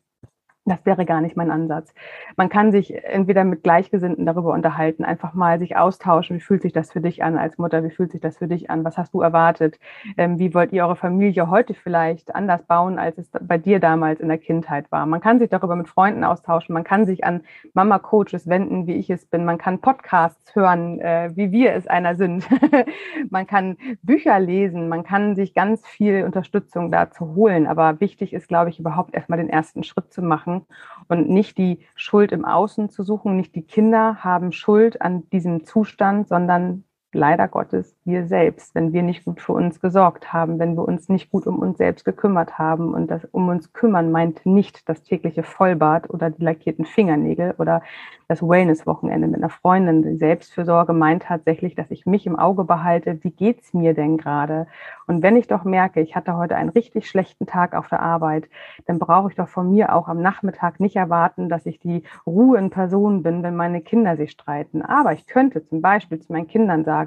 Das 0.71 0.87
wäre 0.87 1.05
gar 1.05 1.21
nicht 1.21 1.37
mein 1.37 1.51
Ansatz. 1.51 1.93
Man 2.37 2.49
kann 2.49 2.71
sich 2.71 2.95
entweder 3.05 3.43
mit 3.43 3.65
Gleichgesinnten 3.65 4.25
darüber 4.25 4.53
unterhalten, 4.53 5.05
einfach 5.05 5.35
mal 5.35 5.59
sich 5.59 5.77
austauschen, 5.77 6.37
wie 6.37 6.41
fühlt 6.41 6.63
sich 6.63 6.73
das 6.73 6.93
für 6.93 7.01
dich 7.01 7.25
an 7.25 7.37
als 7.37 7.59
Mutter, 7.59 7.83
wie 7.83 7.91
fühlt 7.91 8.13
sich 8.13 8.21
das 8.21 8.39
für 8.39 8.47
dich 8.47 8.71
an, 8.71 8.85
was 8.85 8.97
hast 8.97 9.13
du 9.13 9.21
erwartet, 9.21 9.81
ähm, 10.17 10.39
wie 10.39 10.55
wollt 10.55 10.73
ihr 10.73 10.85
eure 10.85 10.95
Familie 10.95 11.51
heute 11.51 11.75
vielleicht 11.75 12.37
anders 12.37 12.63
bauen, 12.63 13.01
als 13.01 13.19
es 13.19 13.29
bei 13.41 13.59
dir 13.59 13.81
damals 13.81 14.21
in 14.21 14.29
der 14.29 14.39
Kindheit 14.39 14.93
war. 14.93 15.07
Man 15.07 15.21
kann 15.21 15.41
sich 15.41 15.51
darüber 15.51 15.75
mit 15.75 15.89
Freunden 15.89 16.23
austauschen, 16.23 16.73
man 16.73 16.85
kann 16.85 17.05
sich 17.05 17.25
an 17.25 17.41
Mama-Coaches 17.75 18.47
wenden, 18.47 18.87
wie 18.87 18.95
ich 18.95 19.11
es 19.11 19.27
bin, 19.27 19.45
man 19.45 19.59
kann 19.59 19.81
Podcasts 19.81 20.55
hören, 20.55 21.01
äh, 21.01 21.33
wie 21.35 21.51
wir 21.51 21.75
es 21.75 21.89
einer 21.89 22.15
sind, 22.15 22.49
man 23.31 23.49
kann 23.49 23.77
Bücher 24.03 24.39
lesen, 24.39 24.89
man 24.89 25.03
kann 25.03 25.35
sich 25.35 25.53
ganz 25.53 25.85
viel 25.85 26.23
Unterstützung 26.23 26.93
dazu 26.93 27.35
holen, 27.35 27.67
aber 27.67 27.99
wichtig 27.99 28.33
ist, 28.33 28.47
glaube 28.47 28.71
ich, 28.71 28.79
überhaupt 28.79 29.15
erstmal 29.15 29.41
den 29.41 29.51
ersten 29.51 29.83
Schritt 29.83 30.13
zu 30.13 30.23
machen 30.23 30.60
und 31.09 31.29
nicht 31.29 31.59
die 31.59 31.81
Schuld 31.95 32.33
im 32.33 32.45
Außen 32.45 32.89
zu 32.91 33.03
suchen. 33.03 33.37
Nicht 33.37 33.55
die 33.55 33.63
Kinder 33.63 34.17
haben 34.23 34.53
Schuld 34.53 35.01
an 35.03 35.29
diesem 35.31 35.65
Zustand, 35.65 36.29
sondern 36.29 36.85
leider 37.13 37.49
Gottes 37.49 37.97
wir 38.05 38.27
selbst, 38.27 38.75
wenn 38.75 38.93
wir 38.93 39.03
nicht 39.03 39.25
gut 39.25 39.41
für 39.41 39.53
uns 39.53 39.81
gesorgt 39.81 40.33
haben, 40.33 40.59
wenn 40.59 40.77
wir 40.77 40.87
uns 40.87 41.09
nicht 41.09 41.31
gut 41.31 41.47
um 41.47 41.59
uns 41.59 41.79
selbst 41.79 42.05
gekümmert 42.05 42.59
haben. 42.59 42.95
Und 42.95 43.11
das 43.11 43.25
um 43.33 43.49
uns 43.49 43.73
kümmern 43.73 44.11
meint 44.11 44.47
nicht 44.47 44.89
das 44.89 45.03
tägliche 45.03 45.43
Vollbad 45.43 46.11
oder 46.11 46.31
die 46.31 46.43
lackierten 46.43 46.85
Fingernägel 46.85 47.55
oder 47.59 47.83
das 48.29 48.43
Wellness-Wochenende 48.43 49.27
mit 49.27 49.39
einer 49.39 49.51
Freundin. 49.51 50.03
Die 50.03 50.17
Selbstfürsorge 50.17 50.93
meint 50.93 51.25
tatsächlich, 51.25 51.75
dass 51.75 51.91
ich 51.91 52.07
mich 52.07 52.27
im 52.27 52.39
Auge 52.39 52.63
behalte, 52.65 53.19
wie 53.23 53.33
geht's 53.33 53.75
mir 53.75 53.93
denn 53.93 54.17
gerade? 54.17 54.69
Und 55.09 55.23
wenn 55.23 55.35
ich 55.35 55.49
doch 55.49 55.65
merke, 55.65 56.01
ich 56.01 56.15
hatte 56.15 56.37
heute 56.37 56.55
einen 56.55 56.71
richtig 56.71 57.09
schlechten 57.09 57.47
Tag 57.47 57.75
auf 57.75 57.89
der 57.89 58.01
Arbeit, 58.01 58.49
dann 58.87 59.01
brauche 59.01 59.31
ich 59.31 59.35
doch 59.35 59.49
von 59.49 59.71
mir 59.73 59.95
auch 59.95 60.07
am 60.07 60.23
Nachmittag 60.23 60.79
nicht 60.79 60.95
erwarten, 60.95 61.49
dass 61.49 61.67
ich 61.67 61.81
die 61.81 62.05
Ruhe 62.25 62.59
in 62.59 62.71
Person 62.71 63.25
bin, 63.25 63.43
wenn 63.43 63.57
meine 63.57 63.81
Kinder 63.81 64.17
sich 64.17 64.31
streiten. 64.31 64.83
Aber 64.83 65.13
ich 65.13 65.27
könnte 65.27 65.67
zum 65.67 65.83
Beispiel 65.83 66.21
zu 66.21 66.33
meinen 66.33 66.47
Kindern 66.47 66.85
sagen, 66.85 67.00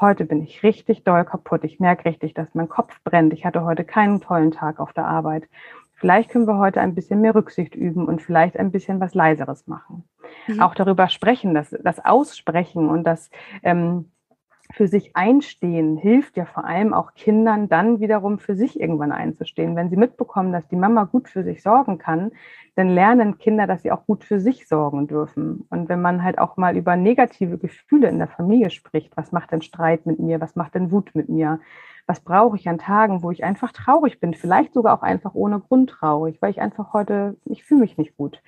heute 0.00 0.24
bin 0.24 0.42
ich 0.42 0.62
richtig 0.62 1.04
doll 1.04 1.24
kaputt. 1.24 1.64
Ich 1.64 1.80
merke 1.80 2.04
richtig, 2.04 2.34
dass 2.34 2.54
mein 2.54 2.68
Kopf 2.68 3.02
brennt. 3.04 3.32
Ich 3.32 3.44
hatte 3.44 3.64
heute 3.64 3.84
keinen 3.84 4.20
tollen 4.20 4.50
Tag 4.50 4.80
auf 4.80 4.92
der 4.92 5.06
Arbeit. 5.06 5.44
Vielleicht 5.94 6.30
können 6.30 6.46
wir 6.46 6.58
heute 6.58 6.80
ein 6.80 6.94
bisschen 6.94 7.20
mehr 7.20 7.34
Rücksicht 7.34 7.74
üben 7.74 8.06
und 8.06 8.20
vielleicht 8.20 8.56
ein 8.56 8.72
bisschen 8.72 9.00
was 9.00 9.14
Leiseres 9.14 9.66
machen. 9.68 10.04
Mhm. 10.46 10.60
Auch 10.60 10.74
darüber 10.74 11.08
sprechen, 11.08 11.54
das, 11.54 11.74
das 11.82 12.04
Aussprechen 12.04 12.88
und 12.88 13.04
das 13.04 13.30
ähm, 13.62 14.11
für 14.72 14.88
sich 14.88 15.14
einstehen 15.14 15.96
hilft 15.96 16.36
ja 16.36 16.44
vor 16.44 16.64
allem 16.64 16.94
auch 16.94 17.14
Kindern 17.14 17.68
dann 17.68 18.00
wiederum 18.00 18.38
für 18.38 18.54
sich 18.54 18.80
irgendwann 18.80 19.12
einzustehen. 19.12 19.76
Wenn 19.76 19.90
sie 19.90 19.96
mitbekommen, 19.96 20.52
dass 20.52 20.66
die 20.68 20.76
Mama 20.76 21.04
gut 21.04 21.28
für 21.28 21.44
sich 21.44 21.62
sorgen 21.62 21.98
kann, 21.98 22.32
dann 22.74 22.88
lernen 22.88 23.38
Kinder, 23.38 23.66
dass 23.66 23.82
sie 23.82 23.92
auch 23.92 24.06
gut 24.06 24.24
für 24.24 24.40
sich 24.40 24.66
sorgen 24.66 25.06
dürfen. 25.06 25.66
Und 25.68 25.88
wenn 25.88 26.00
man 26.00 26.22
halt 26.22 26.38
auch 26.38 26.56
mal 26.56 26.76
über 26.76 26.96
negative 26.96 27.58
Gefühle 27.58 28.08
in 28.08 28.18
der 28.18 28.28
Familie 28.28 28.70
spricht, 28.70 29.16
was 29.16 29.30
macht 29.30 29.52
denn 29.52 29.62
Streit 29.62 30.06
mit 30.06 30.18
mir, 30.18 30.40
was 30.40 30.56
macht 30.56 30.74
denn 30.74 30.90
Wut 30.90 31.10
mit 31.14 31.28
mir, 31.28 31.60
was 32.06 32.20
brauche 32.20 32.56
ich 32.56 32.68
an 32.68 32.78
Tagen, 32.78 33.22
wo 33.22 33.30
ich 33.30 33.44
einfach 33.44 33.72
traurig 33.72 34.20
bin, 34.20 34.34
vielleicht 34.34 34.74
sogar 34.74 34.98
auch 34.98 35.02
einfach 35.02 35.34
ohne 35.34 35.60
Grund 35.60 35.90
traurig, 35.90 36.40
weil 36.40 36.50
ich 36.50 36.60
einfach 36.60 36.92
heute, 36.92 37.36
ich 37.44 37.62
fühle 37.62 37.82
mich 37.82 37.98
nicht 37.98 38.16
gut 38.16 38.42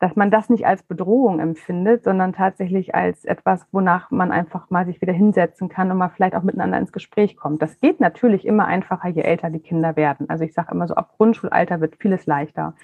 dass 0.00 0.16
man 0.16 0.30
das 0.30 0.48
nicht 0.48 0.66
als 0.66 0.82
Bedrohung 0.82 1.40
empfindet, 1.40 2.04
sondern 2.04 2.32
tatsächlich 2.32 2.94
als 2.94 3.24
etwas, 3.24 3.66
wonach 3.72 4.10
man 4.10 4.30
einfach 4.30 4.70
mal 4.70 4.86
sich 4.86 5.00
wieder 5.00 5.12
hinsetzen 5.12 5.68
kann 5.68 5.90
und 5.90 5.98
mal 5.98 6.10
vielleicht 6.10 6.34
auch 6.34 6.42
miteinander 6.42 6.78
ins 6.78 6.92
Gespräch 6.92 7.36
kommt. 7.36 7.60
Das 7.62 7.80
geht 7.80 7.98
natürlich 8.00 8.46
immer 8.46 8.66
einfacher, 8.66 9.08
je 9.08 9.22
älter 9.22 9.50
die 9.50 9.58
Kinder 9.58 9.96
werden. 9.96 10.30
Also 10.30 10.44
ich 10.44 10.54
sage 10.54 10.72
immer 10.72 10.86
so, 10.86 10.94
ab 10.94 11.14
Grundschulalter 11.16 11.80
wird 11.80 11.96
vieles 11.98 12.26
leichter. 12.26 12.74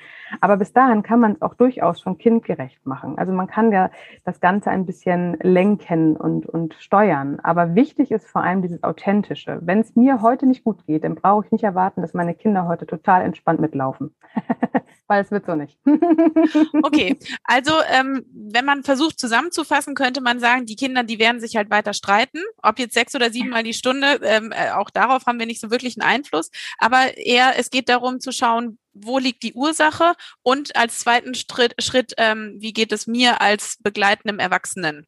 Aber 0.40 0.56
bis 0.56 0.72
dahin 0.72 1.02
kann 1.02 1.20
man 1.20 1.32
es 1.32 1.42
auch 1.42 1.54
durchaus 1.54 2.00
schon 2.00 2.18
kindgerecht 2.18 2.84
machen. 2.84 3.16
Also 3.18 3.32
man 3.32 3.46
kann 3.46 3.70
ja 3.70 3.90
das 4.24 4.40
Ganze 4.40 4.70
ein 4.70 4.86
bisschen 4.86 5.36
lenken 5.40 6.16
und, 6.16 6.46
und 6.46 6.74
steuern. 6.74 7.38
Aber 7.42 7.74
wichtig 7.74 8.10
ist 8.10 8.26
vor 8.26 8.42
allem 8.42 8.62
dieses 8.62 8.82
Authentische. 8.82 9.60
Wenn 9.62 9.80
es 9.80 9.94
mir 9.94 10.22
heute 10.22 10.46
nicht 10.46 10.64
gut 10.64 10.84
geht, 10.86 11.04
dann 11.04 11.14
brauche 11.14 11.46
ich 11.46 11.52
nicht 11.52 11.64
erwarten, 11.64 12.02
dass 12.02 12.14
meine 12.14 12.34
Kinder 12.34 12.66
heute 12.66 12.86
total 12.86 13.22
entspannt 13.22 13.60
mitlaufen. 13.60 14.14
Weil 15.06 15.22
es 15.22 15.30
wird 15.30 15.44
so 15.44 15.54
nicht. 15.54 15.78
okay, 16.82 17.18
also 17.44 17.72
ähm, 17.90 18.24
wenn 18.32 18.64
man 18.64 18.84
versucht 18.84 19.20
zusammenzufassen, 19.20 19.94
könnte 19.94 20.22
man 20.22 20.40
sagen, 20.40 20.64
die 20.64 20.76
Kinder, 20.76 21.02
die 21.02 21.18
werden 21.18 21.40
sich 21.40 21.56
halt 21.56 21.70
weiter 21.70 21.92
streiten. 21.92 22.40
Ob 22.62 22.78
jetzt 22.78 22.94
sechs 22.94 23.14
oder 23.14 23.30
sieben 23.30 23.50
Mal 23.50 23.64
die 23.64 23.74
Stunde, 23.74 24.20
ähm, 24.22 24.50
äh, 24.52 24.70
auch 24.70 24.88
darauf 24.88 25.26
haben 25.26 25.38
wir 25.38 25.46
nicht 25.46 25.60
so 25.60 25.70
wirklich 25.70 26.00
einen 26.00 26.08
Einfluss. 26.08 26.50
Aber 26.78 27.18
eher, 27.18 27.58
es 27.58 27.68
geht 27.68 27.90
darum 27.90 28.18
zu 28.20 28.32
schauen, 28.32 28.78
wo 28.94 29.18
liegt 29.18 29.42
die 29.42 29.52
Ursache 29.52 30.14
und 30.42 30.74
als 30.74 31.00
zweiten 31.00 31.34
Schritt, 31.34 31.74
Schritt 31.82 32.14
ähm, 32.16 32.56
wie 32.58 32.72
geht 32.72 32.92
es 32.92 33.06
mir 33.06 33.42
als 33.42 33.76
begleitendem 33.82 34.38
Erwachsenen? 34.38 35.06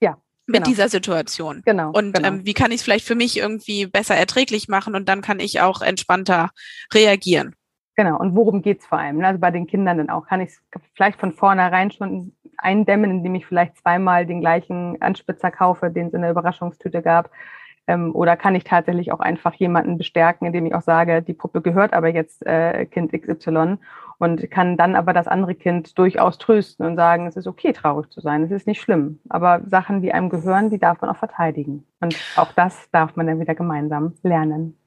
Ja. 0.00 0.20
Mit 0.46 0.56
genau. 0.56 0.66
dieser 0.66 0.88
Situation. 0.88 1.62
Genau. 1.64 1.90
Und 1.92 2.14
genau. 2.14 2.28
Ähm, 2.28 2.44
wie 2.44 2.54
kann 2.54 2.72
ich 2.72 2.78
es 2.78 2.82
vielleicht 2.82 3.06
für 3.06 3.14
mich 3.14 3.36
irgendwie 3.36 3.86
besser 3.86 4.16
erträglich 4.16 4.66
machen 4.68 4.96
und 4.96 5.08
dann 5.08 5.22
kann 5.22 5.38
ich 5.38 5.60
auch 5.60 5.82
entspannter 5.82 6.50
reagieren. 6.92 7.54
Genau, 7.96 8.18
und 8.18 8.34
worum 8.34 8.62
geht's 8.62 8.86
vor 8.86 8.98
allem? 8.98 9.24
Also 9.24 9.38
bei 9.38 9.50
den 9.50 9.66
Kindern 9.66 9.98
dann 9.98 10.10
auch. 10.10 10.26
Kann 10.26 10.40
ich 10.40 10.50
es 10.50 10.62
vielleicht 10.94 11.20
von 11.20 11.32
vornherein 11.32 11.90
schon 11.90 12.32
eindämmen, 12.58 13.10
indem 13.10 13.34
ich 13.36 13.46
vielleicht 13.46 13.76
zweimal 13.78 14.26
den 14.26 14.40
gleichen 14.40 15.00
Anspitzer 15.00 15.50
kaufe, 15.50 15.90
den 15.90 16.08
es 16.08 16.14
in 16.14 16.22
der 16.22 16.30
Überraschungstüte 16.32 17.02
gab? 17.02 17.30
Ähm, 17.86 18.14
oder 18.14 18.36
kann 18.36 18.54
ich 18.54 18.64
tatsächlich 18.64 19.12
auch 19.12 19.20
einfach 19.20 19.54
jemanden 19.54 19.98
bestärken, 19.98 20.46
indem 20.46 20.66
ich 20.66 20.74
auch 20.74 20.80
sage, 20.82 21.22
die 21.22 21.34
Puppe 21.34 21.60
gehört 21.60 21.92
aber 21.92 22.08
jetzt 22.08 22.44
äh, 22.46 22.86
Kind 22.86 23.12
XY 23.12 23.76
und 24.18 24.50
kann 24.50 24.76
dann 24.76 24.96
aber 24.96 25.12
das 25.12 25.28
andere 25.28 25.54
Kind 25.54 25.98
durchaus 25.98 26.38
trösten 26.38 26.86
und 26.86 26.96
sagen, 26.96 27.26
es 27.26 27.36
ist 27.36 27.46
okay, 27.46 27.72
traurig 27.72 28.10
zu 28.10 28.20
sein, 28.20 28.42
es 28.42 28.50
ist 28.50 28.66
nicht 28.66 28.80
schlimm. 28.80 29.20
Aber 29.28 29.60
Sachen, 29.66 30.00
die 30.00 30.12
einem 30.12 30.30
gehören, 30.30 30.70
die 30.70 30.78
darf 30.78 31.00
man 31.00 31.10
auch 31.10 31.16
verteidigen. 31.16 31.84
Und 32.00 32.16
auch 32.36 32.52
das 32.52 32.90
darf 32.90 33.16
man 33.16 33.26
dann 33.26 33.40
wieder 33.40 33.54
gemeinsam 33.54 34.14
lernen. 34.22 34.78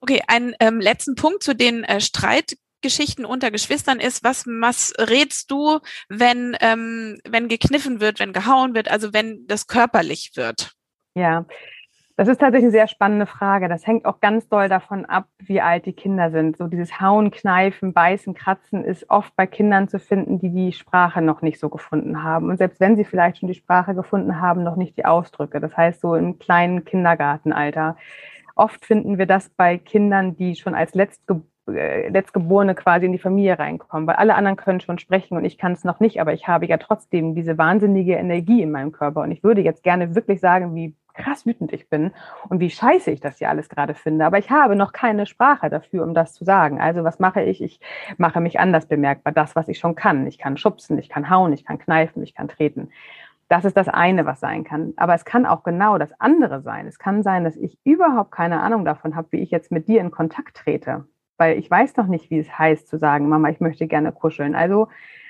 Okay, 0.00 0.22
einen 0.26 0.54
ähm, 0.60 0.80
letzten 0.80 1.14
Punkt 1.14 1.42
zu 1.42 1.54
den 1.54 1.84
äh, 1.84 2.00
Streitgeschichten 2.00 3.24
unter 3.24 3.50
Geschwistern 3.50 4.00
ist, 4.00 4.24
was, 4.24 4.46
was 4.46 4.94
rätst 4.98 5.50
du, 5.50 5.80
wenn, 6.08 6.56
ähm, 6.60 7.18
wenn 7.28 7.48
gekniffen 7.48 8.00
wird, 8.00 8.18
wenn 8.18 8.32
gehauen 8.32 8.74
wird, 8.74 8.90
also 8.90 9.12
wenn 9.12 9.46
das 9.46 9.66
körperlich 9.66 10.32
wird? 10.36 10.72
Ja, 11.14 11.44
das 12.20 12.28
ist 12.28 12.38
tatsächlich 12.38 12.64
eine 12.64 12.72
sehr 12.72 12.86
spannende 12.86 13.24
Frage. 13.24 13.66
Das 13.70 13.86
hängt 13.86 14.04
auch 14.04 14.20
ganz 14.20 14.46
doll 14.46 14.68
davon 14.68 15.06
ab, 15.06 15.28
wie 15.38 15.62
alt 15.62 15.86
die 15.86 15.94
Kinder 15.94 16.30
sind. 16.30 16.58
So 16.58 16.66
dieses 16.66 17.00
Hauen, 17.00 17.30
Kneifen, 17.30 17.94
Beißen, 17.94 18.34
Kratzen 18.34 18.84
ist 18.84 19.08
oft 19.08 19.34
bei 19.36 19.46
Kindern 19.46 19.88
zu 19.88 19.98
finden, 19.98 20.38
die 20.38 20.50
die 20.50 20.72
Sprache 20.74 21.22
noch 21.22 21.40
nicht 21.40 21.58
so 21.58 21.70
gefunden 21.70 22.22
haben. 22.22 22.50
Und 22.50 22.58
selbst 22.58 22.78
wenn 22.78 22.94
sie 22.94 23.04
vielleicht 23.04 23.38
schon 23.38 23.48
die 23.48 23.54
Sprache 23.54 23.94
gefunden 23.94 24.38
haben, 24.38 24.62
noch 24.62 24.76
nicht 24.76 24.98
die 24.98 25.06
Ausdrücke. 25.06 25.60
Das 25.60 25.74
heißt, 25.74 26.02
so 26.02 26.14
im 26.14 26.38
kleinen 26.38 26.84
Kindergartenalter. 26.84 27.96
Oft 28.60 28.84
finden 28.84 29.16
wir 29.16 29.24
das 29.24 29.48
bei 29.48 29.78
Kindern, 29.78 30.36
die 30.36 30.54
schon 30.54 30.74
als 30.74 30.94
Letztge 30.94 31.40
äh, 31.66 32.10
Letztgeborene 32.10 32.74
quasi 32.74 33.06
in 33.06 33.12
die 33.12 33.18
Familie 33.18 33.58
reinkommen, 33.58 34.06
weil 34.06 34.16
alle 34.16 34.34
anderen 34.34 34.58
können 34.58 34.80
schon 34.80 34.98
sprechen 34.98 35.38
und 35.38 35.46
ich 35.46 35.56
kann 35.56 35.72
es 35.72 35.82
noch 35.82 35.98
nicht, 35.98 36.20
aber 36.20 36.34
ich 36.34 36.46
habe 36.46 36.66
ja 36.66 36.76
trotzdem 36.76 37.34
diese 37.34 37.56
wahnsinnige 37.56 38.16
Energie 38.16 38.60
in 38.60 38.70
meinem 38.70 38.92
Körper 38.92 39.22
und 39.22 39.30
ich 39.32 39.42
würde 39.42 39.62
jetzt 39.62 39.82
gerne 39.82 40.14
wirklich 40.14 40.40
sagen, 40.40 40.74
wie 40.74 40.94
krass 41.14 41.46
wütend 41.46 41.72
ich 41.72 41.88
bin 41.88 42.12
und 42.50 42.60
wie 42.60 42.68
scheiße 42.68 43.10
ich 43.10 43.20
das 43.20 43.38
hier 43.38 43.48
alles 43.48 43.70
gerade 43.70 43.94
finde. 43.94 44.26
Aber 44.26 44.38
ich 44.38 44.50
habe 44.50 44.76
noch 44.76 44.92
keine 44.92 45.24
Sprache 45.24 45.70
dafür, 45.70 46.04
um 46.04 46.12
das 46.12 46.34
zu 46.34 46.44
sagen. 46.44 46.82
Also 46.82 47.02
was 47.02 47.18
mache 47.18 47.42
ich? 47.42 47.62
Ich 47.62 47.80
mache 48.18 48.42
mich 48.42 48.60
anders 48.60 48.86
bemerkbar. 48.86 49.32
Das, 49.32 49.56
was 49.56 49.68
ich 49.68 49.78
schon 49.78 49.94
kann. 49.94 50.26
Ich 50.26 50.38
kann 50.38 50.58
schubsen, 50.58 50.98
ich 50.98 51.08
kann 51.08 51.30
hauen, 51.30 51.54
ich 51.54 51.64
kann 51.64 51.78
kneifen, 51.78 52.22
ich 52.22 52.34
kann 52.34 52.48
treten. 52.48 52.90
Das 53.50 53.64
ist 53.64 53.76
das 53.76 53.88
eine, 53.88 54.24
was 54.24 54.40
sein 54.40 54.64
kann. 54.64 54.94
Aber 54.96 55.14
es 55.14 55.24
kann 55.26 55.44
auch 55.44 55.64
genau 55.64 55.98
das 55.98 56.18
andere 56.20 56.62
sein. 56.62 56.86
Es 56.86 56.98
kann 56.98 57.22
sein, 57.22 57.44
dass 57.44 57.56
ich 57.56 57.78
überhaupt 57.84 58.30
keine 58.30 58.60
Ahnung 58.60 58.84
davon 58.84 59.16
habe, 59.16 59.28
wie 59.32 59.40
ich 59.40 59.50
jetzt 59.50 59.70
mit 59.70 59.88
dir 59.88 60.00
in 60.00 60.10
Kontakt 60.10 60.56
trete. 60.56 61.04
Weil 61.36 61.58
ich 61.58 61.70
weiß 61.70 61.96
noch 61.96 62.06
nicht, 62.06 62.30
wie 62.30 62.38
es 62.38 62.58
heißt 62.58 62.88
zu 62.88 62.96
sagen, 62.96 63.28
Mama, 63.28 63.50
ich 63.50 63.60
möchte 63.60 63.86
gerne 63.88 64.12
kuscheln. 64.12 64.54
Also 64.54 64.88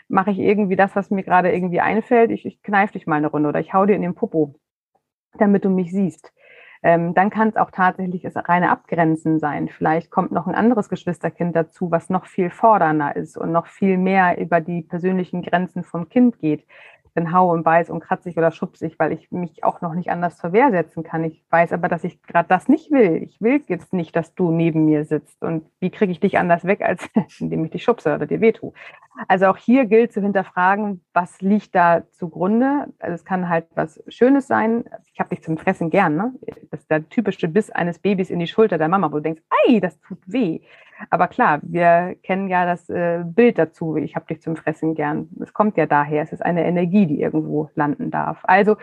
mache 0.09 0.31
ich 0.31 0.39
irgendwie 0.39 0.77
das, 0.77 0.95
was 0.95 1.11
mir 1.11 1.23
gerade 1.25 1.51
irgendwie 1.51 1.81
einfällt. 1.81 2.31
Ich, 2.31 2.47
ich 2.47 2.63
kneife 2.63 2.93
dich 2.93 3.07
mal 3.07 3.17
eine 3.17 3.29
Runde 3.29 3.49
oder 3.49 3.61
ich 3.61 3.75
hau 3.75 3.87
dir 3.87 3.97
in 3.97 4.03
den 4.03 4.15
Popo 4.15 4.55
damit 5.39 5.65
du 5.65 5.71
mich 5.71 5.91
siehst. 5.91 6.33
Ähm, 6.83 7.13
dann 7.13 7.29
kann 7.29 7.49
es 7.49 7.57
auch 7.57 7.71
tatsächlich 7.71 8.23
das 8.23 8.37
reine 8.37 8.71
Abgrenzen 8.71 9.39
sein. 9.39 9.69
Vielleicht 9.69 10.11
kommt 10.11 10.33
noch 10.33 10.47
ein 10.47 10.55
anderes 10.55 10.89
Geschwisterkind 10.89 11.55
dazu, 11.55 11.91
was 11.91 12.09
noch 12.09 12.25
viel 12.25 12.49
fordernder 12.49 13.15
ist 13.17 13.37
und 13.37 13.53
noch 13.53 13.67
viel 13.67 13.99
mehr 13.99 14.39
über 14.39 14.63
die 14.63 14.81
persönlichen 14.81 15.43
Grenzen 15.43 15.85
vom 15.85 16.09
Kind 16.09 16.39
geht 16.39 16.67
bin 17.15 17.33
hau 17.33 17.51
und 17.51 17.63
beiß 17.63 17.91
und 17.91 18.01
kratzig 18.01 18.37
oder 18.37 18.51
schubsig, 18.51 18.99
weil 18.99 19.13
ich 19.13 19.31
mich 19.31 19.65
auch 19.65 19.81
noch 19.81 19.95
nicht 19.95 20.11
anders 20.11 20.37
zur 20.37 20.53
Wehr 20.53 20.71
setzen 20.71 21.03
kann. 21.03 21.25
Ich 21.25 21.45
weiß 21.51 21.73
aber, 21.73 21.89
dass 21.89 22.05
ich 22.05 22.23
gerade 22.23 22.49
das 22.49 22.69
nicht 22.69 22.91
will. 22.91 23.23
Ich 23.23 23.41
will 23.41 23.63
jetzt 23.67 23.93
nicht, 23.93 24.15
dass 24.17 24.35
du 24.35 24.51
neben 24.51 24.85
mir 24.85 25.05
sitzt. 25.05 25.43
Und 25.43 25.65
wie 25.81 25.91
kriege 25.91 26.13
ich 26.13 26.21
dich 26.21 26.39
anders 26.39 26.65
weg, 26.65 26.83
als 26.83 27.09
indem 27.39 27.65
ich 27.65 27.71
dich 27.71 27.85
schubse 27.85 28.15
oder 28.15 28.27
dir 28.27 28.41
wehtue? 28.41 28.73
Also 29.29 29.47
auch 29.47 29.57
hier 29.57 29.87
gilt 29.87 30.13
zu 30.13 30.21
hinterfragen, 30.21 31.05
was 31.13 31.41
liegt 31.41 31.75
da 31.75 32.03
zugrunde. 32.13 32.87
Also 32.99 33.15
es 33.15 33.25
kann 33.25 33.49
halt 33.49 33.67
was 33.75 34.03
Schönes 34.09 34.47
sein. 34.47 34.85
Ich 35.13 35.21
habe 35.21 35.31
dich 35.31 35.43
zum 35.43 35.59
Fressen 35.59 35.91
gern. 35.91 36.17
Ne? 36.17 36.33
Das 36.71 36.81
ist 36.81 36.91
der 36.91 37.09
typische 37.09 37.49
Biss 37.49 37.71
eines 37.71 37.99
Babys 37.99 38.31
in 38.31 38.39
die 38.39 38.47
Schulter 38.47 38.79
der 38.79 38.89
Mama, 38.89 39.11
wo 39.11 39.17
du 39.17 39.23
denkst, 39.23 39.43
ei, 39.67 39.81
das 39.81 40.01
tut 40.01 40.19
weh. 40.27 40.61
Aber 41.09 41.29
klar, 41.29 41.61
wir 41.63 42.17
kennen 42.23 42.49
ja 42.49 42.67
das 42.67 42.89
äh, 42.91 43.23
Bild 43.25 43.59
dazu, 43.59 43.97
ich 43.97 44.17
habe 44.17 44.27
dich 44.27 44.43
zum 44.43 44.57
Fressen 44.57 44.95
gern. 44.95 45.29
Es 45.41 45.55
kommt 45.55 45.77
ja 45.77 45.87
daher, 45.87 46.23
es 46.23 46.33
ist 46.33 46.45
eine 46.45 46.67
Energie, 46.67 47.07
die 47.07 47.21
irgendwo 47.21 47.71
landen 47.75 48.11
darf. 48.11 48.39
Also 48.43 48.77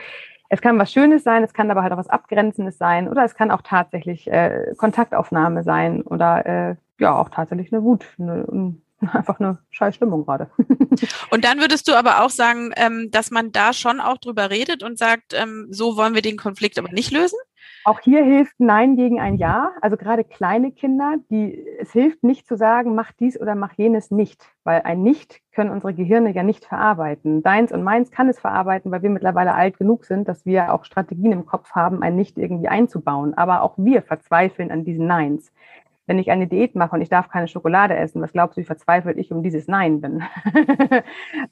es 0.49 0.61
kann 0.61 0.79
was 0.79 0.91
Schönes 0.91 1.23
sein, 1.23 1.43
es 1.43 1.53
kann 1.53 1.69
aber 1.69 1.83
halt 1.83 1.93
auch 1.93 1.97
was 1.97 2.09
Abgrenzendes 2.09 2.77
sein 2.77 3.07
oder 3.09 3.23
es 3.23 3.35
kann 3.35 3.51
auch 3.51 3.61
tatsächlich 3.61 4.31
äh, 4.31 4.73
Kontaktaufnahme 4.77 5.63
sein 5.63 6.01
oder 6.01 6.45
äh, 6.45 6.75
ja 6.99 7.15
auch 7.15 7.29
tatsächlich 7.29 7.71
eine 7.71 7.83
Wut, 7.83 8.05
eine, 8.17 8.75
einfach 9.13 9.39
eine 9.39 9.59
scheiß 9.69 9.95
Stimmung 9.95 10.25
gerade. 10.25 10.49
und 11.31 11.43
dann 11.43 11.59
würdest 11.59 11.87
du 11.87 11.93
aber 11.93 12.23
auch 12.23 12.29
sagen, 12.29 12.71
ähm, 12.77 13.09
dass 13.11 13.31
man 13.31 13.51
da 13.51 13.73
schon 13.73 13.99
auch 13.99 14.17
drüber 14.17 14.49
redet 14.49 14.83
und 14.83 14.97
sagt, 14.97 15.33
ähm, 15.33 15.67
so 15.69 15.97
wollen 15.97 16.15
wir 16.15 16.21
den 16.21 16.37
Konflikt 16.37 16.79
aber 16.79 16.91
nicht 16.91 17.11
lösen? 17.11 17.37
Auch 17.87 18.01
hier 18.01 18.21
hilft 18.21 18.59
Nein 18.59 18.97
gegen 18.97 19.21
ein 19.21 19.37
Ja. 19.37 19.71
Also 19.79 19.95
gerade 19.95 20.25
kleine 20.25 20.73
Kinder, 20.73 21.15
die, 21.29 21.65
es 21.79 21.93
hilft 21.93 22.21
nicht 22.21 22.45
zu 22.45 22.57
sagen, 22.57 22.95
mach 22.95 23.13
dies 23.13 23.39
oder 23.39 23.55
mach 23.55 23.71
jenes 23.77 24.11
nicht, 24.11 24.43
weil 24.65 24.81
ein 24.81 25.03
Nicht 25.03 25.39
können 25.53 25.69
unsere 25.69 25.93
Gehirne 25.93 26.33
ja 26.33 26.43
nicht 26.43 26.65
verarbeiten. 26.65 27.43
Deins 27.43 27.71
und 27.71 27.83
meins 27.83 28.11
kann 28.11 28.27
es 28.27 28.41
verarbeiten, 28.41 28.91
weil 28.91 29.03
wir 29.03 29.09
mittlerweile 29.09 29.53
alt 29.53 29.77
genug 29.77 30.03
sind, 30.03 30.27
dass 30.27 30.45
wir 30.45 30.73
auch 30.73 30.83
Strategien 30.83 31.31
im 31.31 31.45
Kopf 31.45 31.71
haben, 31.75 32.03
ein 32.03 32.17
Nicht 32.17 32.37
irgendwie 32.37 32.67
einzubauen. 32.67 33.33
Aber 33.35 33.61
auch 33.61 33.75
wir 33.77 34.01
verzweifeln 34.01 34.69
an 34.69 34.83
diesen 34.83 35.07
Neins 35.07 35.53
wenn 36.07 36.19
ich 36.19 36.31
eine 36.31 36.47
Diät 36.47 36.75
mache 36.75 36.95
und 36.95 37.01
ich 37.01 37.09
darf 37.09 37.29
keine 37.29 37.47
Schokolade 37.47 37.95
essen, 37.95 38.21
was 38.21 38.31
glaubst 38.31 38.57
du, 38.57 38.61
wie 38.61 38.65
verzweifelt 38.65 39.17
ich 39.17 39.31
um 39.31 39.43
dieses 39.43 39.67
Nein 39.67 40.01
bin? 40.01 40.23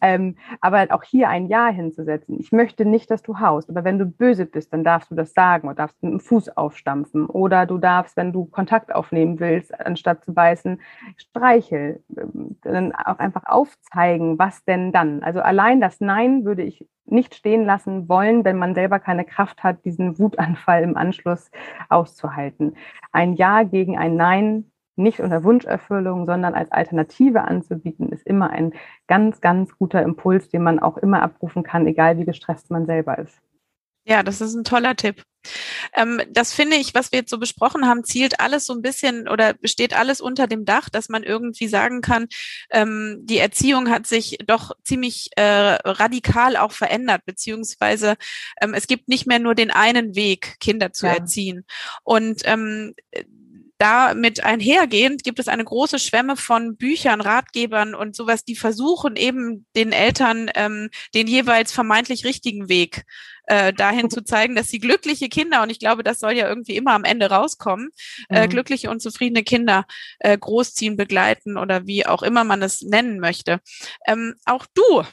ähm, 0.01 0.37
aber 0.61 0.79
halt 0.79 0.91
auch 0.91 1.03
hier 1.03 1.29
ein 1.29 1.47
Ja 1.47 1.67
hinzusetzen. 1.67 2.39
Ich 2.39 2.51
möchte 2.51 2.85
nicht, 2.85 3.11
dass 3.11 3.21
du 3.21 3.39
haust, 3.39 3.69
aber 3.69 3.83
wenn 3.83 3.99
du 3.99 4.05
böse 4.05 4.45
bist, 4.45 4.73
dann 4.73 4.83
darfst 4.83 5.11
du 5.11 5.15
das 5.15 5.33
sagen 5.33 5.67
oder 5.67 5.75
darfst 5.75 6.01
mit 6.01 6.13
dem 6.13 6.19
Fuß 6.19 6.57
aufstampfen 6.57 7.27
oder 7.27 7.65
du 7.65 7.77
darfst, 7.77 8.17
wenn 8.17 8.31
du 8.31 8.45
Kontakt 8.45 8.95
aufnehmen 8.95 9.39
willst, 9.39 9.77
anstatt 9.79 10.23
zu 10.23 10.33
beißen, 10.33 10.81
streichel. 11.17 12.01
Ähm, 12.17 12.57
dann 12.61 12.95
auch 12.95 13.19
einfach 13.19 13.43
aufzeigen, 13.45 14.39
was 14.39 14.63
denn 14.65 14.91
dann. 14.91 15.21
Also 15.21 15.41
allein 15.41 15.81
das 15.81 15.99
Nein 15.99 16.45
würde 16.45 16.63
ich 16.63 16.85
nicht 17.05 17.35
stehen 17.35 17.65
lassen 17.65 18.09
wollen, 18.09 18.43
wenn 18.43 18.57
man 18.57 18.75
selber 18.75 18.99
keine 18.99 19.25
Kraft 19.25 19.63
hat, 19.63 19.85
diesen 19.85 20.17
Wutanfall 20.19 20.83
im 20.83 20.97
Anschluss 20.97 21.51
auszuhalten. 21.89 22.75
Ein 23.11 23.33
Ja 23.33 23.63
gegen 23.63 23.97
ein 23.97 24.15
Nein, 24.15 24.71
nicht 24.95 25.19
unter 25.19 25.43
Wunscherfüllung, 25.43 26.25
sondern 26.25 26.53
als 26.53 26.71
Alternative 26.71 27.41
anzubieten, 27.41 28.09
ist 28.09 28.25
immer 28.25 28.49
ein 28.49 28.73
ganz, 29.07 29.41
ganz 29.41 29.77
guter 29.77 30.01
Impuls, 30.03 30.49
den 30.49 30.63
man 30.63 30.79
auch 30.79 30.97
immer 30.97 31.21
abrufen 31.21 31.63
kann, 31.63 31.85
egal 31.85 32.17
wie 32.17 32.25
gestresst 32.25 32.71
man 32.71 32.85
selber 32.85 33.17
ist. 33.17 33.41
Ja, 34.07 34.23
das 34.23 34.39
ist 34.39 34.55
ein 34.55 34.63
toller 34.63 34.95
Tipp. 34.95 35.23
Ähm, 35.95 36.21
das 36.29 36.53
finde 36.53 36.77
ich, 36.77 36.93
was 36.93 37.11
wir 37.11 37.19
jetzt 37.19 37.29
so 37.29 37.37
besprochen 37.37 37.87
haben, 37.87 38.03
zielt 38.03 38.39
alles 38.39 38.65
so 38.65 38.73
ein 38.73 38.81
bisschen 38.81 39.27
oder 39.27 39.53
besteht 39.53 39.95
alles 39.95 40.21
unter 40.21 40.47
dem 40.47 40.65
Dach, 40.65 40.89
dass 40.89 41.09
man 41.09 41.23
irgendwie 41.23 41.67
sagen 41.67 42.01
kann, 42.01 42.27
ähm, 42.71 43.19
die 43.23 43.37
Erziehung 43.37 43.89
hat 43.89 44.07
sich 44.07 44.37
doch 44.45 44.71
ziemlich 44.83 45.29
äh, 45.35 45.43
radikal 45.43 46.57
auch 46.57 46.71
verändert, 46.71 47.21
beziehungsweise 47.25 48.15
ähm, 48.61 48.73
es 48.73 48.87
gibt 48.87 49.07
nicht 49.07 49.27
mehr 49.27 49.39
nur 49.39 49.55
den 49.55 49.71
einen 49.71 50.15
Weg, 50.15 50.59
Kinder 50.59 50.93
zu 50.93 51.07
ja. 51.07 51.13
erziehen. 51.13 51.65
Und 52.03 52.41
ähm, 52.45 52.93
damit 53.77 54.43
einhergehend 54.43 55.23
gibt 55.23 55.39
es 55.39 55.47
eine 55.49 55.65
große 55.65 55.99
Schwemme 55.99 56.37
von 56.37 56.77
Büchern, 56.77 57.19
Ratgebern 57.19 57.93
und 57.93 58.15
sowas, 58.15 58.45
die 58.45 58.55
versuchen 58.55 59.17
eben 59.17 59.65
den 59.75 59.91
Eltern 59.91 60.49
ähm, 60.55 60.89
den 61.13 61.27
jeweils 61.27 61.73
vermeintlich 61.73 62.23
richtigen 62.23 62.69
Weg 62.69 63.03
äh, 63.47 63.73
dahin 63.73 64.09
zu 64.09 64.23
zeigen, 64.23 64.55
dass 64.55 64.69
sie 64.69 64.79
glückliche 64.79 65.29
Kinder, 65.29 65.63
und 65.63 65.69
ich 65.69 65.79
glaube, 65.79 66.03
das 66.03 66.19
soll 66.19 66.33
ja 66.33 66.47
irgendwie 66.47 66.75
immer 66.75 66.93
am 66.93 67.03
Ende 67.03 67.29
rauskommen, 67.29 67.89
äh, 68.29 68.45
mhm. 68.45 68.49
glückliche 68.49 68.89
und 68.89 69.01
zufriedene 69.01 69.43
Kinder 69.43 69.85
äh, 70.19 70.37
großziehen, 70.37 70.97
begleiten 70.97 71.57
oder 71.57 71.87
wie 71.87 72.05
auch 72.05 72.23
immer 72.23 72.43
man 72.43 72.61
es 72.61 72.81
nennen 72.81 73.19
möchte. 73.19 73.59
Ähm, 74.07 74.35
auch 74.45 74.65
du 74.73 75.03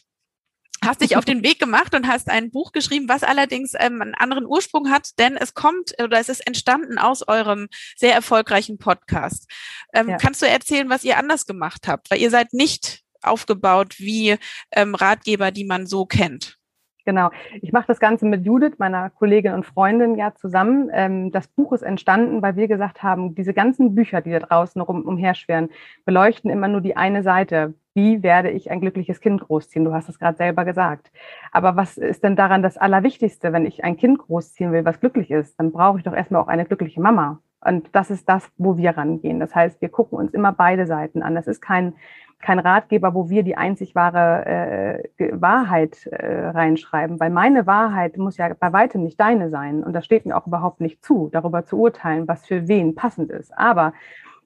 hast 0.85 1.01
dich 1.01 1.17
auf 1.17 1.25
den 1.25 1.43
Weg 1.45 1.59
gemacht 1.59 1.95
und 1.95 2.07
hast 2.07 2.29
ein 2.29 2.51
Buch 2.51 2.73
geschrieben, 2.73 3.09
was 3.09 3.23
allerdings 3.23 3.73
ähm, 3.79 4.03
einen 4.03 4.15
anderen 4.15 4.47
Ursprung 4.47 4.91
hat, 4.91 5.19
denn 5.19 5.37
es 5.37 5.55
kommt 5.55 5.95
oder 6.03 6.19
es 6.19 6.29
ist 6.29 6.47
entstanden 6.47 6.99
aus 6.99 7.27
eurem 7.27 7.69
sehr 7.97 8.15
erfolgreichen 8.15 8.79
Podcast. 8.79 9.51
Ähm, 9.95 10.11
ja. 10.11 10.17
Kannst 10.17 10.43
du 10.43 10.47
erzählen, 10.47 10.91
was 10.91 11.05
ihr 11.05 11.19
anders 11.19 11.47
gemacht 11.47 11.87
habt? 11.89 12.11
Weil 12.11 12.21
ihr 12.21 12.31
seid 12.31 12.53
nicht 12.53 13.03
aufgebaut 13.23 13.99
wie 13.99 14.37
ähm, 14.73 14.95
Ratgeber, 14.95 15.53
die 15.53 15.65
man 15.65 15.87
so 15.87 16.07
kennt. 16.07 16.59
Genau. 17.05 17.31
Ich 17.61 17.73
mache 17.73 17.87
das 17.89 17.99
Ganze 17.99 18.27
mit 18.27 18.47
Judith, 18.47 18.79
meiner 18.79 19.11
Kollegin 19.11 19.55
und 19.55 19.67
Freundin, 19.67 20.15
ja 20.17 20.35
zusammen. 20.35 20.89
Ähm, 20.93 21.33
das 21.33 21.49
Buch 21.49 21.73
ist 21.73 21.83
entstanden, 21.83 22.43
weil 22.43 22.57
wir 22.57 22.69
gesagt 22.69 23.03
haben, 23.03 23.35
diese 23.35 23.55
ganzen 23.55 23.95
Bücher, 23.95 24.21
die 24.21 24.31
da 24.31 24.39
draußen 24.39 24.81
rum, 24.81 25.03
umherschweren, 25.03 25.71
beleuchten 26.05 26.51
immer 26.51 26.69
nur 26.69 26.81
die 26.81 26.97
eine 26.97 27.23
Seite. 27.23 27.75
Wie 27.95 28.23
werde 28.23 28.51
ich 28.51 28.71
ein 28.71 28.81
glückliches 28.81 29.21
Kind 29.21 29.41
großziehen? 29.41 29.85
Du 29.85 29.93
hast 29.93 30.09
es 30.09 30.19
gerade 30.19 30.37
selber 30.37 30.65
gesagt. 30.65 31.11
Aber 31.51 31.77
was 31.77 31.99
ist 31.99 32.23
denn 32.25 32.37
daran 32.37 32.63
das 32.63 32.79
Allerwichtigste, 32.79 33.53
wenn 33.53 33.67
ich 33.67 33.85
ein 33.85 33.97
Kind 33.97 34.19
großziehen 34.19 34.73
will, 34.73 34.85
was 34.85 35.01
glücklich 35.01 35.31
ist? 35.31 35.59
Dann 35.59 35.73
brauche 35.73 35.99
ich 35.99 36.05
doch 36.05 36.15
erstmal 36.15 36.41
auch 36.43 36.49
eine 36.49 36.65
glückliche 36.65 37.01
Mama. 37.01 37.41
Und 37.65 37.89
das 37.93 38.11
ist 38.11 38.29
das, 38.29 38.51
wo 38.57 38.77
wir 38.77 38.97
rangehen. 38.97 39.41
Das 39.41 39.55
heißt, 39.55 39.81
wir 39.81 39.89
gucken 39.89 40.19
uns 40.19 40.35
immer 40.35 40.53
beide 40.53 40.87
Seiten 40.87 41.23
an. 41.23 41.35
Das 41.35 41.47
ist 41.47 41.61
kein 41.61 41.95
kein 42.43 42.59
Ratgeber, 42.59 43.15
wo 43.15 43.31
wir 43.31 43.45
die 43.45 43.57
einzig 43.57 43.95
wahre 43.95 45.01
äh, 45.19 45.31
Wahrheit 45.33 46.07
äh, 46.07 46.49
reinschreiben, 46.49 47.19
weil 47.21 47.31
meine 47.31 47.67
Wahrheit 47.67 48.19
muss 48.19 48.37
ja 48.37 48.53
bei 48.59 48.73
weitem 48.73 49.05
nicht 49.05 49.19
deine 49.19 49.49
sein 49.49 49.83
und 49.83 49.93
das 49.93 50.05
steht 50.05 50.27
mir 50.27 50.37
auch 50.37 50.47
überhaupt 50.47 50.81
nicht 50.81 51.05
zu, 51.05 51.29
darüber 51.33 51.65
zu 51.65 51.79
urteilen, 51.79 52.29
was 52.29 52.45
für 52.45 52.69
wen 52.69 52.95
passend 52.95 53.31
ist. 53.31 53.57
Aber 53.57 53.93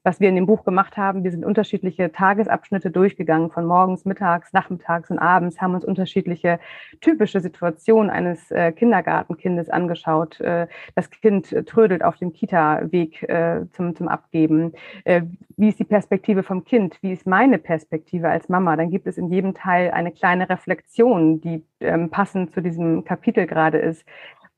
was 0.07 0.21
wir 0.21 0.29
in 0.29 0.35
dem 0.35 0.45
Buch 0.45 0.63
gemacht 0.63 0.95
haben. 0.95 1.25
Wir 1.25 1.31
sind 1.31 1.43
unterschiedliche 1.43 2.13
Tagesabschnitte 2.13 2.91
durchgegangen, 2.91 3.51
von 3.51 3.65
morgens, 3.65 4.05
mittags, 4.05 4.53
nachmittags 4.53 5.11
und 5.11 5.19
abends, 5.19 5.59
haben 5.59 5.75
uns 5.75 5.83
unterschiedliche 5.83 6.61
typische 7.01 7.41
Situationen 7.41 8.09
eines 8.09 8.49
äh, 8.51 8.71
Kindergartenkindes 8.71 9.69
angeschaut. 9.69 10.39
Äh, 10.39 10.67
das 10.95 11.09
Kind 11.09 11.53
trödelt 11.65 12.05
auf 12.05 12.15
dem 12.15 12.31
Kita-Weg 12.31 13.23
äh, 13.23 13.65
zum, 13.73 13.97
zum 13.97 14.07
Abgeben. 14.07 14.71
Äh, 15.03 15.23
wie 15.57 15.67
ist 15.67 15.79
die 15.79 15.83
Perspektive 15.83 16.41
vom 16.41 16.63
Kind? 16.63 16.97
Wie 17.01 17.11
ist 17.11 17.27
meine 17.27 17.57
Perspektive 17.57 18.29
als 18.29 18.47
Mama? 18.47 18.77
Dann 18.77 18.89
gibt 18.89 19.07
es 19.07 19.17
in 19.17 19.27
jedem 19.29 19.55
Teil 19.55 19.91
eine 19.91 20.13
kleine 20.13 20.49
Reflexion, 20.49 21.41
die 21.41 21.65
ähm, 21.81 22.09
passend 22.09 22.53
zu 22.53 22.61
diesem 22.61 23.03
Kapitel 23.03 23.45
gerade 23.45 23.77
ist 23.77 24.05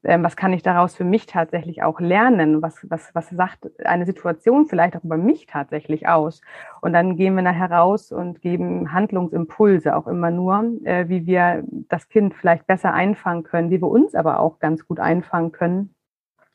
ähm, 0.04 0.24
was 0.24 0.36
kann 0.36 0.54
ich 0.54 0.64
daraus 0.64 0.96
für 0.96 1.04
mich 1.04 1.26
tatsächlich 1.26 1.84
auch 1.84 2.00
lernen? 2.00 2.62
Was, 2.62 2.90
was, 2.90 3.14
was 3.14 3.30
sagt 3.30 3.70
eine 3.86 4.06
Situation 4.06 4.66
vielleicht 4.66 4.96
auch 4.96 5.04
über 5.04 5.18
mich 5.18 5.46
tatsächlich 5.46 6.08
aus? 6.08 6.42
Und 6.82 6.94
dann 6.94 7.18
gehen 7.18 7.36
wir 7.36 7.44
nachher 7.44 7.72
raus 7.72 8.12
und 8.12 8.42
geben 8.42 8.94
Handlungsimpulse 8.94 9.96
auch 9.96 10.08
immer 10.08 10.32
nur, 10.32 10.72
äh, 10.86 11.10
wie 11.10 11.26
wir 11.26 11.64
das 11.90 12.08
Kind 12.08 12.34
vielleicht 12.34 12.66
besser 12.66 12.94
einfangen 12.94 13.44
können, 13.44 13.72
wie 13.72 13.82
wir 13.82 13.90
uns 13.90 14.16
aber 14.16 14.40
auch 14.40 14.60
ganz 14.60 14.88
gut 14.88 15.00
einfangen 15.00 15.52
können 15.52 15.94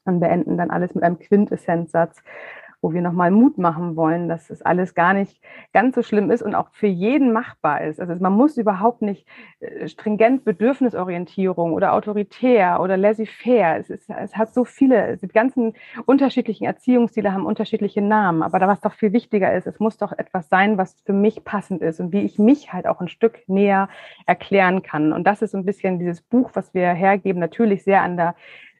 und 0.05 0.20
beenden 0.20 0.57
dann 0.57 0.70
alles 0.70 0.95
mit 0.95 1.05
einem 1.05 1.18
Quintessenzsatz 1.18 2.22
wo 2.85 2.93
wir 2.93 3.01
nochmal 3.01 3.30
Mut 3.30 3.57
machen 3.57 3.97
wollen, 3.97 4.28
dass 4.28 4.51
es 4.51 4.61
alles 4.61 4.95
gar 4.95 5.14
nicht 5.14 5.41
ganz 5.72 5.95
so 5.95 6.03
schlimm 6.03 6.30
ist 6.30 6.43
und 6.43 6.55
auch 6.55 6.68
für 6.70 6.87
jeden 6.87 7.32
machbar 7.32 7.80
ist. 7.80 7.99
Also 7.99 8.14
man 8.16 8.35
muss 8.35 8.59
überhaupt 8.59 9.01
nicht 9.01 9.26
äh, 9.61 9.89
stringent 9.89 10.45
Bedürfnisorientierung 10.45 11.72
oder 11.72 11.95
autoritär 11.95 12.82
oder 12.82 12.99
laissez-faire. 12.99 13.78
Es, 13.78 13.89
es 13.89 14.37
hat 14.37 14.53
so 14.53 14.66
viele, 14.66 15.16
die 15.16 15.28
ganzen 15.28 15.72
unterschiedlichen 16.05 16.66
Erziehungsstile 16.66 17.32
haben 17.32 17.47
unterschiedliche 17.47 18.03
Namen. 18.03 18.43
Aber 18.43 18.59
da 18.59 18.68
was 18.68 18.82
doch 18.82 18.93
viel 18.93 19.14
wichtiger 19.14 19.55
ist, 19.55 19.66
es 19.66 19.80
muss 19.80 19.97
doch 19.97 20.12
etwas 20.12 20.51
sein, 20.51 20.76
was 20.76 21.01
für 21.07 21.14
mich 21.14 21.43
passend 21.43 21.80
ist 21.80 22.01
und 22.01 22.12
wie 22.12 22.20
ich 22.20 22.39
mich 22.39 22.74
halt 22.74 22.87
auch 22.87 23.01
ein 23.01 23.09
Stück 23.09 23.49
näher 23.49 23.89
erklären 24.26 24.82
kann. 24.82 25.14
Und 25.14 25.26
das 25.26 25.41
ist 25.41 25.53
so 25.53 25.57
ein 25.57 25.64
bisschen 25.64 25.99
dieses 25.99 26.20
Buch, 26.20 26.51
was 26.53 26.74
wir 26.74 26.93
hergeben, 26.93 27.41
natürlich 27.41 27.82
sehr 27.82 28.03
an 28.03 28.18
der 28.18 28.35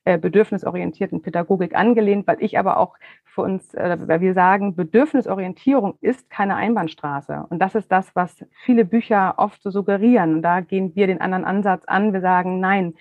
äh, 0.07 0.19
bedürfnisorientierten 0.19 1.23
Pädagogik 1.23 1.75
angelehnt, 1.75 2.27
weil 2.27 2.37
ich 2.41 2.59
aber 2.59 2.77
auch 2.77 2.97
für 3.35 3.43
uns, 3.43 3.74
äh, 3.74 3.99
weil 4.07 4.20
wir 4.20 4.35
sagen, 4.35 4.76
Bedürfnisorientierung 4.76 5.99
ist 6.01 6.30
keine 6.30 6.55
Einbahnstraße. 6.57 7.47
Und 7.51 7.59
das 7.59 7.74
ist 7.74 7.91
das, 7.91 8.14
was 8.14 8.45
viele 8.64 8.85
Bücher 8.85 9.35
oft 9.39 9.62
so 9.62 9.70
suggerieren. 9.70 10.37
Und 10.37 10.43
da 10.43 10.61
gehen 10.61 10.95
wir 10.95 11.07
den 11.07 11.20
anderen 11.20 11.45
Ansatz 11.45 11.85
an. 11.87 12.12
Wir 12.12 12.20
sagen, 12.20 12.61
nein, 12.61 12.95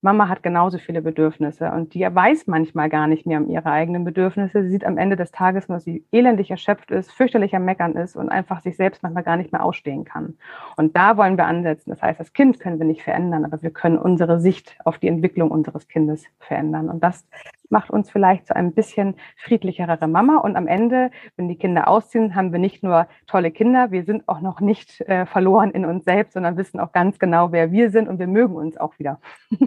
Mama 0.00 0.28
hat 0.28 0.44
genauso 0.44 0.78
viele 0.78 1.02
Bedürfnisse 1.02 1.72
und 1.72 1.92
die 1.92 2.02
weiß 2.02 2.46
manchmal 2.46 2.88
gar 2.88 3.08
nicht 3.08 3.26
mehr 3.26 3.40
um 3.40 3.50
ihre 3.50 3.68
eigenen 3.68 4.04
Bedürfnisse. 4.04 4.62
Sie 4.62 4.70
sieht 4.70 4.84
am 4.84 4.96
Ende 4.96 5.16
des 5.16 5.32
Tages 5.32 5.68
nur, 5.68 5.78
dass 5.78 5.84
sie 5.84 6.04
elendig 6.12 6.52
erschöpft 6.52 6.92
ist, 6.92 7.10
fürchterlich 7.10 7.56
am 7.56 7.64
Meckern 7.64 7.96
ist 7.96 8.14
und 8.14 8.28
einfach 8.28 8.60
sich 8.62 8.76
selbst 8.76 9.02
manchmal 9.02 9.24
gar 9.24 9.36
nicht 9.36 9.50
mehr 9.50 9.64
ausstehen 9.64 10.04
kann. 10.04 10.38
Und 10.76 10.96
da 10.96 11.16
wollen 11.16 11.36
wir 11.36 11.46
ansetzen. 11.46 11.90
Das 11.90 12.00
heißt, 12.00 12.20
das 12.20 12.32
Kind 12.32 12.60
können 12.60 12.78
wir 12.78 12.86
nicht 12.86 13.02
verändern, 13.02 13.44
aber 13.44 13.60
wir 13.60 13.70
können 13.70 13.98
unsere 13.98 14.38
Sicht 14.38 14.76
auf 14.84 14.98
die 14.98 15.08
Entwicklung 15.08 15.50
unseres 15.50 15.88
Kindes 15.88 16.24
verändern. 16.38 16.90
Und 16.90 17.02
das 17.02 17.26
macht 17.70 17.90
uns 17.90 18.10
vielleicht 18.10 18.46
zu 18.46 18.56
einem 18.56 18.72
bisschen 18.72 19.16
friedlicherere 19.36 20.08
Mama. 20.08 20.38
Und 20.38 20.56
am 20.56 20.66
Ende, 20.66 21.10
wenn 21.36 21.48
die 21.48 21.56
Kinder 21.56 21.88
ausziehen, 21.88 22.34
haben 22.34 22.52
wir 22.52 22.58
nicht 22.58 22.82
nur 22.82 23.08
tolle 23.26 23.50
Kinder, 23.50 23.90
wir 23.90 24.04
sind 24.04 24.28
auch 24.28 24.40
noch 24.40 24.60
nicht 24.60 25.00
äh, 25.02 25.26
verloren 25.26 25.70
in 25.70 25.84
uns 25.84 26.04
selbst, 26.04 26.34
sondern 26.34 26.56
wissen 26.56 26.80
auch 26.80 26.92
ganz 26.92 27.18
genau, 27.18 27.52
wer 27.52 27.72
wir 27.72 27.90
sind 27.90 28.08
und 28.08 28.18
wir 28.18 28.26
mögen 28.26 28.54
uns 28.56 28.76
auch 28.76 28.98
wieder. 28.98 29.20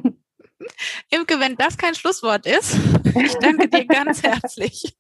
Imke, 1.10 1.40
wenn 1.40 1.56
das 1.56 1.78
kein 1.78 1.96
Schlusswort 1.96 2.46
ist, 2.46 2.76
ich 3.16 3.36
danke 3.36 3.68
dir 3.68 3.86
ganz 3.86 4.24
herzlich. 4.24 4.96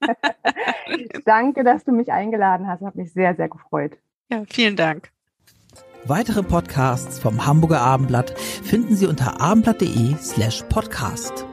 danke, 1.25 1.63
dass 1.63 1.83
du 1.83 1.91
mich 1.91 2.11
eingeladen 2.11 2.67
hast. 2.67 2.81
Hat 2.81 2.95
mich 2.95 3.13
sehr, 3.13 3.35
sehr 3.35 3.49
gefreut. 3.49 3.97
Ja, 4.29 4.43
vielen 4.49 4.75
Dank. 4.75 5.11
Weitere 6.05 6.41
Podcasts 6.41 7.19
vom 7.19 7.45
Hamburger 7.45 7.81
Abendblatt 7.81 8.31
finden 8.39 8.95
Sie 8.95 9.05
unter 9.05 9.39
abendblatt.de 9.39 10.15
slash 10.17 10.63
podcast. 10.63 11.45